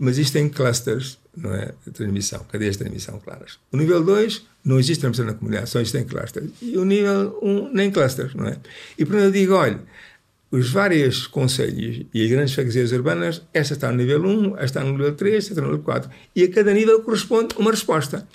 mas 0.00 0.18
existem 0.18 0.48
clusters 0.48 1.18
não 1.36 1.54
é, 1.54 1.72
transmissão, 1.92 2.44
cadeias 2.50 2.76
de 2.76 2.80
transmissão 2.80 3.18
claras. 3.20 3.58
O 3.72 3.76
nível 3.76 4.02
2 4.02 4.46
não 4.64 4.78
existe 4.78 5.00
transmissão 5.00 5.26
na 5.26 5.34
comunidade, 5.34 5.70
só 5.70 5.80
existem 5.80 6.04
clusters. 6.04 6.50
E 6.60 6.76
o 6.76 6.84
nível 6.84 7.38
1 7.40 7.48
um, 7.48 7.72
nem 7.72 7.90
clusters, 7.90 8.34
não 8.34 8.46
é? 8.46 8.56
E 8.98 9.04
portanto 9.04 9.24
eu 9.24 9.30
digo, 9.30 9.54
olha, 9.54 9.80
os 10.50 10.70
vários 10.70 11.26
conselhos 11.26 12.04
e 12.12 12.24
as 12.24 12.30
grandes 12.30 12.54
freguesias 12.54 12.90
urbanas, 12.92 13.42
esta 13.54 13.74
está 13.74 13.90
no 13.90 13.96
nível 13.96 14.22
1, 14.22 14.54
esta 14.54 14.64
está 14.64 14.84
no 14.84 14.92
nível 14.92 15.14
3, 15.14 15.36
esta 15.36 15.52
está 15.52 15.62
no 15.62 15.68
nível 15.68 15.84
4. 15.84 16.10
E 16.34 16.42
a 16.42 16.50
cada 16.50 16.74
nível 16.74 17.02
corresponde 17.02 17.54
uma 17.56 17.70
resposta. 17.70 18.26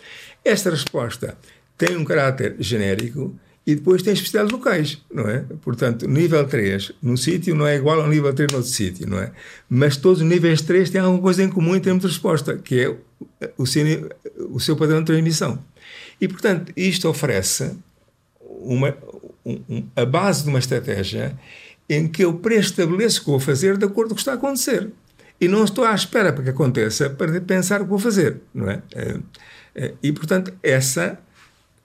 Esta 0.44 0.70
resposta 0.70 1.38
tem 1.78 1.98
um 1.98 2.06
caráter 2.06 2.56
genérico 2.60 3.36
e 3.68 3.76
depois 3.76 4.02
tem 4.02 4.14
especialidades 4.14 4.58
locais, 4.58 5.02
não 5.12 5.28
é? 5.28 5.44
Portanto, 5.62 6.08
nível 6.08 6.46
3 6.46 6.94
num 7.02 7.18
sítio 7.18 7.56
não 7.56 7.66
é 7.66 7.76
igual 7.76 8.00
ao 8.00 8.08
nível 8.08 8.34
3 8.34 8.52
no 8.52 8.60
outro 8.60 8.72
sítio, 8.72 9.10
não 9.10 9.20
é? 9.20 9.32
Mas 9.68 9.98
todos 9.98 10.22
os 10.22 10.28
níveis 10.28 10.62
3 10.62 10.90
têm 10.90 11.02
alguma 11.02 11.22
coisa 11.22 11.44
em 11.44 11.50
comum 11.50 11.76
em 11.76 11.80
termos 11.80 12.04
de 12.04 12.08
resposta, 12.08 12.58
que 12.58 12.80
é 12.80 12.96
o 13.58 13.66
seu, 13.66 14.10
o 14.52 14.60
seu 14.60 14.78
padrão 14.78 15.00
de 15.00 15.08
transmissão. 15.08 15.60
E, 16.22 16.28
portanto, 16.28 16.72
isto 16.78 17.10
oferece 17.10 17.76
uma, 18.40 18.96
um, 19.46 19.84
a 19.96 20.06
base 20.06 20.44
de 20.44 20.50
uma 20.50 20.60
estratégia 20.60 21.38
em 21.90 22.08
que 22.08 22.24
eu 22.24 22.34
preestabeleço 22.34 23.22
o 23.22 23.24
que 23.26 23.30
vou 23.30 23.40
fazer 23.40 23.78
de 23.78 23.86
acordo 23.86 24.10
com 24.10 24.14
o 24.14 24.16
que 24.16 24.22
está 24.22 24.32
a 24.32 24.36
acontecer. 24.36 24.90
E 25.40 25.48
não 25.48 25.64
estou 25.64 25.84
à 25.84 25.94
espera 25.94 26.32
para 26.32 26.44
que 26.44 26.50
aconteça 26.50 27.10
para 27.10 27.40
pensar 27.42 27.82
o 27.82 27.84
que 27.84 27.90
vou 27.90 28.00
fazer, 28.00 28.42
não 28.54 28.70
é? 28.70 28.82
Eh, 28.94 29.20
eh, 29.76 29.94
e, 30.02 30.12
portanto, 30.12 30.54
essa 30.64 31.20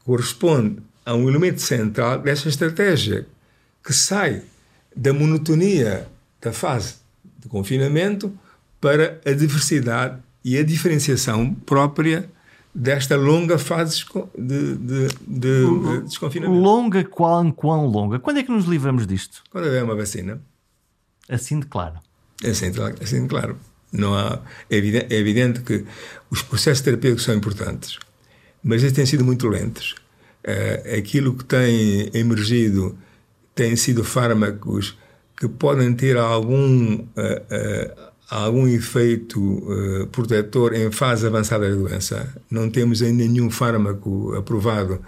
corresponde 0.05 0.79
a 1.05 1.15
um 1.15 1.29
elemento 1.29 1.61
central 1.61 2.21
dessa 2.21 2.49
estratégia, 2.49 3.27
que 3.85 3.93
sai 3.93 4.43
da 4.95 5.13
monotonia 5.13 6.07
da 6.41 6.53
fase 6.53 6.95
de 7.39 7.49
confinamento 7.49 8.33
para 8.81 9.21
a 9.25 9.33
diversidade 9.33 10.21
e 10.45 10.57
a 10.57 10.63
diferenciação 10.63 11.55
própria 11.55 12.31
desta 12.75 13.17
longa 13.17 13.59
fase 13.59 14.05
de, 14.39 14.75
de, 14.77 15.09
de, 15.27 15.65
de 15.67 16.01
desconfinamento. 16.03 16.61
Longa, 16.61 17.05
quão, 17.05 17.51
quão 17.51 17.87
longa? 17.87 18.19
Quando 18.19 18.39
é 18.39 18.43
que 18.43 18.53
nos 18.53 18.65
livramos 18.65 19.07
disto? 19.07 19.43
Quando 19.51 19.65
houver 19.65 19.83
uma 19.83 19.97
vacina. 19.97 20.41
Assim 21.29 21.61
de 21.61 21.67
claro. 21.67 21.99
Assim, 22.45 22.73
assim 23.01 23.23
de 23.23 23.29
claro. 23.29 23.57
Não 23.93 24.15
há, 24.15 24.41
é, 24.69 24.77
evidente, 24.77 25.13
é 25.13 25.19
evidente 25.19 25.61
que 25.63 25.85
os 26.31 26.43
processos 26.43 26.83
terapêuticos 26.83 27.25
são 27.25 27.35
importantes, 27.35 27.99
mas 28.63 28.83
eles 28.83 28.95
têm 28.95 29.05
sido 29.05 29.25
muito 29.25 29.49
lentos. 29.49 29.97
Uh, 30.45 30.97
aquilo 30.97 31.37
que 31.37 31.45
tem 31.45 32.11
emergido 32.15 32.97
tem 33.55 33.77
sido 33.77 34.03
fármacos 34.05 34.97
que 35.37 35.49
podem 35.49 35.93
ter 35.93 36.17
algum 36.17 36.95
uh, 36.95 37.01
uh, 37.01 38.10
algum 38.31 38.69
efeito 38.69 39.41
uh, 39.41 40.07
protetor 40.09 40.75
em 40.75 40.91
fase 40.91 41.27
avançada 41.27 41.69
da 41.69 41.75
doença. 41.75 42.33
Não 42.51 42.71
temos 42.71 43.03
ainda 43.03 43.25
nenhum 43.25 43.51
fármaco 43.51 44.35
aprovado 44.35 45.01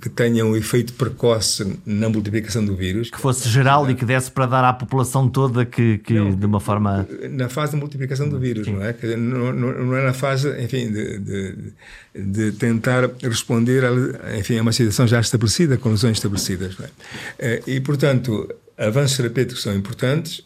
que 0.00 0.10
tenha 0.10 0.44
um 0.44 0.54
efeito 0.54 0.92
precoce 0.92 1.78
na 1.86 2.08
multiplicação 2.08 2.62
do 2.62 2.76
vírus. 2.76 3.10
Que 3.10 3.18
fosse 3.18 3.48
geral 3.48 3.90
e 3.90 3.94
que 3.94 4.04
desse 4.04 4.30
para 4.30 4.44
dar 4.44 4.64
à 4.64 4.72
população 4.74 5.26
toda 5.26 5.64
que, 5.64 5.98
que 5.98 6.12
não, 6.12 6.34
de 6.34 6.44
uma 6.44 6.60
forma... 6.60 7.08
Na 7.30 7.48
fase 7.48 7.72
de 7.72 7.78
multiplicação 7.78 8.28
do 8.28 8.38
vírus, 8.38 8.66
Sim. 8.66 8.74
não 8.74 8.84
é? 8.84 8.94
Não, 9.16 9.52
não, 9.52 9.96
é 9.96 10.04
na 10.04 10.12
fase, 10.12 10.50
enfim, 10.62 10.92
de, 10.92 11.18
de, 11.18 11.72
de, 12.14 12.52
tentar 12.52 13.10
responder 13.22 13.82
a, 13.84 14.38
enfim, 14.38 14.58
a 14.58 14.62
uma 14.62 14.72
situação 14.72 15.06
já 15.06 15.18
estabelecida, 15.18 15.78
com 15.78 15.88
lesões 15.90 16.18
estabelecidas. 16.18 16.76
É? 16.78 16.90
Eh, 17.38 17.62
e, 17.66 17.80
portanto, 17.80 18.52
avanços 18.76 19.16
terapêuticos 19.16 19.62
são 19.62 19.74
importantes, 19.74 20.44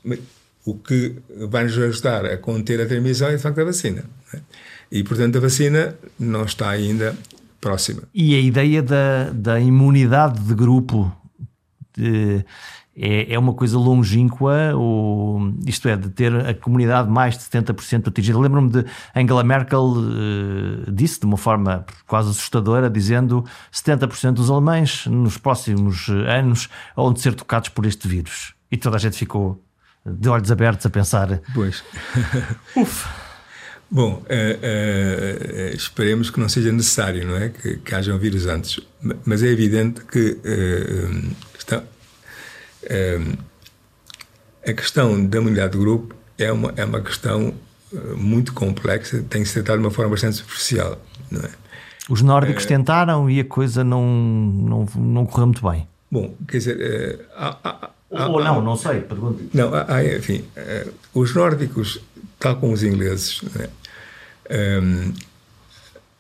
o 0.65 0.75
que 0.75 1.17
vai 1.49 1.65
nos 1.65 1.77
ajudar 1.77 2.25
a 2.25 2.39
conter 2.39 2.81
a 2.81 2.87
transmissão 2.87 3.29
é, 3.29 3.37
de 3.37 3.43
facto, 3.43 3.61
a 3.61 3.65
vacina. 3.65 4.05
É? 4.33 4.41
E, 4.91 5.05
portanto, 5.05 5.37
a 5.39 5.41
vacina 5.41 5.97
não 6.19 6.45
está 6.45 6.71
ainda 6.71 7.17
próxima. 7.61 8.03
E 8.15 8.35
a 8.35 8.41
ideia 8.41 8.83
da, 8.83 9.31
da 9.31 9.61
imunidade 9.61 10.41
de 10.41 10.55
grupo 10.55 11.15
de, 11.97 12.45
é, 12.97 13.35
é 13.35 13.39
uma 13.39 13.53
coisa 13.53 13.79
longínqua, 13.79 14.75
ou, 14.75 15.53
isto 15.67 15.89
é, 15.89 15.97
de 15.97 16.09
ter 16.11 16.35
a 16.35 16.55
comunidade 16.55 17.11
mais 17.11 17.37
de 17.37 17.45
70% 17.45 18.09
atingida. 18.09 18.39
Lembro-me 18.39 18.71
de 18.71 18.85
Angela 19.15 19.43
Merkel 19.43 19.83
uh, 19.83 20.93
disse 20.93 21.21
de 21.21 21.27
uma 21.27 21.37
forma 21.37 21.85
quase 22.07 22.31
assustadora, 22.31 22.89
dizendo 22.89 23.45
70% 23.73 24.33
dos 24.33 24.51
alemães 24.51 25.07
nos 25.07 25.37
próximos 25.37 26.09
anos 26.09 26.69
vão 26.97 27.15
ser 27.17 27.35
tocados 27.35 27.69
por 27.69 27.85
este 27.85 28.07
vírus. 28.07 28.55
E 28.71 28.77
toda 28.77 28.97
a 28.97 29.01
gente 29.01 29.17
ficou 29.17 29.61
de 30.05 30.29
olhos 30.29 30.51
abertos 30.51 30.85
a 30.87 30.91
pensar. 30.91 31.41
Pois. 31.55 31.83
Uf. 32.77 33.07
Bom, 33.91 34.15
uh, 34.15 34.23
uh, 34.23 35.75
esperemos 35.75 36.31
que 36.31 36.41
não 36.41 36.49
seja 36.49 36.73
necessário, 36.73 37.27
não 37.27 37.37
é? 37.37 37.51
Que, 37.51 37.77
que 37.77 37.95
haja 37.95 38.13
um 38.15 38.19
vírus 38.19 38.47
antes. 38.47 38.81
Mas 39.25 39.43
é 39.43 39.47
evidente 39.47 40.03
que 40.05 40.39
está, 41.57 41.83
a 44.67 44.73
questão 44.73 45.25
da 45.25 45.39
imunidade 45.39 45.73
de 45.73 45.79
grupo 45.79 46.15
é 46.39 46.51
uma, 46.51 46.73
é 46.77 46.85
uma 46.85 47.01
questão 47.01 47.55
muito 48.17 48.53
complexa, 48.53 49.23
tem 49.29 49.43
que 49.43 49.49
ser 49.49 49.63
tratada 49.63 49.79
de 49.79 49.85
uma 49.85 49.91
forma 49.91 50.11
bastante 50.11 50.37
superficial, 50.37 51.01
não 51.31 51.43
é? 51.43 51.51
Os 52.09 52.21
nórdicos 52.21 52.67
tentaram 52.67 53.31
e 53.31 53.41
a 53.41 53.45
coisa 53.45 53.85
não, 53.85 54.05
não, 54.05 54.87
não 54.97 55.27
correu 55.27 55.47
muito 55.47 55.71
bem. 55.71 55.87
Bom, 56.11 56.35
quer 56.49 56.59
dizer, 56.59 57.27
há, 57.35 57.57
há, 57.65 57.91
ou 58.11 58.43
não, 58.43 58.63
não 58.63 58.77
sei, 58.77 59.01
pergunto. 59.01 59.45
Não, 59.53 59.73
há, 59.75 60.05
enfim, 60.05 60.45
uh, 60.57 60.93
os 61.15 61.35
nórdicos, 61.35 62.01
tal 62.39 62.57
como 62.57 62.73
os 62.73 62.83
ingleses, 62.83 63.43
né, 63.55 63.69
um, 64.83 65.13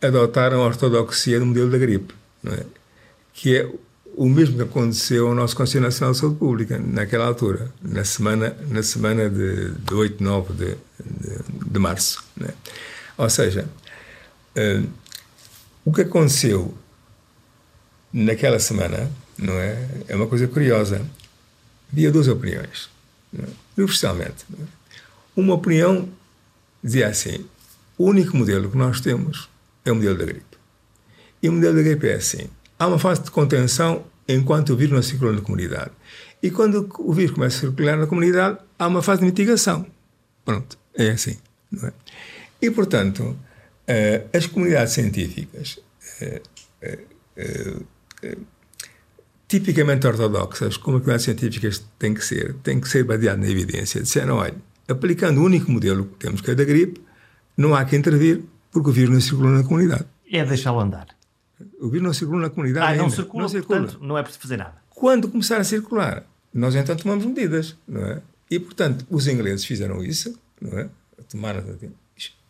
adotaram 0.06 0.62
a 0.62 0.66
ortodoxia 0.66 1.38
do 1.38 1.46
modelo 1.46 1.70
da 1.70 1.78
gripe, 1.78 2.14
é? 2.46 2.64
que 3.32 3.56
é 3.56 3.70
o 4.16 4.28
mesmo 4.28 4.56
que 4.56 4.62
aconteceu 4.62 5.28
ao 5.28 5.34
nosso 5.34 5.56
Conselho 5.56 5.84
Nacional 5.84 6.12
de 6.12 6.18
Saúde 6.20 6.36
Pública, 6.36 6.78
naquela 6.78 7.26
altura, 7.26 7.72
na 7.82 8.04
semana, 8.04 8.56
na 8.68 8.82
semana 8.82 9.28
de, 9.28 9.72
de 9.72 9.94
8, 9.94 10.22
9 10.22 10.52
de, 10.52 10.76
de, 11.04 11.70
de 11.70 11.78
março. 11.78 12.24
Né? 12.36 12.50
Ou 13.18 13.28
seja, 13.28 13.68
uh, 14.56 14.88
o 15.84 15.92
que 15.92 16.02
aconteceu 16.02 16.74
naquela 18.12 18.58
semana 18.58 19.10
não 19.36 19.54
é, 19.54 19.88
é 20.08 20.14
uma 20.14 20.26
coisa 20.26 20.46
curiosa 20.46 21.02
havia 21.94 22.10
duas 22.10 22.26
opiniões, 22.26 22.90
é? 23.38 23.44
universalmente. 23.78 24.44
É? 24.52 24.64
Uma 25.36 25.54
opinião 25.54 26.08
dizia 26.82 27.06
assim: 27.08 27.46
o 27.96 28.06
único 28.06 28.36
modelo 28.36 28.68
que 28.68 28.76
nós 28.76 29.00
temos 29.00 29.48
é 29.84 29.92
o 29.92 29.94
modelo 29.94 30.18
da 30.18 30.24
gripe. 30.24 30.58
E 31.40 31.48
o 31.48 31.52
modelo 31.52 31.76
da 31.76 31.82
gripe 31.82 32.08
é 32.08 32.14
assim: 32.14 32.50
há 32.78 32.86
uma 32.88 32.98
fase 32.98 33.22
de 33.22 33.30
contenção 33.30 34.04
enquanto 34.26 34.70
o 34.70 34.76
vírus 34.76 34.94
não 34.94 35.02
circula 35.02 35.32
na 35.32 35.40
comunidade. 35.40 35.92
E 36.42 36.50
quando 36.50 36.90
o 36.98 37.12
vírus 37.12 37.30
começa 37.30 37.58
a 37.58 37.60
circular 37.60 37.96
na 37.96 38.06
comunidade, 38.06 38.58
há 38.78 38.86
uma 38.88 39.02
fase 39.02 39.20
de 39.20 39.26
mitigação. 39.26 39.86
Pronto, 40.44 40.76
é 40.94 41.10
assim. 41.10 41.38
É? 41.82 41.92
E, 42.60 42.70
portanto, 42.70 43.22
uh, 43.22 44.36
as 44.36 44.46
comunidades 44.46 44.92
científicas 44.92 45.78
uh, 46.20 46.40
uh, 46.82 47.86
tipicamente 49.48 50.06
ortodoxas, 50.06 50.76
como 50.76 50.98
comunidades 50.98 51.24
científicas 51.24 51.84
têm 51.98 52.14
que 52.14 52.24
ser, 52.24 52.54
têm 52.62 52.80
que 52.80 52.88
ser 52.88 53.04
baseadas 53.04 53.44
na 53.44 53.50
evidência. 53.50 54.02
Disseram, 54.02 54.36
olha, 54.36 54.54
aplicando 54.88 55.40
o 55.40 55.44
único 55.44 55.70
modelo 55.70 56.06
que 56.06 56.16
temos, 56.16 56.40
que 56.40 56.50
é 56.50 56.54
da 56.54 56.64
gripe, 56.64 57.00
não 57.56 57.74
há 57.74 57.84
que 57.84 57.96
intervir, 57.96 58.42
porque 58.70 58.90
o 58.90 58.92
vírus 58.92 59.12
não 59.12 59.20
circula 59.20 59.50
na 59.50 59.62
comunidade. 59.62 60.06
É 60.30 60.44
deixá-lo 60.44 60.80
andar. 60.80 61.08
O 61.80 61.88
vírus 61.88 62.06
não 62.06 62.12
circula 62.12 62.42
na 62.42 62.50
comunidade 62.50 62.86
ah, 62.86 62.90
ainda. 62.90 63.02
Não 63.02 63.10
circula, 63.10 63.42
não 63.42 63.48
circula, 63.48 63.80
portanto, 63.80 64.04
não 64.04 64.18
é 64.18 64.22
preciso 64.22 64.42
fazer 64.42 64.56
nada. 64.56 64.74
Quando 64.90 65.28
começar 65.28 65.58
a 65.58 65.64
circular, 65.64 66.24
nós 66.52 66.74
então 66.74 66.96
tomamos 66.96 67.24
medidas, 67.24 67.76
não 67.86 68.04
é? 68.04 68.22
E, 68.50 68.58
portanto, 68.58 69.06
os 69.10 69.26
ingleses 69.26 69.64
fizeram 69.64 70.02
isso, 70.02 70.38
não 70.60 70.78
é? 70.78 70.88
Tomaram... 71.28 71.62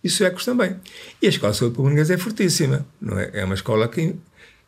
Isso 0.05 0.22
é 0.22 0.26
suecos 0.26 0.45
também. 0.45 0.76
E 1.22 1.26
a 1.26 1.30
Escola 1.30 1.53
de 1.53 1.59
Saúde 1.59 1.76
Pública 1.76 2.12
é 2.12 2.18
fortíssima, 2.18 2.86
não 3.01 3.18
é? 3.18 3.30
É 3.32 3.45
uma 3.45 3.55
escola 3.55 3.88
que 3.88 4.14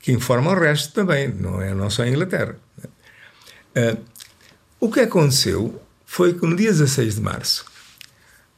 que 0.07 0.13
informa 0.13 0.53
o 0.53 0.55
resto 0.55 0.93
também, 0.93 1.27
não 1.27 1.61
é 1.61 1.75
não 1.75 1.91
só 1.91 2.05
a 2.05 2.09
Inglaterra. 2.09 2.57
Uh, 3.75 4.01
o 4.79 4.89
que 4.89 5.01
aconteceu 5.01 5.83
foi 6.05 6.33
que 6.33 6.47
no 6.47 6.55
dia 6.55 6.71
16 6.71 7.17
de 7.17 7.21
março, 7.21 7.67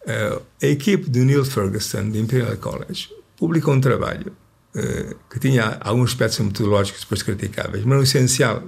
uh, 0.03 0.43
a 0.63 0.67
equipe 0.67 1.09
do 1.09 1.21
Neil 1.21 1.47
Ferguson, 1.47 2.11
do 2.11 2.19
Imperial 2.19 2.55
College, 2.59 3.09
publicou 3.39 3.73
um 3.73 3.81
trabalho 3.81 4.37
uh, 4.75 5.15
que 5.31 5.41
tinha 5.41 5.79
alguns 5.81 6.11
aspectos 6.11 6.39
metodológicos 6.39 7.01
depois 7.01 7.23
criticáveis, 7.23 7.83
mas 7.83 7.99
o 7.99 8.03
essencial 8.03 8.63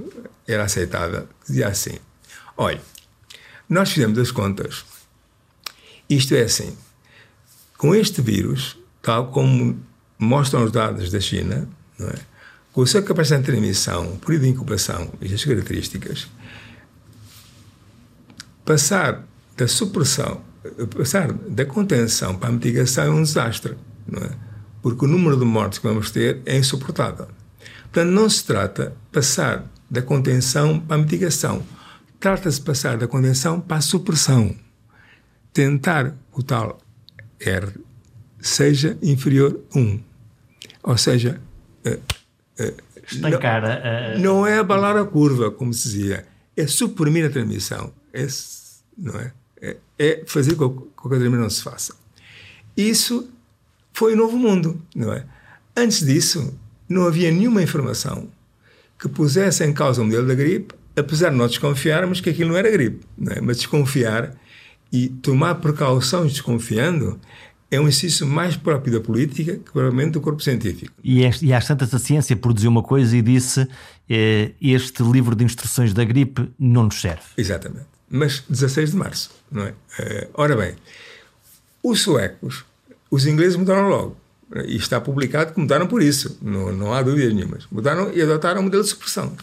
era 0.49 0.65
aceitável. 0.65 1.29
Dizia 1.47 1.69
assim: 1.69 1.99
olha, 2.57 2.81
nós 3.69 3.93
fizemos 3.93 4.19
as 4.19 4.31
contas, 4.31 4.87
isto 6.09 6.35
é 6.35 6.45
assim, 6.45 6.75
com 7.77 7.95
este 7.95 8.23
vírus, 8.23 8.79
tal 9.03 9.27
como 9.31 9.79
mostram 10.19 10.65
os 10.65 10.73
dados 10.73 11.11
da 11.11 11.21
China, 11.21 11.69
não 11.99 12.09
é? 12.09 12.30
Com 12.73 12.87
sua 12.87 13.03
capacidade 13.03 13.43
de 13.43 13.51
transmissão, 13.51 14.17
período 14.19 14.43
de 14.43 14.49
incubação 14.51 15.13
e 15.21 15.35
as 15.35 15.45
características, 15.45 16.29
passar 18.65 19.27
da 19.57 19.67
supressão, 19.67 20.43
passar 20.97 21.33
da 21.33 21.65
contenção 21.65 22.37
para 22.37 22.49
a 22.49 22.53
mitigação 22.53 23.05
é 23.05 23.11
um 23.11 23.23
desastre, 23.23 23.77
não 24.07 24.23
é? 24.23 24.31
Porque 24.83 25.05
o 25.05 25.09
número 25.09 25.37
de 25.37 25.45
mortes 25.45 25.79
que 25.79 25.87
vamos 25.87 26.11
ter 26.11 26.41
é 26.47 26.57
insuportável. 26.57 27.29
Portanto, 27.83 28.11
não 28.11 28.31
se 28.31 28.45
trata 28.45 28.91
de 28.91 29.13
passar 29.13 29.67
da 29.91 30.01
contenção 30.01 30.81
para 30.81 30.97
a 30.97 30.99
mitigação. 30.99 31.63
trata-se 32.19 32.61
de 32.61 32.67
passar 32.67 32.97
da 32.97 33.09
condensação 33.09 33.61
para 33.61 33.79
a 33.79 33.81
supressão. 33.81 34.55
Tentar 35.53 36.15
o 36.33 36.43
tal 36.43 36.81
R 37.41 37.67
seja 38.41 38.97
inferior 39.03 39.61
a 39.75 39.79
1. 39.79 40.01
Ou 40.83 40.97
seja, 40.97 41.41
uh, 41.87 42.20
estancar 43.07 43.63
não, 43.63 43.69
a, 43.69 44.19
Não 44.19 44.47
é 44.47 44.59
abalar 44.59 44.97
a 44.97 45.05
curva, 45.05 45.51
como 45.51 45.73
se 45.73 45.89
dizia, 45.89 46.27
é 46.57 46.67
suprimir 46.67 47.27
a 47.27 47.31
transmissão. 47.31 47.93
É, 48.13 48.27
não 48.97 49.19
é? 49.19 49.33
É, 49.61 49.77
é 49.99 50.23
fazer 50.27 50.55
com 50.57 50.69
que 50.71 51.07
a 51.07 51.09
transmissão 51.09 51.41
não 51.41 51.51
se 51.51 51.63
faça. 51.63 51.95
Isso 52.77 53.29
foi 53.93 54.15
o 54.15 54.17
novo 54.17 54.37
mundo, 54.37 54.81
não 54.95 55.13
é? 55.13 55.25
Antes 55.77 56.05
disso, 56.05 56.55
não 56.89 57.07
havia 57.07 57.31
nenhuma 57.31 57.63
informação 57.63 58.29
que 58.99 59.09
pusesse 59.09 59.65
em 59.65 59.73
causa 59.73 60.03
o 60.03 60.05
modelo 60.05 60.27
da 60.27 60.35
gripe, 60.35 60.75
apesar 60.97 61.31
de 61.31 61.37
nós 61.37 61.51
desconfiarmos 61.51 62.21
que 62.21 62.31
aquilo 62.31 62.51
não 62.51 62.57
era 62.57 62.71
gripe, 62.71 63.07
não 63.17 63.33
é? 63.33 63.41
mas 63.41 63.59
desconfiar 63.59 64.35
e 64.93 65.09
tomar 65.09 65.57
precauções 65.57 66.33
desconfiando 66.33 67.19
é 67.71 67.81
um 67.81 67.87
exercício 67.87 68.27
mais 68.27 68.57
próprio 68.57 68.93
da 68.93 69.01
política 69.01 69.57
que 69.57 69.71
provavelmente 69.71 70.13
do 70.13 70.21
corpo 70.21 70.43
científico. 70.43 70.93
E, 71.05 71.23
este, 71.23 71.47
e 71.47 71.53
às 71.53 71.67
tantas 71.67 71.95
a 71.95 71.99
ciência 71.99 72.35
produziu 72.37 72.71
uma 72.71 72.83
coisa 72.83 73.17
e 73.17 73.23
disse 73.23 73.67
eh, 74.09 74.53
este 74.61 75.03
livro 75.05 75.37
de 75.37 75.45
instruções 75.45 75.95
da 75.95 76.05
gripe 76.05 76.51
não 76.59 76.85
nos 76.85 77.01
serve. 77.01 77.23
Exatamente. 77.37 77.87
Mas 78.09 78.43
16 78.49 78.91
de 78.91 78.97
março, 78.97 79.31
não 79.53 79.63
é? 79.63 79.71
Uh, 79.71 80.31
ora 80.35 80.57
bem, 80.57 80.75
os 81.81 82.03
suecos, 82.03 82.65
os 83.09 83.25
ingleses 83.25 83.55
mudaram 83.57 83.89
logo. 83.89 84.17
E 84.67 84.75
está 84.75 85.01
publicado 85.01 85.55
que 85.55 85.61
mudaram 85.61 85.87
por 85.87 86.03
isso, 86.03 86.37
não, 86.43 86.73
não 86.73 86.93
há 86.93 87.03
dúvidas 87.03 87.33
nenhumas. 87.33 87.69
Mudaram 87.71 88.13
e 88.13 88.21
adotaram 88.21 88.63
o 88.63 88.65
modelo 88.65 88.83
de 88.83 88.89
supressão. 88.89 89.37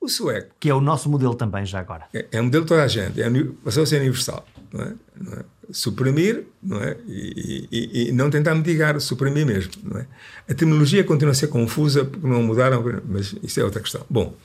O 0.00 0.08
sueco. 0.08 0.54
Que 0.58 0.70
é 0.70 0.74
o 0.74 0.80
nosso 0.80 1.10
modelo 1.10 1.34
também, 1.34 1.66
já 1.66 1.80
agora. 1.80 2.06
É, 2.14 2.24
é 2.32 2.40
o 2.40 2.44
modelo 2.44 2.64
de 2.64 2.68
toda 2.68 2.82
a 2.82 2.88
gente, 2.88 3.20
é, 3.20 3.28
passou 3.62 3.82
a 3.82 3.86
ser 3.86 4.00
universal. 4.00 4.46
Não 4.72 4.80
é? 4.82 4.94
Não 5.20 5.32
é? 5.34 5.44
Suprimir 5.72 6.46
não 6.62 6.80
é? 6.82 6.96
E, 7.06 7.68
e, 7.70 8.08
e, 8.08 8.12
não 8.12 8.30
tentar 8.30 8.54
mitigar, 8.54 9.00
suprimir 9.00 9.46
mesmo. 9.46 9.72
Não 9.82 9.98
é? 9.98 10.06
A 10.48 10.54
terminologia 10.54 11.02
continua 11.04 11.32
a 11.32 11.34
ser 11.34 11.48
confusa 11.48 12.04
porque 12.04 12.26
não 12.26 12.42
mudaram, 12.42 12.84
mas 13.08 13.34
isso 13.42 13.60
é 13.60 13.64
outra 13.64 13.80
questão. 13.80 14.04
Bom, 14.08 14.36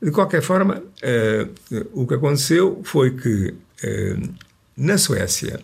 de 0.00 0.10
qualquer 0.10 0.42
forma, 0.42 0.82
uh, 0.82 1.86
o 1.92 2.06
que 2.06 2.14
aconteceu 2.14 2.80
foi 2.84 3.12
que 3.16 3.48
uh, 3.50 4.34
na 4.76 4.98
Suécia, 4.98 5.60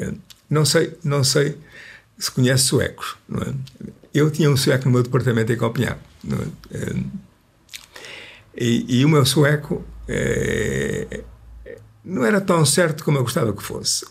uh, 0.00 0.14
não 0.50 0.64
sei, 0.64 0.94
não 1.02 1.24
sei 1.24 1.56
se 2.18 2.30
conhece 2.30 2.64
suecos, 2.64 3.16
não 3.28 3.40
é? 3.40 3.54
Eu 4.12 4.30
tinha 4.30 4.50
um 4.50 4.56
sueco 4.56 4.84
no 4.84 4.90
meu 4.90 5.02
departamento 5.02 5.52
em 5.52 5.56
Copenhague, 5.56 6.00
é? 6.70 6.96
E, 8.54 9.00
e, 9.00 9.04
o 9.06 9.08
meu 9.08 9.24
sueco 9.24 9.82
não 12.04 12.22
era 12.22 12.38
tão 12.38 12.66
certo 12.66 13.02
como 13.02 13.16
eu 13.16 13.22
gostava 13.22 13.50
que 13.54 13.62
fosse. 13.62 14.04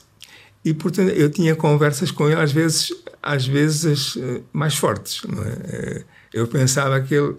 E, 0.64 0.74
portanto, 0.74 1.10
eu 1.10 1.30
tinha 1.30 1.56
conversas 1.56 2.12
com 2.12 2.30
ele, 2.30 2.40
às 2.40 2.52
vezes, 2.52 2.94
às 3.22 3.48
vezes 3.48 4.18
mais 4.54 4.76
fortes. 4.76 5.22
É? 5.68 6.04
Eu 6.34 6.48
pensava 6.48 7.02
que 7.02 7.16
ele 7.16 7.36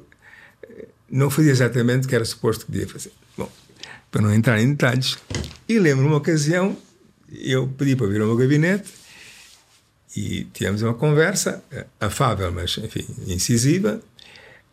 não 1.12 1.31
fazia 1.31 1.53
exatamente 1.53 2.07
o 2.07 2.09
que 2.09 2.14
era 2.14 2.25
suposto 2.25 2.66
que 2.66 2.73
devia 2.73 2.89
fazer. 2.89 3.12
Bom, 3.37 3.51
para 4.11 4.23
não 4.23 4.35
entrar 4.35 4.61
em 4.61 4.70
detalhes, 4.70 5.18
e 5.68 5.79
lembro 5.79 6.07
uma 6.07 6.16
ocasião, 6.16 6.77
eu 7.31 7.68
pedi 7.68 7.95
para 7.95 8.07
vir 8.07 8.20
ao 8.20 8.27
meu 8.27 8.37
gabinete 8.37 8.91
e 10.16 10.45
tivemos 10.53 10.83
uma 10.83 10.95
conversa 10.95 11.62
eh, 11.70 11.87
afável, 12.01 12.53
mas, 12.53 12.77
enfim, 12.79 13.07
incisiva, 13.27 14.01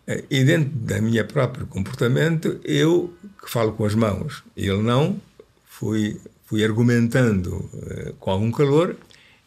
eh, 0.07 0.23
e 0.29 0.43
dentro 0.43 0.71
da 0.77 1.01
minha 1.01 1.23
próprio 1.23 1.65
comportamento, 1.67 2.59
eu, 2.63 3.13
que 3.41 3.49
falo 3.49 3.73
com 3.73 3.85
as 3.85 3.95
mãos, 3.95 4.43
ele 4.55 4.81
não, 4.81 5.19
fui, 5.65 6.19
fui 6.49 6.63
argumentando 6.63 7.57
uh, 7.57 8.13
com 8.19 8.31
algum 8.31 8.51
calor 8.51 8.97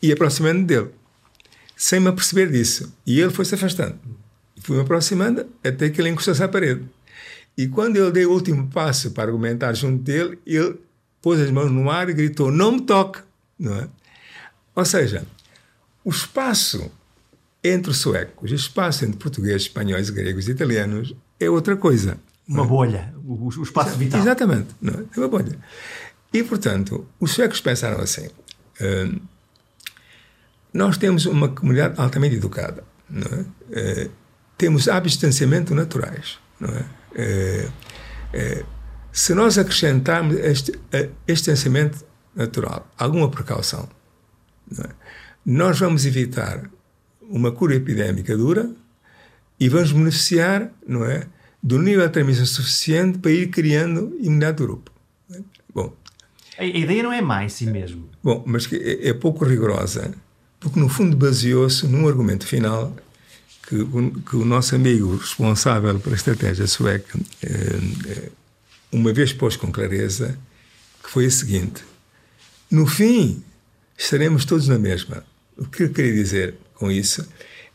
e 0.00 0.12
aproximando 0.12 0.64
dele, 0.64 0.90
sem 1.76 1.98
me 1.98 2.06
aperceber 2.06 2.48
disso. 2.48 2.94
E 3.04 3.20
ele 3.20 3.30
foi 3.30 3.44
se 3.44 3.56
afastando. 3.56 3.98
Fui 4.60 4.76
me 4.76 4.82
aproximando 4.82 5.44
até 5.64 5.90
que 5.90 6.00
ele 6.00 6.10
encostou-se 6.10 6.40
à 6.40 6.46
parede. 6.46 6.84
E 7.58 7.66
quando 7.66 7.96
eu 7.96 8.12
dei 8.12 8.24
o 8.24 8.30
último 8.30 8.68
passo 8.68 9.10
para 9.10 9.24
argumentar 9.24 9.74
junto 9.74 10.00
dele, 10.00 10.38
ele 10.46 10.78
pôs 11.20 11.40
as 11.40 11.50
mãos 11.50 11.72
no 11.72 11.90
ar 11.90 12.08
e 12.08 12.14
gritou: 12.14 12.52
Não 12.52 12.72
me 12.72 12.82
toque! 12.82 13.18
Não 13.58 13.74
é? 13.74 13.88
Ou 14.74 14.84
seja, 14.84 15.26
o 16.04 16.10
espaço 16.10 16.88
entre 17.64 17.92
suecos, 17.92 18.52
o 18.52 18.54
espaço 18.54 19.04
entre 19.04 19.18
portugueses, 19.18 19.62
espanhóis, 19.62 20.08
gregos 20.08 20.46
e 20.46 20.52
italianos 20.52 21.14
é 21.38 21.50
outra 21.50 21.76
coisa. 21.76 22.16
Uma 22.46 22.64
é? 22.64 22.66
bolha, 22.66 23.14
o, 23.24 23.48
o 23.48 23.62
espaço 23.62 23.96
vital. 23.98 24.20
Exatamente, 24.20 24.68
não 24.80 24.94
é? 24.94 25.04
é 25.16 25.18
uma 25.18 25.28
bolha. 25.28 25.58
E, 26.32 26.42
portanto, 26.42 27.06
os 27.20 27.32
suecos 27.32 27.60
pensaram 27.60 28.00
assim: 28.00 28.26
uh, 28.26 29.20
nós 30.72 30.96
temos 30.96 31.26
uma 31.26 31.48
comunidade 31.48 32.00
altamente 32.00 32.36
educada, 32.36 32.84
é? 33.10 34.06
Uh, 34.06 34.10
temos 34.62 34.88
hábitos 34.88 35.18
de 35.18 35.26
distanciamento 35.26 35.74
naturais. 35.74 36.38
É? 36.62 36.84
é, 37.16 37.68
é 38.32 38.64
se 39.12 39.34
nós 39.34 39.58
acrescentarmos 39.58 40.36
este, 40.36 40.78
este 41.26 41.50
distanciamento 41.50 42.04
natural, 42.34 42.88
alguma 42.96 43.28
precaução, 43.28 43.88
é? 44.78 44.88
nós 45.44 45.80
vamos 45.80 46.06
evitar 46.06 46.70
uma 47.20 47.50
cura 47.50 47.74
epidémica 47.74 48.36
dura 48.36 48.70
e 49.58 49.68
vamos 49.68 49.90
beneficiar 49.90 50.70
não 50.86 51.04
é, 51.04 51.26
do 51.60 51.80
nível 51.80 52.06
de 52.06 52.12
transmissão 52.12 52.46
suficiente 52.46 53.18
para 53.18 53.32
ir 53.32 53.48
criando 53.48 54.16
imunidade 54.20 54.58
do 54.58 54.66
grupo. 54.66 54.91
A 56.62 56.64
ideia 56.64 57.02
não 57.02 57.12
é 57.12 57.20
mais 57.20 57.54
si 57.54 57.66
mesmo. 57.66 58.08
Bom, 58.22 58.44
mas 58.46 58.72
é, 58.72 59.08
é 59.08 59.12
pouco 59.12 59.44
rigorosa, 59.44 60.14
porque 60.60 60.78
no 60.78 60.88
fundo 60.88 61.16
baseou-se 61.16 61.84
num 61.88 62.06
argumento 62.06 62.46
final 62.46 62.94
que 63.66 63.74
o, 63.74 64.10
que 64.22 64.36
o 64.36 64.44
nosso 64.44 64.76
amigo 64.76 65.16
responsável 65.16 65.98
pela 65.98 66.14
estratégia 66.14 66.68
sueca 66.68 67.18
eh, 67.42 68.30
uma 68.92 69.12
vez 69.12 69.32
pôs 69.32 69.56
com 69.56 69.72
clareza, 69.72 70.38
que 71.02 71.10
foi 71.10 71.26
a 71.26 71.30
seguinte: 71.32 71.82
no 72.70 72.86
fim, 72.86 73.42
estaremos 73.98 74.44
todos 74.44 74.68
na 74.68 74.78
mesma. 74.78 75.24
O 75.58 75.64
que 75.64 75.82
eu 75.82 75.90
queria 75.90 76.12
dizer 76.12 76.54
com 76.74 76.92
isso 76.92 77.26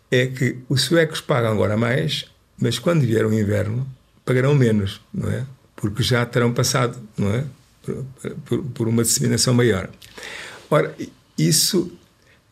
é 0.09 0.27
que 0.27 0.59
os 0.69 0.83
suecos 0.83 1.19
pagam 1.19 1.51
agora 1.51 1.75
mais, 1.75 2.25
mas 2.57 2.79
quando 2.79 3.01
vier 3.01 3.25
o 3.25 3.33
inverno 3.33 3.85
pagarão 4.23 4.55
menos, 4.55 5.01
não 5.13 5.29
é? 5.29 5.45
Porque 5.75 6.01
já 6.03 6.25
terão 6.25 6.53
passado, 6.53 6.97
não 7.17 7.33
é? 7.33 7.43
Por, 8.45 8.63
por, 8.63 8.87
uma 8.87 9.03
disseminação 9.03 9.53
maior. 9.53 9.89
Ora, 10.69 10.95
isso 11.37 11.91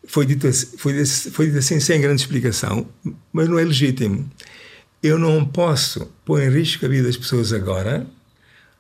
foi 0.08 0.26
dito, 0.26 0.52
foi, 0.78 1.06
foi 1.06 1.48
dito 1.48 1.58
assim 1.58 1.80
sem 1.80 2.00
grande 2.00 2.22
explicação, 2.22 2.88
mas 3.34 3.50
não 3.50 3.60
é 3.60 3.64
legítimo. 3.64 4.30
Eu 5.04 5.20
não 5.20 5.46
posso 5.46 6.12
pôr 6.24 6.42
em 6.42 6.50
risco 6.50 6.86
a 6.86 6.90
vida 6.90 7.08
das 7.08 7.18
pessoas 7.18 7.52
agora, 7.52 8.08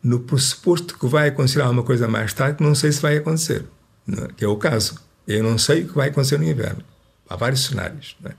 no 0.01 0.19
pressuposto 0.19 0.97
que 0.97 1.07
vai 1.07 1.29
acontecer 1.29 1.61
alguma 1.61 1.83
coisa 1.83 2.07
mais 2.07 2.33
tarde 2.33 2.57
que 2.57 2.63
não 2.63 2.75
sei 2.75 2.91
se 2.91 3.01
vai 3.01 3.17
acontecer, 3.17 3.65
é? 4.07 4.27
que 4.37 4.45
é 4.45 4.47
o 4.47 4.55
caso. 4.55 4.99
Eu 5.27 5.43
não 5.43 5.57
sei 5.57 5.83
o 5.83 5.87
que 5.87 5.95
vai 5.95 6.09
acontecer 6.09 6.37
no 6.37 6.43
inverno. 6.43 6.83
Há 7.27 7.35
vários 7.35 7.65
cenários. 7.65 8.15
Não 8.21 8.31
é? 8.31 8.35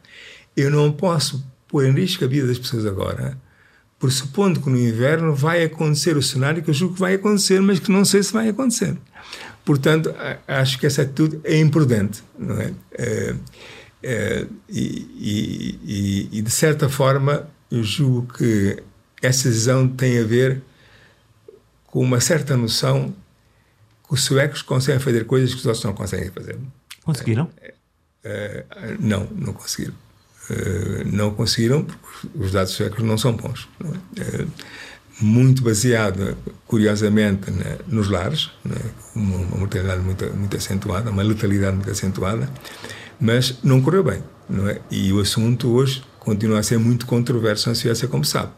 Eu 0.56 0.70
não 0.70 0.92
posso 0.92 1.44
pôr 1.68 1.84
em 1.84 1.92
risco 1.92 2.24
a 2.24 2.28
vida 2.28 2.46
das 2.46 2.58
pessoas 2.58 2.86
agora, 2.86 3.36
pressupondo 3.98 4.60
que 4.60 4.68
no 4.68 4.78
inverno 4.78 5.34
vai 5.34 5.64
acontecer 5.64 6.16
o 6.16 6.22
cenário 6.22 6.62
que 6.62 6.70
eu 6.70 6.74
julgo 6.74 6.94
que 6.94 7.00
vai 7.00 7.14
acontecer, 7.14 7.60
mas 7.60 7.78
que 7.78 7.90
não 7.90 8.04
sei 8.04 8.22
se 8.22 8.32
vai 8.32 8.48
acontecer. 8.48 8.96
Portanto, 9.64 10.14
acho 10.46 10.78
que 10.78 10.86
essa 10.86 11.02
atitude 11.02 11.40
é 11.42 11.58
imprudente, 11.58 12.22
não 12.38 12.60
é? 12.60 12.72
é, 12.92 13.36
é 14.02 14.46
e, 14.68 15.78
e, 15.82 16.28
e, 16.38 16.42
de 16.42 16.50
certa 16.50 16.88
forma, 16.88 17.48
eu 17.70 17.82
julgo 17.82 18.32
que 18.34 18.82
essa 19.20 19.48
decisão 19.48 19.88
tem 19.88 20.20
a 20.20 20.24
ver 20.24 20.62
com 21.86 22.00
uma 22.00 22.20
certa 22.20 22.56
noção 22.56 23.12
que 24.06 24.14
os 24.14 24.22
suecos 24.22 24.62
conseguem 24.62 25.00
fazer 25.00 25.26
coisas 25.26 25.52
que 25.52 25.58
os 25.58 25.66
outros 25.66 25.82
não 25.82 25.94
conseguem 25.94 26.30
fazer. 26.30 26.56
Conseguiram? 27.02 27.50
É, 28.22 28.64
é, 28.70 28.96
não, 29.00 29.26
não 29.34 29.52
conseguiram. 29.52 29.94
É, 30.50 31.04
não 31.04 31.32
conseguiram 31.34 31.84
porque 31.84 32.28
os 32.34 32.52
dados 32.52 32.72
suecos 32.72 33.02
não 33.02 33.18
são 33.18 33.32
bons. 33.32 33.68
Não 33.80 33.92
é? 33.92 34.46
muito 35.20 35.62
baseada, 35.62 36.36
curiosamente, 36.66 37.50
né, 37.50 37.78
nos 37.86 38.08
lares, 38.08 38.50
né, 38.64 38.76
uma, 39.14 39.36
uma, 39.36 39.56
mortalidade 39.56 40.02
muito, 40.02 40.26
muito 40.34 40.56
acentuada, 40.56 41.10
uma 41.10 41.22
letalidade 41.22 41.74
muito 41.74 41.90
acentuada, 41.90 42.50
mas 43.18 43.58
não 43.62 43.80
correu 43.80 44.04
bem. 44.04 44.22
Não 44.48 44.68
é? 44.68 44.80
E 44.90 45.12
o 45.12 45.20
assunto 45.20 45.70
hoje 45.70 46.04
continua 46.20 46.60
a 46.60 46.62
ser 46.62 46.78
muito 46.78 47.06
controverso 47.06 47.68
na 47.68 47.74
Suécia, 47.74 48.06
como 48.06 48.24
sabe. 48.24 48.52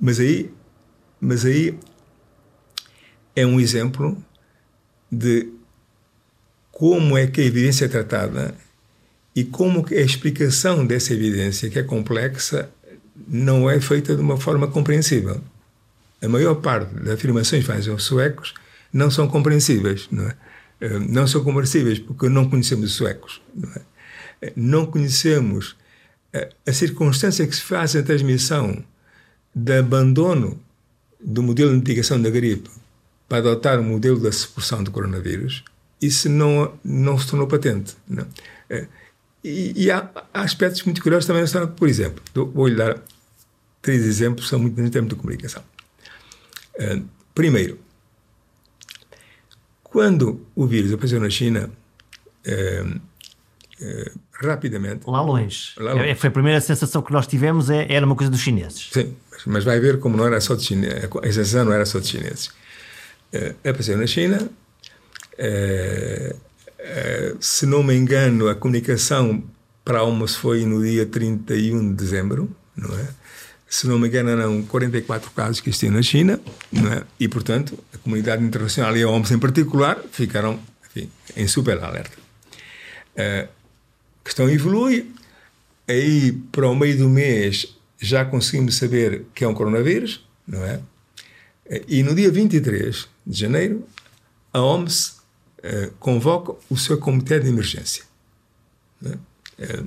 Mas 0.00 0.20
aí, 0.20 0.52
mas 1.20 1.44
aí 1.44 1.78
é 3.34 3.44
um 3.44 3.58
exemplo 3.58 4.16
de 5.10 5.48
como 6.70 7.18
é 7.18 7.26
que 7.26 7.40
a 7.40 7.44
evidência 7.44 7.86
é 7.86 7.88
tratada 7.88 8.54
e 9.40 9.44
como 9.44 9.86
a 9.90 9.94
explicação 9.94 10.84
dessa 10.84 11.14
evidência, 11.14 11.70
que 11.70 11.78
é 11.78 11.82
complexa, 11.82 12.68
não 13.26 13.70
é 13.70 13.80
feita 13.80 14.14
de 14.14 14.20
uma 14.20 14.36
forma 14.36 14.68
compreensível. 14.68 15.40
a 16.22 16.28
maior 16.28 16.56
parte 16.56 16.94
das 16.96 17.14
afirmações 17.14 17.64
que 17.64 17.72
fazem 17.72 17.94
os 17.94 18.04
suecos 18.04 18.52
não 18.92 19.10
são 19.10 19.26
compreensíveis, 19.26 20.08
não 20.10 20.28
é? 20.28 20.36
Eh, 20.82 20.98
não 20.98 21.26
são 21.26 21.42
compreensíveis 21.42 21.98
porque 21.98 22.28
não 22.28 22.50
conhecemos 22.50 22.90
os 22.90 22.96
suecos, 22.96 23.40
não, 23.54 23.70
é? 23.70 23.80
Eh, 24.42 24.52
não 24.54 24.84
conhecemos 24.84 25.74
a, 26.34 26.70
a 26.70 26.72
circunstância 26.74 27.46
que 27.46 27.56
se 27.56 27.62
faz 27.62 27.96
a 27.96 28.02
transmissão 28.02 28.84
de 29.54 29.78
abandono 29.78 30.60
do 31.18 31.42
modelo 31.42 31.70
de 31.70 31.76
mitigação 31.78 32.20
da 32.20 32.28
gripe 32.28 32.68
para 33.26 33.38
adotar 33.38 33.80
o 33.80 33.82
modelo 33.82 34.20
da 34.20 34.32
supressão 34.32 34.84
do 34.84 34.90
coronavírus, 34.90 35.64
isso 36.02 36.28
não, 36.28 36.74
não 36.84 37.18
se 37.18 37.26
tornou 37.28 37.46
patente. 37.46 37.96
Não. 38.06 38.26
E, 39.42 39.84
e 39.84 39.90
há, 39.90 40.08
aspectos 40.34 40.82
muito 40.82 41.02
curiosos 41.02 41.26
também 41.26 41.42
na 41.42 41.46
história. 41.46 41.68
Por 41.68 41.88
exemplo, 41.88 42.22
vou-lhe 42.52 42.76
dar 42.76 42.98
três 43.80 44.04
exemplos, 44.04 44.48
são 44.48 44.58
muito 44.58 44.80
em 44.80 44.90
termos 44.90 45.10
de 45.10 45.16
comunicação. 45.16 45.62
Uh, 46.74 47.04
primeiro, 47.34 47.78
quando 49.82 50.46
o 50.54 50.66
vírus 50.66 50.92
apareceu 50.92 51.20
na 51.20 51.30
China, 51.30 51.70
uh, 52.46 53.00
uh, 53.82 54.20
rapidamente. 54.34 55.08
Lá 55.08 55.22
longe. 55.22 55.72
Lá 55.78 55.94
longe. 55.94 56.08
É, 56.08 56.14
foi 56.14 56.28
a 56.28 56.32
primeira 56.32 56.60
sensação 56.60 57.02
que 57.02 57.12
nós 57.12 57.26
tivemos, 57.26 57.70
é, 57.70 57.86
era 57.90 58.04
uma 58.04 58.14
coisa 58.14 58.30
dos 58.30 58.40
chineses. 58.40 58.90
Sim, 58.92 59.16
mas, 59.46 59.64
vai 59.64 59.80
ver 59.80 59.98
como 59.98 60.16
não 60.16 60.26
era 60.26 60.40
só 60.40 60.54
de 60.54 60.64
chineses. 60.64 61.04
A 61.04 61.32
sensação 61.32 61.64
não 61.64 61.72
era 61.72 61.86
só 61.86 61.98
de 61.98 62.06
chineses. 62.06 62.50
Apareceu 63.64 63.96
na 63.96 64.06
China. 64.06 64.50
Se 67.40 67.66
não 67.66 67.82
me 67.82 67.94
engano, 67.94 68.48
a 68.48 68.54
comunicação 68.54 69.42
para 69.84 69.98
almoço 69.98 70.38
foi 70.38 70.64
no 70.64 70.82
dia 70.82 71.06
31 71.06 71.90
de 71.90 71.94
dezembro, 71.94 72.54
não 72.76 72.96
é? 72.98 73.08
Se 73.68 73.86
não 73.86 73.98
me 73.98 74.08
engano, 74.08 74.30
eram 74.30 74.62
44 74.62 75.30
casos 75.30 75.60
que 75.60 75.68
existiam 75.68 75.92
na 75.92 76.02
China, 76.02 76.40
não 76.72 76.92
é? 76.92 77.04
E, 77.20 77.28
portanto, 77.28 77.78
a 77.94 77.98
comunidade 77.98 78.44
internacional 78.44 78.96
e 78.96 79.02
a 79.02 79.08
OMS 79.08 79.32
em 79.32 79.38
particular 79.38 80.02
ficaram 80.10 80.58
enfim, 80.84 81.08
em 81.36 81.46
super 81.46 81.78
alerta. 81.82 82.16
Uh, 83.16 83.48
a 83.48 84.24
questão 84.24 84.50
evolui, 84.50 85.12
aí 85.86 86.32
para 86.50 86.68
o 86.68 86.74
meio 86.74 86.98
do 86.98 87.08
mês 87.08 87.76
já 88.00 88.24
conseguimos 88.24 88.76
saber 88.76 89.26
que 89.34 89.44
é 89.44 89.48
um 89.48 89.54
coronavírus, 89.54 90.26
não 90.46 90.64
é? 90.64 90.80
E 91.86 92.02
no 92.02 92.14
dia 92.14 92.30
23 92.30 93.08
de 93.24 93.38
janeiro, 93.38 93.86
a 94.52 94.60
OMS 94.60 95.19
uh, 95.64 95.90
convoca 95.98 96.54
o 96.68 96.76
seu 96.76 96.98
comitê 96.98 97.38
de 97.40 97.48
emergência. 97.48 98.04
Uh, 99.02 99.86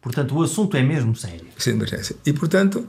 portanto, 0.00 0.34
o 0.34 0.42
assunto 0.42 0.76
é 0.76 0.82
mesmo 0.82 1.14
sério. 1.14 1.46
de 1.56 1.70
emergência. 1.70 2.16
E, 2.24 2.32
portanto, 2.32 2.86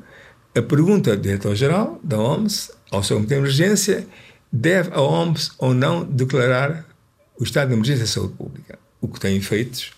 a 0.55 0.61
pergunta 0.61 1.15
do 1.15 1.21
diretor-geral 1.21 1.99
da 2.03 2.19
OMS 2.19 2.71
ao 2.91 3.03
seu 3.03 3.17
comitê 3.17 3.35
de 3.35 3.41
emergência 3.41 4.07
deve 4.51 4.91
a 4.93 5.01
OMS 5.01 5.51
ou 5.57 5.73
não 5.73 6.03
declarar 6.03 6.85
o 7.39 7.43
estado 7.43 7.69
de 7.69 7.73
emergência 7.73 8.05
de 8.05 8.11
saúde 8.11 8.33
pública, 8.33 8.77
o 9.01 9.07
que 9.07 9.19
tem 9.19 9.35
efeitos 9.35 9.91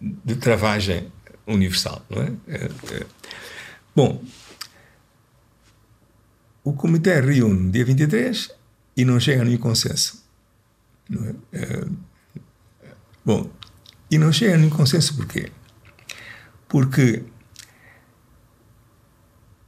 de 0.00 0.36
travagem 0.36 1.10
universal. 1.46 2.04
Não 2.10 2.22
é? 2.22 2.32
é, 2.48 2.64
é. 2.94 3.06
Bom, 3.96 4.22
o 6.62 6.72
comitê 6.72 7.20
reúne 7.20 7.70
dia 7.70 7.84
23 7.84 8.50
e 8.96 9.04
não 9.04 9.18
chega 9.18 9.42
a 9.42 9.44
nenhum 9.44 9.58
consenso. 9.58 10.21
É? 11.10 11.58
é? 11.58 11.86
bom, 13.24 13.50
e 14.10 14.18
não 14.18 14.32
chega 14.32 14.54
a 14.54 14.56
nenhum 14.56 14.70
consenso 14.70 15.16
porquê? 15.16 15.50
Porque 16.68 17.24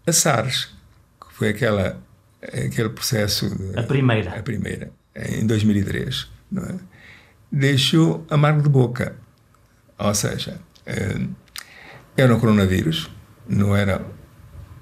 a 0.07 0.13
SARS, 0.13 0.75
que 1.21 1.35
foi 1.35 1.49
aquela, 1.49 2.03
aquele 2.43 2.91
processo. 2.91 3.47
A 3.77 3.83
primeira. 3.83 4.39
A 4.39 4.43
primeira, 4.43 4.93
em 5.15 5.47
2003, 5.47 6.31
não 6.51 6.63
é? 6.63 6.75
deixou 7.51 8.27
amargo 8.29 8.63
de 8.63 8.69
boca. 8.69 9.17
Ou 9.99 10.15
seja, 10.15 10.61
eh, 10.87 11.27
era 12.17 12.35
um 12.35 12.41
coronavírus, 12.41 13.11
não 13.49 13.77
era 13.77 14.05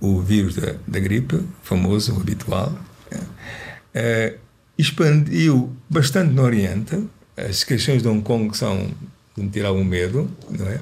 o 0.01 0.21
vírus 0.21 0.57
da, 0.57 0.75
da 0.87 0.99
gripe, 0.99 1.47
famoso, 1.63 2.19
habitual, 2.19 2.77
é, 3.95 4.39
expandiu 4.77 5.75
bastante 5.89 6.33
no 6.33 6.43
Oriente. 6.43 7.05
As 7.37 7.65
questões 7.65 8.03
de 8.03 8.09
Hong 8.09 8.23
Kong 8.23 8.57
são 8.57 8.91
de 9.37 9.43
me 9.43 9.51
tirar 9.51 9.69
algum 9.69 9.85
medo, 9.85 10.31
não 10.51 10.67
é? 10.69 10.81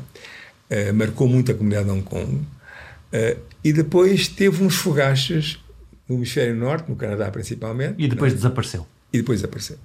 é 0.68 0.92
marcou 0.92 1.28
muito 1.28 1.50
a 1.52 1.54
comunidade 1.54 1.86
de 1.86 1.92
Hong 1.92 2.02
Kong. 2.02 2.40
É, 3.12 3.36
e 3.62 3.72
depois 3.72 4.28
teve 4.28 4.62
uns 4.62 4.76
fogachos 4.76 5.62
no 6.08 6.16
hemisfério 6.16 6.54
norte, 6.54 6.88
no 6.88 6.96
Canadá 6.96 7.30
principalmente. 7.30 7.94
E 7.98 8.08
depois 8.08 8.32
é? 8.32 8.36
desapareceu. 8.36 8.86
E 9.12 9.18
depois 9.18 9.40
desapareceu. 9.40 9.78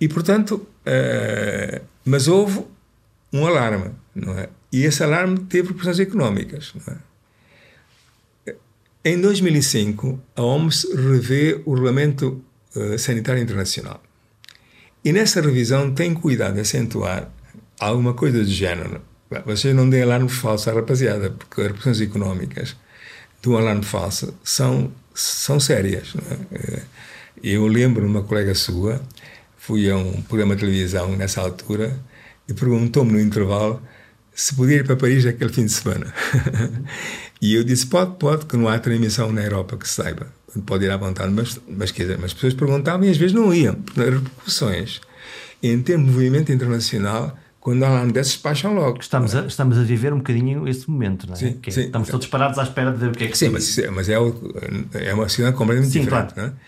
E, 0.00 0.08
portanto, 0.08 0.66
mas 2.04 2.28
houve 2.28 2.64
um 3.32 3.46
alarme, 3.46 3.90
não 4.14 4.38
é? 4.38 4.48
E 4.70 4.84
esse 4.84 5.02
alarme 5.02 5.38
teve 5.40 5.68
proporções 5.68 6.00
económicas, 6.00 6.72
não 6.74 6.94
é? 6.94 6.98
Em 9.06 9.20
2005, 9.20 10.18
a 10.34 10.42
OMS 10.42 10.88
revê 10.96 11.60
o 11.66 11.74
Regulamento 11.74 12.42
uh, 12.74 12.98
Sanitário 12.98 13.42
Internacional. 13.42 14.02
E 15.04 15.12
nessa 15.12 15.42
revisão 15.42 15.92
tem 15.92 16.14
cuidado 16.14 16.54
de 16.54 16.60
acentuar 16.60 17.30
alguma 17.78 18.14
coisa 18.14 18.38
do 18.38 18.48
género. 18.48 19.02
Vocês 19.44 19.74
não 19.74 19.90
deem 19.90 20.04
alarme 20.04 20.30
falso 20.30 20.70
à 20.70 20.72
rapaziada, 20.72 21.28
porque 21.28 21.60
as 21.60 21.66
repercussões 21.66 22.00
económicas 22.00 22.76
do 23.42 23.58
alarme 23.58 23.84
falso 23.84 24.34
são, 24.42 24.90
são 25.14 25.60
sérias. 25.60 26.14
É? 26.16 26.56
Eh, 26.56 26.82
eu 27.42 27.66
lembro 27.66 28.06
uma 28.06 28.22
colega 28.22 28.54
sua, 28.54 29.02
fui 29.58 29.90
a 29.90 29.98
um 29.98 30.22
programa 30.22 30.54
de 30.54 30.60
televisão 30.60 31.14
nessa 31.14 31.42
altura 31.42 31.94
e 32.48 32.54
perguntou-me 32.54 33.12
no 33.12 33.20
intervalo 33.20 33.82
se 34.34 34.54
podia 34.54 34.78
ir 34.78 34.84
para 34.84 34.96
Paris 34.96 35.24
aquele 35.26 35.52
fim 35.52 35.64
de 35.64 35.72
semana. 35.72 36.12
e 37.44 37.54
eu 37.56 37.62
disse: 37.62 37.86
pode, 37.86 38.16
pode, 38.16 38.46
que 38.46 38.56
não 38.56 38.68
há 38.68 38.78
transmissão 38.78 39.30
na 39.30 39.42
Europa 39.42 39.76
que 39.76 39.86
saiba. 39.86 40.28
Pode 40.64 40.86
ir 40.86 40.90
à 40.90 40.96
vontade, 40.96 41.30
mas, 41.30 41.60
mas, 41.68 41.90
quer 41.90 42.04
dizer, 42.04 42.16
mas 42.16 42.26
as 42.26 42.32
pessoas 42.32 42.54
perguntavam 42.54 43.04
e 43.04 43.10
às 43.10 43.18
vezes 43.18 43.34
não 43.34 43.52
iam, 43.52 43.74
porque 43.74 44.00
as 44.00 44.14
repercussões 44.14 45.00
em 45.62 45.82
termos 45.82 46.06
de 46.06 46.12
movimento 46.12 46.50
internacional, 46.50 47.36
quando 47.60 47.82
há 47.84 48.00
um 48.00 48.08
desses, 48.08 48.32
despacham 48.32 48.72
logo. 48.74 48.98
Estamos, 48.98 49.34
é? 49.34 49.40
a, 49.40 49.46
estamos 49.46 49.76
a 49.76 49.82
viver 49.82 50.14
um 50.14 50.18
bocadinho 50.18 50.66
esse 50.66 50.88
momento, 50.88 51.26
não 51.26 51.34
é? 51.34 51.36
Sim, 51.36 51.58
sim. 51.68 51.80
Estamos 51.82 52.08
todos 52.08 52.26
parados 52.28 52.58
à 52.58 52.62
espera 52.62 52.92
de 52.92 52.96
ver 52.96 53.10
o 53.10 53.12
que 53.12 53.24
é 53.24 53.28
que 53.28 53.36
Sim, 53.36 53.50
mas, 53.50 53.76
é, 53.78 53.90
mas 53.90 54.08
é, 54.08 54.14
é 54.14 55.12
uma 55.12 55.28
situação 55.28 55.52
completamente 55.52 55.92
sim, 55.92 56.00
diferente. 56.00 56.32
Claro. 56.32 56.50
Não 56.50 56.56
é? 56.56 56.60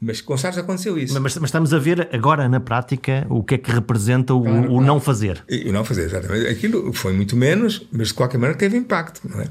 Mas 0.00 0.20
com 0.20 0.36
SARS 0.36 0.58
aconteceu 0.58 0.98
isso. 0.98 1.14
Mas, 1.14 1.36
mas, 1.36 1.48
estamos 1.48 1.72
a 1.72 1.78
ver 1.78 2.08
agora 2.12 2.48
na 2.48 2.60
prática 2.60 3.26
o 3.30 3.42
que 3.42 3.54
é 3.54 3.58
que 3.58 3.70
representa 3.70 4.34
o, 4.34 4.42
claro, 4.42 4.58
o 4.58 4.66
claro. 4.66 4.84
não 4.84 5.00
fazer. 5.00 5.42
E, 5.48 5.68
o 5.68 5.72
não 5.72 5.84
fazer, 5.84 6.02
exatamente. 6.02 6.46
Aquilo 6.46 6.92
foi 6.92 7.12
muito 7.12 7.36
menos, 7.36 7.86
mas 7.90 8.08
de 8.08 8.14
qualquer 8.14 8.38
maneira 8.38 8.58
teve 8.58 8.76
impacto. 8.76 9.22
Não 9.26 9.40
é? 9.40 9.46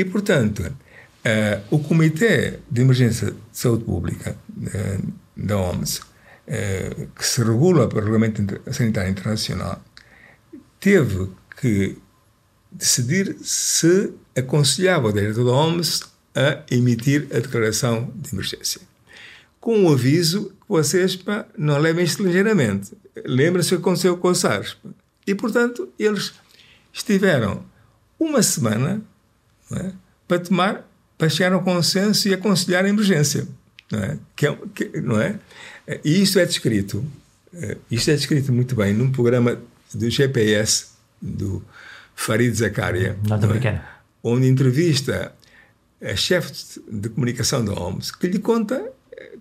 E, 0.00 0.04
portanto, 0.06 0.60
uh, 0.60 1.62
o 1.70 1.78
Comitê 1.78 2.58
de 2.70 2.80
Emergência 2.80 3.32
de 3.32 3.36
Saúde 3.52 3.84
Pública 3.84 4.34
uh, 4.48 5.12
da 5.36 5.58
OMS, 5.58 6.00
uh, 6.00 7.06
que 7.14 7.26
se 7.26 7.44
regula 7.44 7.86
pelo 7.86 8.00
Regulamento 8.00 8.42
Sanitário 8.72 9.10
Internacional, 9.10 9.84
teve 10.80 11.28
que 11.60 11.98
decidir 12.72 13.36
se 13.42 14.10
aconselhava 14.34 15.08
o 15.08 15.12
diretor 15.12 15.44
da 15.44 15.52
OMS 15.52 16.04
a 16.34 16.62
emitir 16.70 17.26
a 17.30 17.40
declaração 17.40 18.10
de 18.16 18.32
emergência 18.32 18.80
com 19.60 19.84
o 19.84 19.92
aviso 19.92 20.46
que 20.62 20.66
vocês 20.66 21.14
pá, 21.14 21.44
não 21.58 21.78
levem 21.78 22.06
isto 22.06 22.22
ligeiramente. 22.22 22.92
Lembra-se 23.26 23.74
o 23.74 23.76
que 23.76 23.82
aconteceu 23.82 24.16
com 24.16 24.28
o 24.28 24.34
SARS. 24.34 24.78
E, 25.26 25.34
portanto, 25.34 25.92
eles 25.98 26.32
estiveram 26.90 27.62
uma 28.18 28.42
semana 28.42 29.02
é, 29.76 29.92
para 30.26 30.38
tomar, 30.38 30.88
para 31.16 31.28
chegar 31.28 31.52
a 31.52 31.58
um 31.58 31.62
consenso 31.62 32.28
e 32.28 32.34
aconselhar 32.34 32.84
a 32.84 32.88
emergência. 32.88 33.46
Não 33.90 33.98
é? 33.98 34.18
Que 34.36 34.46
é, 34.46 34.58
que, 34.74 35.00
não 35.00 35.20
é? 35.20 35.38
E 36.04 36.22
isto 36.22 36.38
é 36.38 36.46
descrito, 36.46 37.04
é, 37.54 37.76
isto 37.90 38.10
é 38.10 38.14
descrito 38.14 38.52
muito 38.52 38.74
bem 38.76 38.92
num 38.94 39.10
programa 39.10 39.58
do 39.92 40.08
GPS 40.08 40.86
do 41.20 41.62
Farid 42.14 42.54
Zakaria, 42.54 43.16
é? 43.66 43.80
onde 44.22 44.46
entrevista 44.46 45.32
a 46.02 46.16
chefe 46.16 46.80
de 46.90 47.08
comunicação 47.08 47.64
da 47.64 47.72
OMS, 47.72 48.16
que 48.16 48.26
lhe 48.26 48.38
conta 48.38 48.92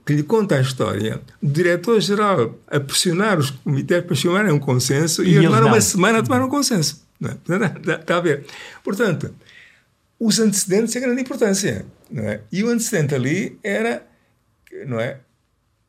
que 0.05 0.13
lhe 0.13 0.23
conta 0.23 0.55
a 0.55 0.61
história, 0.61 1.21
o 1.41 1.47
diretor-geral 1.47 2.57
a 2.67 2.79
pressionar 2.79 3.37
os 3.37 3.51
comitês 3.51 4.03
para 4.03 4.15
chegarem 4.15 4.49
a 4.49 4.53
um 4.53 4.59
consenso 4.59 5.23
e, 5.23 5.35
e 5.35 5.39
demoraram 5.39 5.67
uma 5.67 5.81
semana 5.81 6.17
a 6.17 6.23
tomar 6.23 6.41
um 6.41 6.49
consenso. 6.49 7.05
Não 7.19 7.29
é? 7.29 7.35
Está 8.01 8.17
a 8.17 8.19
ver? 8.19 8.45
Portanto, 8.83 9.33
os 10.19 10.39
antecedentes 10.39 10.91
têm 10.93 11.01
grande 11.01 11.21
importância. 11.21 11.85
Não 12.09 12.23
é? 12.23 12.41
E 12.51 12.63
o 12.63 12.69
antecedente 12.69 13.15
ali 13.15 13.57
era, 13.63 14.03
não 14.85 14.99
é? 14.99 15.17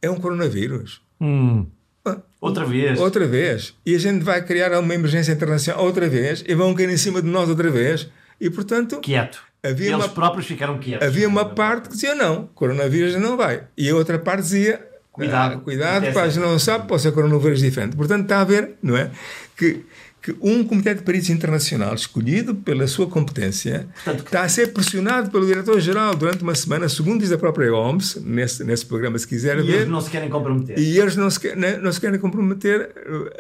É 0.01 0.11
um 0.11 0.17
coronavírus. 0.17 1.03
Hum. 1.21 1.67
Ah, 2.05 2.19
outra 2.41 2.65
vez. 2.65 2.99
Outra 2.99 3.27
vez. 3.27 3.75
E 3.85 3.95
a 3.95 3.99
gente 3.99 4.23
vai 4.23 4.45
criar 4.45 4.79
uma 4.79 4.95
emergência 4.95 5.33
internacional 5.33 5.85
outra 5.85 6.09
vez 6.09 6.45
e 6.47 6.55
vão 6.55 6.75
cair 6.75 6.89
em 6.89 6.97
cima 6.97 7.21
de 7.21 7.29
nós 7.29 7.49
outra 7.49 7.71
vez. 7.71 8.09
E, 8.41 8.49
portanto. 8.49 9.01
Quieto. 9.01 9.43
havia 9.63 9.91
Eles 9.91 10.05
uma, 10.05 10.09
próprios 10.09 10.47
ficaram 10.47 10.79
quietos. 10.79 11.07
Havia 11.07 11.29
uma 11.29 11.45
parte 11.45 11.89
que 11.89 11.95
dizia 11.95 12.15
não, 12.15 12.47
coronavírus 12.55 13.17
não 13.17 13.37
vai. 13.37 13.65
E 13.77 13.91
a 13.91 13.97
outra 13.97 14.19
parte 14.19 14.43
dizia 14.43 14.89
cuidado, 15.13 15.57
ah, 15.57 15.61
cuidado, 15.61 16.13
pá, 16.13 16.27
não 16.41 16.59
sabe, 16.59 16.87
pode 16.87 17.03
ser 17.03 17.13
coronavírus 17.13 17.61
diferente. 17.61 17.97
Portanto, 17.97 18.23
está 18.23 18.41
a 18.41 18.45
ver, 18.45 18.77
não 18.83 18.97
é? 18.97 19.11
Que 19.57 19.85
que 20.23 20.37
um 20.41 20.63
comitê 20.63 20.95
de 20.95 21.03
peritos 21.03 21.31
internacional, 21.31 21.95
escolhido 21.95 22.55
pela 22.55 22.87
sua 22.87 23.07
competência, 23.07 23.89
Portanto, 24.05 24.27
está 24.27 24.43
a 24.43 24.49
ser 24.49 24.73
pressionado 24.73 25.31
pelo 25.31 25.47
diretor-geral 25.47 26.15
durante 26.15 26.43
uma 26.43 26.55
semana, 26.55 26.89
segundo 26.89 27.21
diz 27.21 27.33
a 27.33 27.39
própria 27.39 27.73
OMS, 27.75 28.21
nesse, 28.21 28.63
nesse 28.63 28.85
programa, 28.85 29.19
se 29.19 29.27
quiser 29.27 29.59
e 29.59 29.63
ver. 29.63 29.69
E 29.69 29.75
eles 29.77 29.89
não 29.89 30.01
se 30.01 30.11
querem 30.11 30.29
comprometer. 30.29 30.79
E 30.79 30.99
eles 30.99 31.17
não 31.17 31.31
se, 31.31 31.57
né, 31.57 31.79
não 31.79 31.91
se 31.91 32.01
querem 32.01 32.21
comprometer 32.21 32.91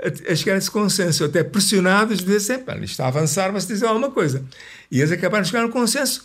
a, 0.02 0.32
a, 0.32 0.34
chegar 0.34 0.54
a 0.54 0.58
esse 0.58 0.70
consenso, 0.70 1.24
até 1.24 1.44
pressionados 1.44 2.18
de 2.18 2.24
dizer 2.24 2.40
sempre, 2.40 2.84
está 2.84 3.04
a 3.04 3.08
avançar, 3.08 3.52
mas 3.52 3.66
dizer 3.66 3.86
alguma 3.86 4.10
coisa. 4.10 4.42
E 4.90 5.00
eles 5.00 5.12
acabaram 5.12 5.42
de 5.42 5.50
chegar 5.50 5.62
a 5.62 5.66
um 5.66 5.70
consenso 5.70 6.24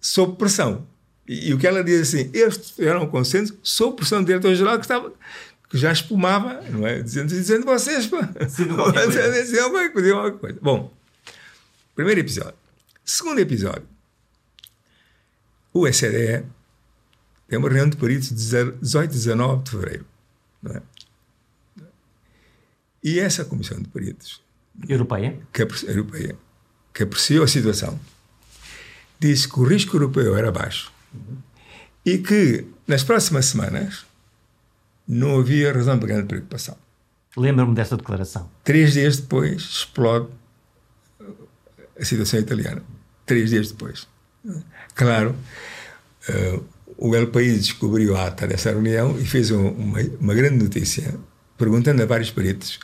sob 0.00 0.36
pressão. 0.36 0.86
E, 1.28 1.50
e, 1.50 1.54
o 1.54 1.58
que 1.58 1.66
ela 1.66 1.84
diz 1.84 2.00
assim, 2.00 2.30
eles 2.32 2.56
tiveram 2.56 3.02
um 3.02 3.06
consenso 3.06 3.56
sob 3.62 3.96
pressão 3.96 4.22
do 4.22 4.26
diretor-geral 4.26 4.76
que 4.78 4.84
estava 4.84 5.12
que 5.72 5.78
já 5.78 5.90
espumava, 5.90 6.60
não 6.68 6.86
é? 6.86 7.00
Dizendo, 7.00 7.28
dizendo 7.28 7.64
vocês. 7.64 8.04
Dizendo 8.46 8.78
alguma 8.78 9.90
coisa, 9.90 10.14
alguma 10.14 10.32
coisa. 10.32 10.58
Bom, 10.60 10.92
primeiro 11.94 12.20
episódio. 12.20 12.58
Segundo 13.02 13.38
episódio. 13.38 13.88
O 15.72 15.88
SDE 15.88 16.44
tem 17.48 17.58
uma 17.58 17.68
reunião 17.68 17.88
de 17.88 17.96
peritos 17.96 18.30
18 18.30 19.10
e 19.10 19.14
19 19.14 19.64
de 19.64 19.70
fevereiro. 19.70 20.06
Não 20.62 20.72
é? 20.72 20.82
E 23.02 23.18
essa 23.18 23.42
comissão 23.42 23.80
de 23.80 23.88
peritos 23.88 24.42
europeia 24.86 25.40
que, 25.54 25.62
europeia 25.62 26.36
que 26.92 27.02
apreciou 27.02 27.44
a 27.44 27.48
situação 27.48 27.98
disse 29.18 29.48
que 29.48 29.58
o 29.58 29.64
risco 29.64 29.96
europeu 29.96 30.36
era 30.36 30.52
baixo 30.52 30.92
uhum. 31.14 31.38
e 32.04 32.18
que 32.18 32.66
nas 32.86 33.02
próximas 33.02 33.46
semanas 33.46 34.04
não 35.06 35.38
havia 35.38 35.72
razão 35.72 35.98
para 35.98 36.08
grande 36.08 36.26
preocupação. 36.26 36.76
Lembro-me 37.36 37.74
desta 37.74 37.96
declaração. 37.96 38.50
Três 38.62 38.92
dias 38.92 39.18
depois 39.18 39.62
explode 39.62 40.28
a 41.98 42.04
situação 42.04 42.40
italiana. 42.40 42.82
Três 43.24 43.50
dias 43.50 43.70
depois. 43.70 44.06
Claro, 44.94 45.34
uh, 46.28 46.64
o 46.98 47.14
El 47.14 47.28
País 47.28 47.66
descobriu 47.66 48.16
a 48.16 48.26
ata 48.26 48.46
dessa 48.46 48.70
reunião 48.70 49.18
e 49.18 49.24
fez 49.24 49.50
um, 49.50 49.68
uma, 49.68 50.00
uma, 50.20 50.34
grande 50.34 50.62
notícia, 50.62 51.14
perguntando 51.56 52.02
a 52.02 52.06
vários 52.06 52.30
peritos 52.30 52.78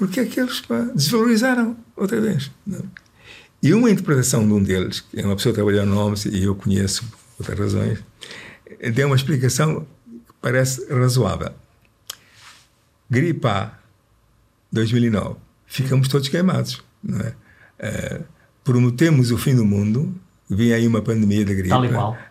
porque 0.00 0.20
é 0.20 0.24
que 0.24 0.40
eles 0.40 0.62
pá, 0.62 0.80
desvalorizaram 0.94 1.76
outra 1.94 2.18
vez. 2.18 2.50
Não? 2.66 2.82
E 3.62 3.74
uma 3.74 3.90
interpretação 3.90 4.46
de 4.48 4.54
um 4.54 4.62
deles, 4.62 5.00
que 5.00 5.20
é 5.20 5.26
uma 5.26 5.36
pessoa 5.36 5.52
que 5.52 5.56
trabalhou 5.56 5.84
no 5.84 5.98
OMS 5.98 6.26
e 6.30 6.44
eu 6.44 6.54
conheço 6.54 7.04
por 7.36 7.40
outras 7.40 7.58
razões, 7.58 7.98
deu 8.94 9.08
uma 9.08 9.16
explicação 9.16 9.86
parece 10.40 10.86
razoável. 10.92 11.52
Gripe 13.08 13.46
A, 13.46 13.72
2009, 14.72 15.36
ficamos 15.66 16.08
todos 16.08 16.28
queimados, 16.28 16.82
não 17.02 17.20
é? 17.20 17.34
Uh, 17.80 18.24
prometemos 18.62 19.30
o 19.30 19.38
fim 19.38 19.54
do 19.54 19.64
mundo, 19.64 20.14
vinha 20.48 20.76
aí 20.76 20.86
uma 20.86 21.02
pandemia 21.02 21.44
da 21.44 21.54
gripe, 21.54 21.74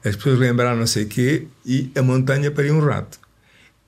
as 0.05 0.15
pessoas 0.15 0.39
lembraram 0.39 0.77
não 0.77 0.87
sei 0.87 1.03
o 1.03 1.07
quê 1.07 1.47
e 1.65 1.91
a 1.95 2.01
montanha 2.01 2.51
pariu 2.51 2.75
um 2.75 2.79
rato. 2.79 3.19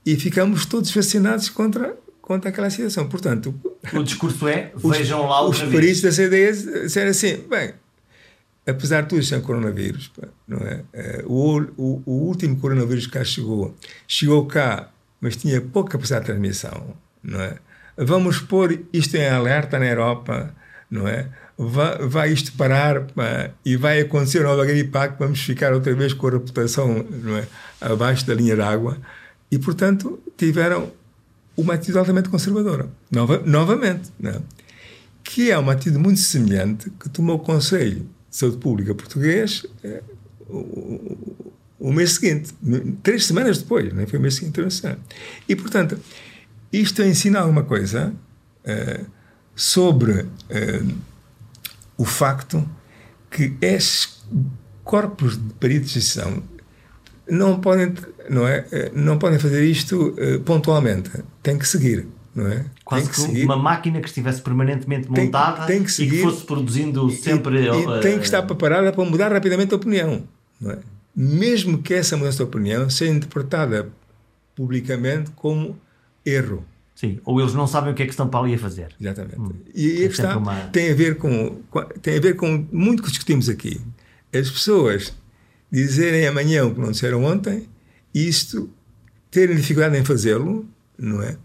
E 0.05 0.15
ficamos 0.15 0.65
todos 0.65 0.91
vacinados 0.91 1.49
contra, 1.49 1.95
contra 2.21 2.49
aquela 2.49 2.69
situação. 2.69 3.07
Portanto, 3.07 3.53
o 3.93 4.03
discurso 4.03 4.47
é: 4.47 4.71
vejam 4.75 5.27
lá 5.27 5.47
os 5.47 5.61
peritos 5.61 6.01
da 6.01 6.09
CDE 6.09 6.83
disseram 6.83 7.11
assim, 7.11 7.37
bem, 7.47 7.73
apesar 8.65 9.03
de 9.03 9.09
tudo 9.09 9.23
sem 9.23 9.41
coronavírus, 9.41 10.11
não 10.47 10.59
é? 10.59 10.83
Eh, 10.93 11.23
o, 11.25 11.61
o, 11.77 12.03
o, 12.05 12.11
último 12.27 12.57
coronavírus 12.57 13.07
que 13.07 13.13
cá 13.13 13.23
chegou, 13.23 13.75
chegou 14.07 14.45
cá, 14.45 14.89
mas 15.19 15.35
tinha 15.35 15.59
pouca 15.61 15.91
capacidade 15.91 16.25
de 16.25 16.31
transmissão, 16.31 16.95
não 17.23 17.41
é? 17.41 17.57
Vamos 17.97 18.39
pôr 18.39 18.79
isto 18.93 19.15
em 19.15 19.27
alerta 19.27 19.77
na 19.77 19.85
Europa, 19.85 20.53
não 20.89 21.07
é? 21.07 21.27
Vai, 21.57 22.07
vai 22.07 22.31
isto 22.31 22.53
parar 22.53 23.01
pá, 23.01 23.51
e 23.63 23.75
vai 23.75 24.01
acontecer 24.01 24.41
nova 24.41 24.65
gripe 24.65 24.91
que 24.91 25.19
vamos 25.19 25.39
ficar 25.39 25.73
outra 25.73 25.93
vez 25.93 26.13
com 26.13 26.27
a 26.27 26.31
reputação 26.31 27.05
não 27.09 27.37
é? 27.37 27.47
abaixo 27.79 28.25
da 28.25 28.33
linha 28.33 28.55
d'água 28.55 28.97
e, 29.51 29.59
portanto, 29.59 30.19
tiveram 30.35 30.91
uma 31.55 31.75
atitude 31.75 31.99
altamente 31.99 32.29
conservadora, 32.29 32.89
nova, 33.11 33.43
novamente, 33.45 34.11
não 34.19 34.31
é? 34.31 34.41
que 35.23 35.51
é 35.51 35.57
uma 35.57 35.73
atitude 35.73 35.97
muito 35.99 36.19
semelhante 36.19 36.89
que 36.89 37.09
tomou 37.09 37.35
o 37.35 37.39
Conselho 37.39 38.09
de 38.31 38.37
Saúde 38.37 38.57
Pública 38.57 38.95
português 38.95 39.65
é, 39.83 40.01
o, 40.49 41.17
o, 41.77 41.91
mês 41.91 42.13
seguinte, 42.13 42.53
três 43.03 43.25
semanas 43.25 43.57
depois, 43.59 43.93
não 43.93 44.01
é? 44.01 44.07
foi 44.07 44.17
o 44.17 44.21
mês 44.21 44.35
seguinte 44.35 44.51
internacional. 44.51 44.97
E, 45.47 45.55
portanto, 45.55 45.99
isto 46.71 47.03
ensina 47.03 47.41
alguma 47.41 47.63
coisa 47.63 48.13
é, 48.63 49.01
sobre 49.53 50.25
é, 50.49 50.81
o 51.97 52.05
facto 52.05 52.67
que 53.29 53.53
estes 53.61 54.23
corpos 54.83 55.37
de 55.37 55.53
periodização 55.55 56.41
não 57.29 57.59
podem, 57.59 57.93
não 58.29 58.47
é, 58.47 58.65
não 58.93 59.19
podem 59.19 59.39
fazer 59.39 59.63
isto 59.63 60.15
pontualmente, 60.43 61.11
têm 61.41 61.57
que 61.57 61.67
seguir 61.67 62.07
não 62.33 62.47
é? 62.47 62.65
Quase 62.85 63.09
que, 63.09 63.33
que 63.33 63.43
uma 63.43 63.57
máquina 63.57 63.99
que 63.99 64.07
estivesse 64.07 64.41
permanentemente 64.41 65.09
montada 65.09 65.65
tem, 65.65 65.83
tem 65.83 65.85
que 65.85 66.03
e 66.03 66.09
que 66.09 66.21
fosse 66.21 66.45
produzindo 66.45 67.09
sempre. 67.11 67.59
E, 67.59 67.65
e 67.65 67.69
uh, 67.69 67.99
tem 67.99 68.17
que 68.17 68.25
estar 68.25 68.41
preparada 68.43 68.91
para 68.91 69.03
mudar 69.05 69.31
rapidamente 69.31 69.73
a 69.73 69.77
opinião, 69.77 70.23
não 70.59 70.71
é? 70.71 70.79
Mesmo 71.13 71.79
que 71.79 71.93
essa 71.93 72.15
mudança 72.15 72.37
de 72.37 72.43
opinião 72.43 72.89
seja 72.89 73.11
interpretada 73.11 73.89
publicamente 74.55 75.31
como 75.31 75.77
erro. 76.25 76.65
Sim, 76.95 77.19
ou 77.25 77.41
eles 77.41 77.53
não 77.53 77.67
sabem 77.67 77.91
o 77.91 77.95
que 77.95 78.03
é 78.03 78.05
que 78.05 78.11
estão 78.11 78.27
para 78.27 78.41
ali 78.41 78.53
a 78.53 78.59
fazer. 78.59 78.95
Exatamente. 78.99 79.39
Hum, 79.39 79.51
e 79.73 80.05
a 80.05 80.07
questão 80.07 80.37
uma... 80.37 80.55
tem 80.67 80.91
a 80.91 80.95
ver 80.95 81.17
com 81.17 81.61
tem 82.01 82.17
a 82.17 82.21
ver 82.21 82.35
com 82.35 82.65
muito 82.71 83.03
que 83.03 83.09
discutimos 83.09 83.49
aqui. 83.49 83.81
As 84.33 84.49
pessoas 84.49 85.13
dizerem 85.71 86.27
amanhã 86.27 86.65
o 86.65 86.73
que 86.73 86.79
não 86.79 86.91
disseram 86.91 87.23
ontem, 87.23 87.67
isto 88.13 88.69
terem 89.29 89.55
dificuldade 89.55 89.97
em 89.97 90.05
fazê-lo, 90.05 90.65
não 90.97 91.21
é? 91.21 91.37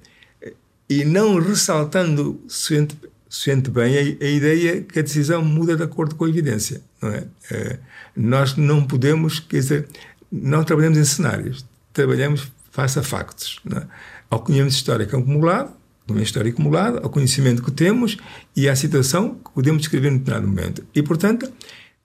E 0.89 1.05
não 1.05 1.39
ressaltando 1.41 2.41
suficiente, 2.49 3.71
bem 3.71 3.97
a, 3.97 4.01
a, 4.01 4.29
ideia 4.29 4.83
que 4.83 4.99
a 4.99 5.03
decisão 5.03 5.45
muda 5.45 5.77
de 5.77 5.83
acordo 5.83 6.15
com 6.15 6.25
a 6.25 6.29
evidência. 6.29 6.81
Não 7.03 7.11
é? 7.11 7.25
é 7.51 7.79
nós 8.17 8.57
não 8.57 8.85
podemos, 8.85 9.41
quer 9.41 9.59
dizer, 9.59 9.89
não 10.31 10.65
trabalhamos 10.65 10.99
em 10.99 11.05
cenários, 11.05 11.65
trabalhamos 11.93 12.51
face 12.71 12.99
a 12.99 13.03
factos. 13.03 13.61
Não 13.65 13.79
é? 13.79 13.87
Ao 14.31 14.41
conhecimento 14.41 14.75
histórico 14.75 15.17
acumulado, 15.17 15.73
conhecimento 16.07 16.27
histórico 16.27 16.61
acumulado, 16.61 16.99
ao 16.99 17.11
conhecimento 17.11 17.63
que 17.63 17.71
temos 17.71 18.17
e 18.55 18.69
à 18.69 18.77
situação 18.77 19.35
que 19.35 19.51
podemos 19.53 19.83
descrever 19.83 20.09
em 20.09 20.19
determinado 20.19 20.47
momento. 20.47 20.87
E, 20.95 21.03
portanto, 21.03 21.53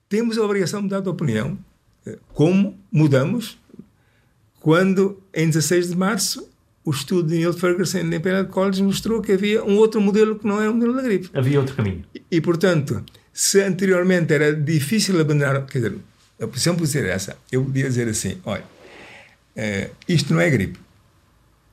temos 0.10 0.38
a 0.38 0.44
obrigação 0.44 0.80
de 0.80 0.86
mudar 0.86 1.02
de 1.02 1.10
opinião. 1.10 1.58
É, 2.06 2.18
como 2.34 2.80
mudamos 2.92 3.60
quando, 4.60 5.22
em 5.34 5.48
16 5.48 5.90
de 5.90 5.96
março, 5.96 6.51
o 6.84 6.92
estudo 6.92 7.30
de 7.30 7.36
Neil 7.38 7.54
Ferguson 7.54 8.04
na 8.04 8.16
Imperial 8.16 8.46
College 8.46 8.82
mostrou 8.82 9.22
que 9.22 9.32
havia 9.32 9.64
um 9.64 9.78
outro 9.78 10.02
modelo 10.02 10.38
que 10.38 10.48
não 10.48 10.62
é 10.62 10.70
o 10.70 10.74
modelo 10.74 10.96
da 10.96 11.02
gripe. 11.02 11.30
Havia 11.34 11.60
outro 11.60 11.76
caminho. 11.76 12.04
E, 12.14 12.24
e 12.32 12.42
portanto, 12.42 13.04
se 13.32 13.62
anteriormente 13.62 14.34
era 14.34 14.54
difícil 14.54 15.20
abandonar, 15.20 15.66
quer 15.66 15.80
dizer, 15.80 15.98
a 16.42 16.48
posição 16.48 16.74
podia 16.74 16.88
ser 16.88 17.06
essa, 17.06 17.38
eu 17.52 17.64
podia 17.64 17.88
dizer 17.88 18.08
assim, 18.08 18.38
olha, 18.46 18.64
é, 19.56 19.92
isto 20.08 20.34
não 20.34 20.42
é 20.42 20.50
gripe. 20.50 20.80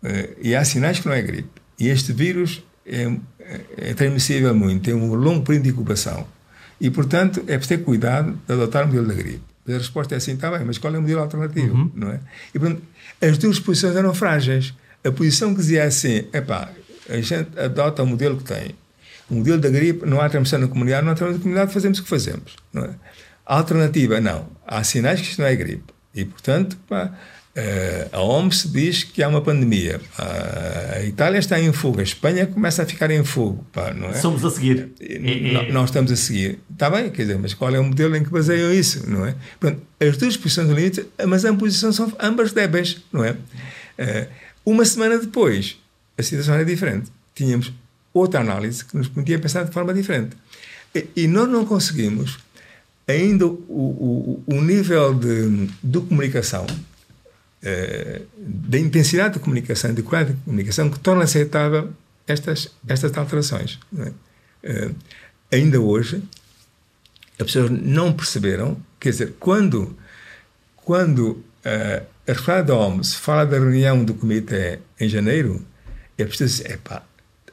É, 0.02 0.30
e 0.42 0.54
há 0.54 0.64
sinais 0.64 1.00
que 1.00 1.06
não 1.06 1.14
é 1.14 1.22
gripe. 1.22 1.48
E 1.78 1.88
este 1.88 2.12
vírus 2.12 2.62
é, 2.84 3.10
é 3.76 3.94
transmissível 3.94 4.54
muito, 4.54 4.84
tem 4.84 4.94
um 4.94 5.14
longo 5.14 5.44
período 5.44 5.64
de 5.64 5.70
incubação. 5.70 6.26
E, 6.80 6.90
portanto, 6.90 7.40
é 7.46 7.56
preciso 7.56 7.80
ter 7.80 7.84
cuidado 7.84 8.38
de 8.46 8.52
adotar 8.52 8.84
o 8.84 8.86
modelo 8.86 9.08
da 9.08 9.14
gripe. 9.14 9.42
A 9.68 9.72
resposta 9.72 10.14
é 10.14 10.18
assim, 10.18 10.32
está 10.32 10.50
bem, 10.50 10.64
mas 10.64 10.78
qual 10.78 10.94
é 10.94 10.98
o 10.98 11.00
modelo 11.00 11.20
alternativo? 11.20 11.74
Uhum. 11.74 11.90
Não 11.94 12.10
é? 12.10 12.20
E, 12.54 12.58
portanto, 12.58 12.82
as 13.20 13.36
duas 13.36 13.58
posições 13.58 13.96
eram 13.96 14.14
frágeis. 14.14 14.74
A 15.04 15.12
posição 15.12 15.54
que 15.54 15.60
dizia 15.60 15.84
assim, 15.84 16.24
epá, 16.32 16.70
a 17.08 17.20
gente 17.20 17.58
adota 17.58 18.02
o 18.02 18.06
modelo 18.06 18.36
que 18.36 18.44
tem. 18.44 18.74
O 19.30 19.34
modelo 19.34 19.60
da 19.60 19.68
gripe, 19.68 20.06
não 20.06 20.20
há 20.20 20.28
transmissão 20.28 20.58
na 20.58 20.68
comunidade, 20.68 21.04
não 21.04 21.12
há 21.12 21.14
transmissão 21.14 21.38
na 21.38 21.42
comunidade, 21.42 21.72
fazemos 21.72 21.98
o 21.98 22.02
que 22.02 22.08
fazemos. 22.08 22.56
Não 22.72 22.84
é? 22.84 22.90
A 23.46 23.56
alternativa, 23.56 24.20
não. 24.20 24.48
Há 24.66 24.82
sinais 24.84 25.20
que 25.20 25.28
isto 25.28 25.40
não 25.40 25.48
é 25.48 25.56
gripe. 25.56 25.92
E, 26.14 26.24
portanto, 26.24 26.76
pá, 26.88 27.12
eh, 27.60 28.08
a 28.12 28.22
OMS 28.22 28.68
diz 28.68 29.02
que 29.02 29.20
há 29.20 29.28
uma 29.28 29.40
pandemia. 29.40 30.00
A 30.16 31.02
Itália 31.02 31.38
está 31.38 31.58
em 31.58 31.72
fogo. 31.72 31.98
A 31.98 32.02
Espanha 32.04 32.46
começa 32.46 32.84
a 32.84 32.86
ficar 32.86 33.10
em 33.10 33.24
fogo. 33.24 33.66
Pá, 33.72 33.92
não 33.92 34.10
é? 34.10 34.14
Somos 34.14 34.44
a 34.44 34.50
seguir. 34.50 34.92
Nós 35.72 35.90
estamos 35.90 36.12
a 36.12 36.16
seguir. 36.16 36.60
Está 36.70 36.88
bem, 36.88 37.10
quer 37.10 37.22
dizer, 37.22 37.38
mas 37.38 37.54
qual 37.54 37.74
é 37.74 37.80
o 37.80 37.84
modelo 37.84 38.14
em 38.16 38.22
que 38.22 38.30
baseiam 38.30 38.72
isso? 38.72 39.10
Não 39.10 39.26
é? 39.26 39.34
Portanto, 39.58 39.82
as 40.00 40.16
duas 40.16 40.36
posições 40.36 40.68
do 40.68 40.74
limite, 40.74 41.04
mas 41.26 41.44
as 41.44 41.56
posições 41.56 41.96
são 41.96 42.12
ambas 42.20 42.52
débeis. 42.52 43.02
Não 43.12 43.24
é? 43.24 43.34
Eh, 43.98 44.28
uma 44.64 44.84
semana 44.84 45.18
depois, 45.18 45.78
a 46.16 46.22
situação 46.22 46.54
era 46.54 46.64
diferente. 46.64 47.10
Tínhamos 47.34 47.72
outra 48.12 48.40
análise 48.40 48.84
que 48.84 48.96
nos 48.96 49.08
permitia 49.08 49.38
pensar 49.38 49.64
de 49.64 49.72
forma 49.72 49.94
diferente. 49.94 50.36
E, 50.94 51.06
e 51.16 51.26
nós 51.26 51.48
não 51.48 51.64
conseguimos 51.64 52.38
ainda 53.06 53.46
o, 53.46 53.54
o, 53.58 54.44
o 54.46 54.60
nível 54.60 55.14
de, 55.14 55.66
de 55.82 56.00
comunicação, 56.00 56.66
eh, 57.62 58.22
da 58.36 58.78
intensidade 58.78 59.34
de 59.34 59.40
comunicação, 59.40 59.94
de 59.94 60.02
qualidade 60.02 60.36
de 60.38 60.44
comunicação, 60.44 60.90
que 60.90 61.00
torna 61.00 61.24
aceitável 61.24 61.90
estas, 62.26 62.70
estas 62.86 63.16
alterações. 63.16 63.78
É? 63.98 64.12
Eh, 64.62 64.90
ainda 65.50 65.80
hoje, 65.80 66.22
as 67.38 67.46
pessoas 67.46 67.70
não 67.70 68.12
perceberam, 68.12 68.76
quer 69.00 69.10
dizer, 69.10 69.34
quando, 69.40 69.96
quando 70.76 71.42
uh, 71.68 72.06
a 72.48 72.62
da 72.62 72.74
OMS 72.74 73.16
fala 73.16 73.46
da 73.46 73.58
reunião 73.58 74.04
do 74.04 74.14
comitê 74.14 74.78
em 75.00 75.08
janeiro, 75.08 75.64
é 76.16 76.24
preciso 76.24 76.62
dizer, 76.62 76.74
epá, 76.74 77.02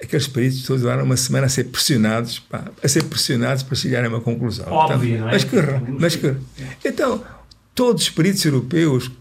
aqueles 0.01 0.27
peritos 0.27 0.63
todos 0.63 0.83
levaram 0.83 1.03
uma 1.03 1.17
semana 1.17 1.45
a 1.45 1.49
ser 1.49 1.65
pressionados, 1.65 2.39
pá, 2.39 2.65
a 2.83 2.87
ser 2.87 3.03
pressionados 3.03 3.63
para 3.63 3.75
chegarem 3.75 4.07
a 4.07 4.09
uma 4.09 4.21
conclusão. 4.21 4.67
Óbvio, 4.71 5.19
não 5.19 5.29
é? 5.29 5.31
Mas 5.31 5.43
que, 5.43 5.55
mas 5.99 6.15
que, 6.15 6.35
então, 6.83 7.23
todos 7.73 8.03
os 8.03 8.09
peritos 8.09 8.43
europeus 8.43 9.11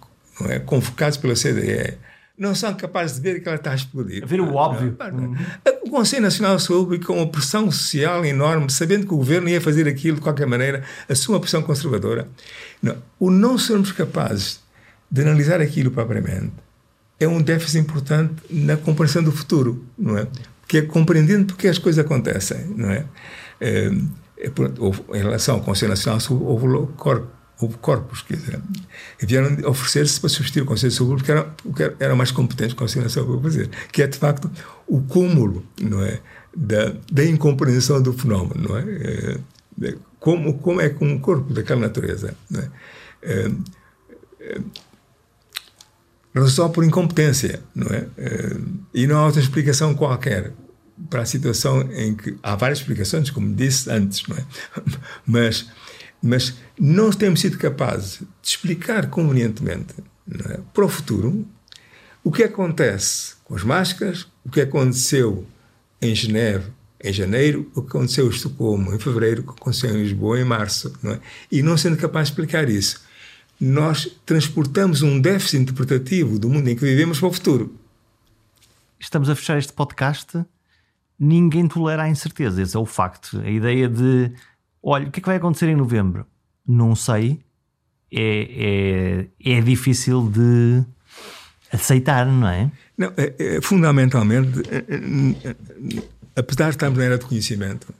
é, 0.48 0.58
convocados 0.58 1.18
pela 1.18 1.34
CDE 1.34 1.98
não 2.36 2.52
são 2.52 2.74
capazes 2.74 3.16
de 3.16 3.22
ver 3.22 3.40
que 3.40 3.48
ela 3.48 3.56
está 3.56 3.70
a 3.70 3.74
explodir. 3.76 4.24
A 4.24 4.26
ver 4.26 4.40
o 4.40 4.54
óbvio. 4.54 4.96
Uhum. 5.12 5.36
O 5.84 5.90
Conselho 5.90 6.22
Nacional 6.22 6.56
de 6.56 6.64
Saúde, 6.64 6.98
com 6.98 7.16
uma 7.16 7.28
pressão 7.28 7.70
social 7.70 8.24
enorme, 8.24 8.68
sabendo 8.70 9.06
que 9.06 9.14
o 9.14 9.18
governo 9.18 9.48
ia 9.48 9.60
fazer 9.60 9.86
aquilo 9.86 10.16
de 10.16 10.22
qualquer 10.22 10.46
maneira, 10.46 10.82
assume 11.08 11.36
uma 11.36 11.40
pressão 11.40 11.62
conservadora. 11.62 12.26
Não, 12.82 12.96
o 13.20 13.30
não 13.30 13.56
sermos 13.56 13.92
capazes 13.92 14.63
de 15.14 15.22
analisar 15.22 15.60
aquilo 15.60 15.92
propriamente 15.92 16.52
é 17.20 17.28
um 17.28 17.40
déficit 17.40 17.78
importante 17.78 18.34
na 18.50 18.76
compreensão 18.76 19.22
do 19.22 19.30
futuro, 19.30 19.86
não 19.96 20.18
é? 20.18 20.26
Porque 20.60 20.78
é 20.78 20.82
compreendendo 20.82 21.46
porque 21.46 21.68
as 21.68 21.78
coisas 21.78 22.04
acontecem, 22.04 22.66
não 22.76 22.90
é? 22.90 23.04
é, 23.60 23.92
é 24.38 24.50
em 25.14 25.18
relação 25.18 25.54
ao 25.54 25.60
Conselho 25.60 25.90
Nacional 25.90 26.18
de 26.18 26.32
houve 26.32 26.92
corpo 26.96 27.28
houve 27.60 27.76
corpos, 27.76 28.22
quer 28.22 28.36
dizer, 28.36 28.60
e 29.22 29.24
vieram 29.24 29.70
oferecer-se 29.70 30.18
para 30.18 30.28
substituir 30.28 30.62
o 30.62 30.66
Conselho 30.66 30.90
de 30.90 30.98
Saúde 30.98 31.14
porque 31.18 31.30
era, 31.30 31.44
porque 31.44 31.92
era 32.00 32.16
mais 32.16 32.32
competente 32.32 32.70
que 32.70 32.74
o 32.74 32.78
Conselho 32.78 33.06
de 33.06 33.12
Saúde 33.12 33.40
para 33.40 33.42
fazer, 33.42 33.70
que 33.92 34.02
é 34.02 34.08
de 34.08 34.18
facto 34.18 34.50
o 34.88 35.00
cúmulo, 35.02 35.64
não 35.80 36.02
é, 36.02 36.18
da, 36.56 36.92
da 37.12 37.24
incompreensão 37.24 38.02
do 38.02 38.12
fenómeno, 38.12 38.68
não 38.68 38.76
é, 38.76 39.38
é 39.82 39.94
como 40.18 40.58
como 40.58 40.80
é 40.80 40.90
que 40.90 41.04
um 41.04 41.20
corpo 41.20 41.54
daquela 41.54 41.82
natureza, 41.82 42.34
não 42.50 42.60
é, 43.22 43.50
é 46.34 46.46
só 46.46 46.68
por 46.68 46.84
incompetência, 46.84 47.62
não 47.74 47.86
é, 47.88 48.06
é 48.18 48.56
e 48.92 49.06
não 49.06 49.18
há 49.18 49.26
outra 49.26 49.40
explicação 49.40 49.94
qualquer 49.94 50.52
para 51.10 51.22
a 51.22 51.26
situação 51.26 51.82
em 51.92 52.14
que 52.14 52.36
há 52.42 52.56
várias 52.56 52.78
explicações, 52.78 53.30
como 53.30 53.54
disse 53.54 53.90
antes, 53.90 54.26
não 54.26 54.36
é, 54.36 54.44
mas 55.26 55.66
mas 56.22 56.54
não 56.80 57.10
temos 57.10 57.40
sido 57.40 57.58
capazes 57.58 58.20
de 58.20 58.48
explicar 58.48 59.10
convenientemente 59.10 59.94
é, 60.46 60.58
para 60.72 60.84
o 60.84 60.88
futuro 60.88 61.46
o 62.24 62.32
que 62.32 62.42
acontece 62.42 63.34
com 63.44 63.54
as 63.54 63.62
máscaras, 63.62 64.26
o 64.42 64.48
que 64.48 64.62
aconteceu 64.62 65.46
em 66.00 66.14
Geneve 66.14 66.72
em 67.02 67.12
janeiro, 67.12 67.70
o 67.74 67.82
que 67.82 67.88
aconteceu 67.88 68.26
em 68.26 68.30
Estocolmo 68.30 68.94
em 68.94 68.98
fevereiro, 68.98 69.42
o 69.42 69.44
que 69.44 69.60
aconteceu 69.60 69.90
em 69.90 70.02
Lisboa 70.02 70.40
em 70.40 70.44
março. 70.44 70.90
Não 71.02 71.12
é? 71.12 71.20
E 71.52 71.62
não 71.62 71.76
sendo 71.76 71.98
capaz 71.98 72.28
de 72.28 72.32
explicar 72.32 72.70
isso, 72.70 73.03
nós 73.64 74.08
transportamos 74.24 75.02
um 75.02 75.20
déficit 75.20 75.62
interpretativo 75.62 76.38
do 76.38 76.48
mundo 76.48 76.68
em 76.68 76.76
que 76.76 76.82
vivemos 76.82 77.18
para 77.18 77.28
o 77.28 77.32
futuro. 77.32 77.74
Estamos 79.00 79.28
a 79.28 79.34
fechar 79.34 79.58
este 79.58 79.72
podcast. 79.72 80.44
Ninguém 81.18 81.66
tolera 81.68 82.02
a 82.04 82.08
incerteza, 82.08 82.62
esse 82.62 82.76
é 82.76 82.78
o 82.78 82.86
facto. 82.86 83.40
A 83.40 83.50
ideia 83.50 83.88
de 83.88 84.32
Olha, 84.86 85.08
o 85.08 85.10
que 85.10 85.18
é 85.18 85.22
que 85.22 85.26
vai 85.26 85.36
acontecer 85.36 85.68
em 85.68 85.76
novembro? 85.76 86.26
Não 86.66 86.94
sei. 86.94 87.40
É, 88.12 89.26
é, 89.42 89.56
é 89.56 89.60
difícil 89.62 90.28
de 90.30 90.84
aceitar, 91.72 92.26
não 92.26 92.46
é? 92.46 92.70
Não, 92.96 93.12
é, 93.16 93.34
é 93.56 93.60
fundamentalmente, 93.62 94.60
é, 94.70 95.48
é, 95.48 95.56
apesar 96.36 96.66
de 96.66 96.76
estarmos 96.76 96.98
na 96.98 97.04
era 97.06 97.18
do 97.18 97.26
conhecimento, 97.26 97.92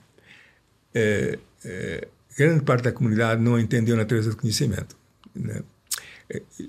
grande 2.37 2.63
parte 2.63 2.83
da 2.83 2.91
comunidade 2.91 3.41
não 3.41 3.59
entendeu 3.59 3.95
a 3.95 3.97
natureza 3.97 4.29
do 4.29 4.37
conhecimento. 4.37 4.95
Né? 5.35 5.61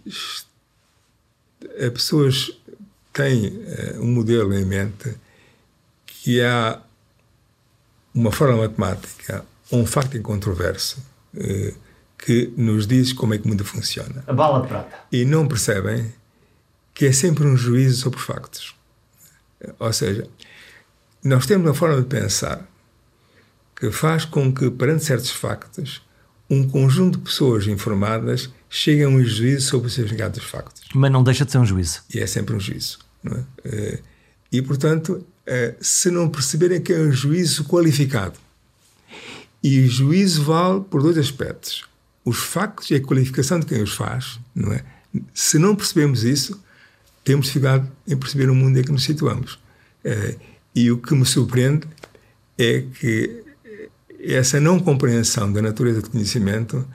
As 0.07 1.91
pessoas 1.93 2.51
têm 3.13 3.53
um 3.99 4.13
modelo 4.13 4.53
em 4.53 4.65
mente 4.65 5.17
que 6.07 6.43
há 6.43 6.83
uma 8.15 8.33
forma 8.33 8.57
matemática 8.57 9.45
um 9.73 9.85
facto 9.87 10.17
incontroverso 10.17 11.05
que 12.19 12.53
nos 12.57 12.87
diz 12.87 13.13
como 13.13 13.35
é 13.35 13.39
que 13.39 13.45
o 13.45 13.49
mundo 13.49 13.65
funciona. 13.65 14.25
A 14.27 14.33
bala 14.33 14.63
de 14.63 14.69
prata. 14.69 14.97
E 15.13 15.25
não 15.25 15.47
percebem 15.47 16.13
que 16.95 17.07
é 17.07 17.13
sempre 17.13 17.47
um 17.47 17.57
juízo 17.57 18.03
sobre 18.03 18.19
os 18.19 18.25
factos. 18.25 18.75
Ou 19.79 19.93
seja, 19.93 20.29
nós 21.23 21.47
temos 21.47 21.67
uma 21.67 21.75
forma 21.75 22.01
de 22.01 22.07
pensar 22.07 22.67
que 23.75 23.91
faz 23.91 24.25
com 24.25 24.53
que, 24.53 24.71
perante 24.71 25.05
certos 25.05 25.31
factos, 25.31 26.03
um 26.49 26.69
conjunto 26.69 27.19
de 27.19 27.25
pessoas 27.25 27.67
informadas 27.67 28.51
chegue 28.69 29.03
a 29.03 29.09
um 29.09 29.23
juízo 29.25 29.69
sobre 29.69 29.89
o 29.89 29.91
significado 29.91 30.39
dos 30.39 30.49
factos. 30.49 30.83
Mas 30.95 31.11
não 31.11 31.23
deixa 31.23 31.45
de 31.45 31.53
ser 31.53 31.59
um 31.59 31.67
juízo. 31.67 32.03
E 32.15 32.21
é 32.21 32.27
sempre 32.27 32.55
um 32.55 32.61
juízo. 32.61 32.99
Não 33.23 33.37
é? 33.37 33.45
Eh, 33.65 33.99
e, 34.53 34.63
portanto, 34.63 35.27
eh, 35.47 35.75
se 35.81 36.11
não 36.11 36.29
perceberem 36.29 36.81
que 36.81 36.93
é 36.93 36.99
um 36.99 37.13
juízo 37.13 37.65
qualificado, 37.65 38.39
e 39.63 39.81
o 39.81 39.89
juízo 39.89 40.45
vale 40.45 40.81
por 40.83 41.03
dois 41.03 41.19
aspectos: 41.19 41.85
os 42.25 42.39
factos 42.39 42.91
e 42.91 42.95
a 42.95 43.01
qualificação 43.01 43.59
de 43.59 43.67
quem 43.67 43.83
os 43.83 43.95
faz, 43.95 44.39
não 44.55 44.73
é? 44.73 44.85
Se 45.35 45.59
não 45.59 45.75
percebemos 45.75 46.25
isso, 46.25 46.63
temos 47.25 47.47
dificuldade 47.47 47.91
em 48.07 48.17
perceber 48.17 48.51
o 48.51 48.55
mundo 48.55 48.79
em 48.79 48.85
que 48.85 48.93
nos 48.93 49.03
situamos. 49.03 49.59
É, 50.05 50.37
e 50.75 50.91
o 50.91 50.99
que 50.99 51.15
me 51.15 51.25
surpreende 51.25 51.89
é 52.57 52.85
que 53.01 53.43
essa 54.35 54.61
não 54.61 54.79
compreensão 54.79 55.53
da 55.53 55.63
natureza 55.63 56.03
do 56.03 56.11
conhecimento 56.11 56.87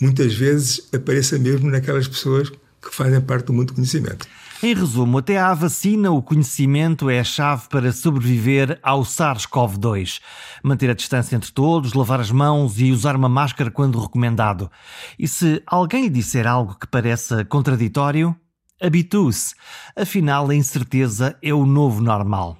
muitas 0.00 0.34
vezes 0.34 0.88
apareça 0.94 1.38
mesmo 1.38 1.70
naquelas 1.70 2.06
pessoas 2.06 2.50
que 2.50 2.94
fazem 2.94 3.20
parte 3.20 3.46
do 3.46 3.52
mundo 3.52 3.68
do 3.68 3.74
conhecimento. 3.74 4.26
Em 4.60 4.74
resumo, 4.74 5.18
até 5.18 5.38
à 5.38 5.54
vacina, 5.54 6.10
o 6.10 6.20
conhecimento 6.20 7.08
é 7.08 7.20
a 7.20 7.24
chave 7.24 7.68
para 7.68 7.92
sobreviver 7.92 8.78
ao 8.82 9.02
SARS-CoV-2. 9.02 10.20
Manter 10.64 10.90
a 10.90 10.94
distância 10.94 11.36
entre 11.36 11.52
todos, 11.52 11.92
lavar 11.92 12.18
as 12.18 12.32
mãos 12.32 12.80
e 12.80 12.90
usar 12.90 13.14
uma 13.14 13.28
máscara 13.28 13.70
quando 13.70 14.00
recomendado. 14.00 14.68
E 15.16 15.28
se 15.28 15.62
alguém 15.64 16.04
lhe 16.04 16.10
disser 16.10 16.44
algo 16.44 16.76
que 16.76 16.88
pareça 16.88 17.44
contraditório, 17.44 18.34
habitue-se. 18.82 19.54
Afinal, 19.96 20.50
a 20.50 20.54
incerteza 20.54 21.36
é 21.40 21.54
o 21.54 21.64
novo 21.64 22.02
normal. 22.02 22.58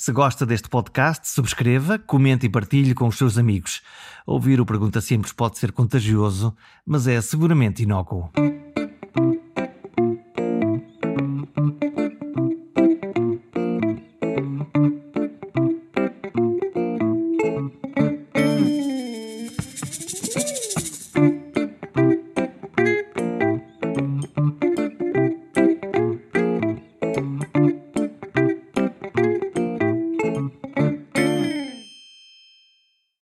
Se 0.00 0.12
gosta 0.12 0.46
deste 0.46 0.66
podcast, 0.66 1.28
subscreva, 1.28 1.98
comente 1.98 2.46
e 2.46 2.48
partilhe 2.48 2.94
com 2.94 3.06
os 3.06 3.18
seus 3.18 3.36
amigos. 3.36 3.82
Ouvir 4.26 4.58
o 4.58 4.64
Pergunta 4.64 4.98
Simples 4.98 5.30
pode 5.30 5.58
ser 5.58 5.72
contagioso, 5.72 6.56
mas 6.86 7.06
é 7.06 7.20
seguramente 7.20 7.82
inócuo. 7.82 8.30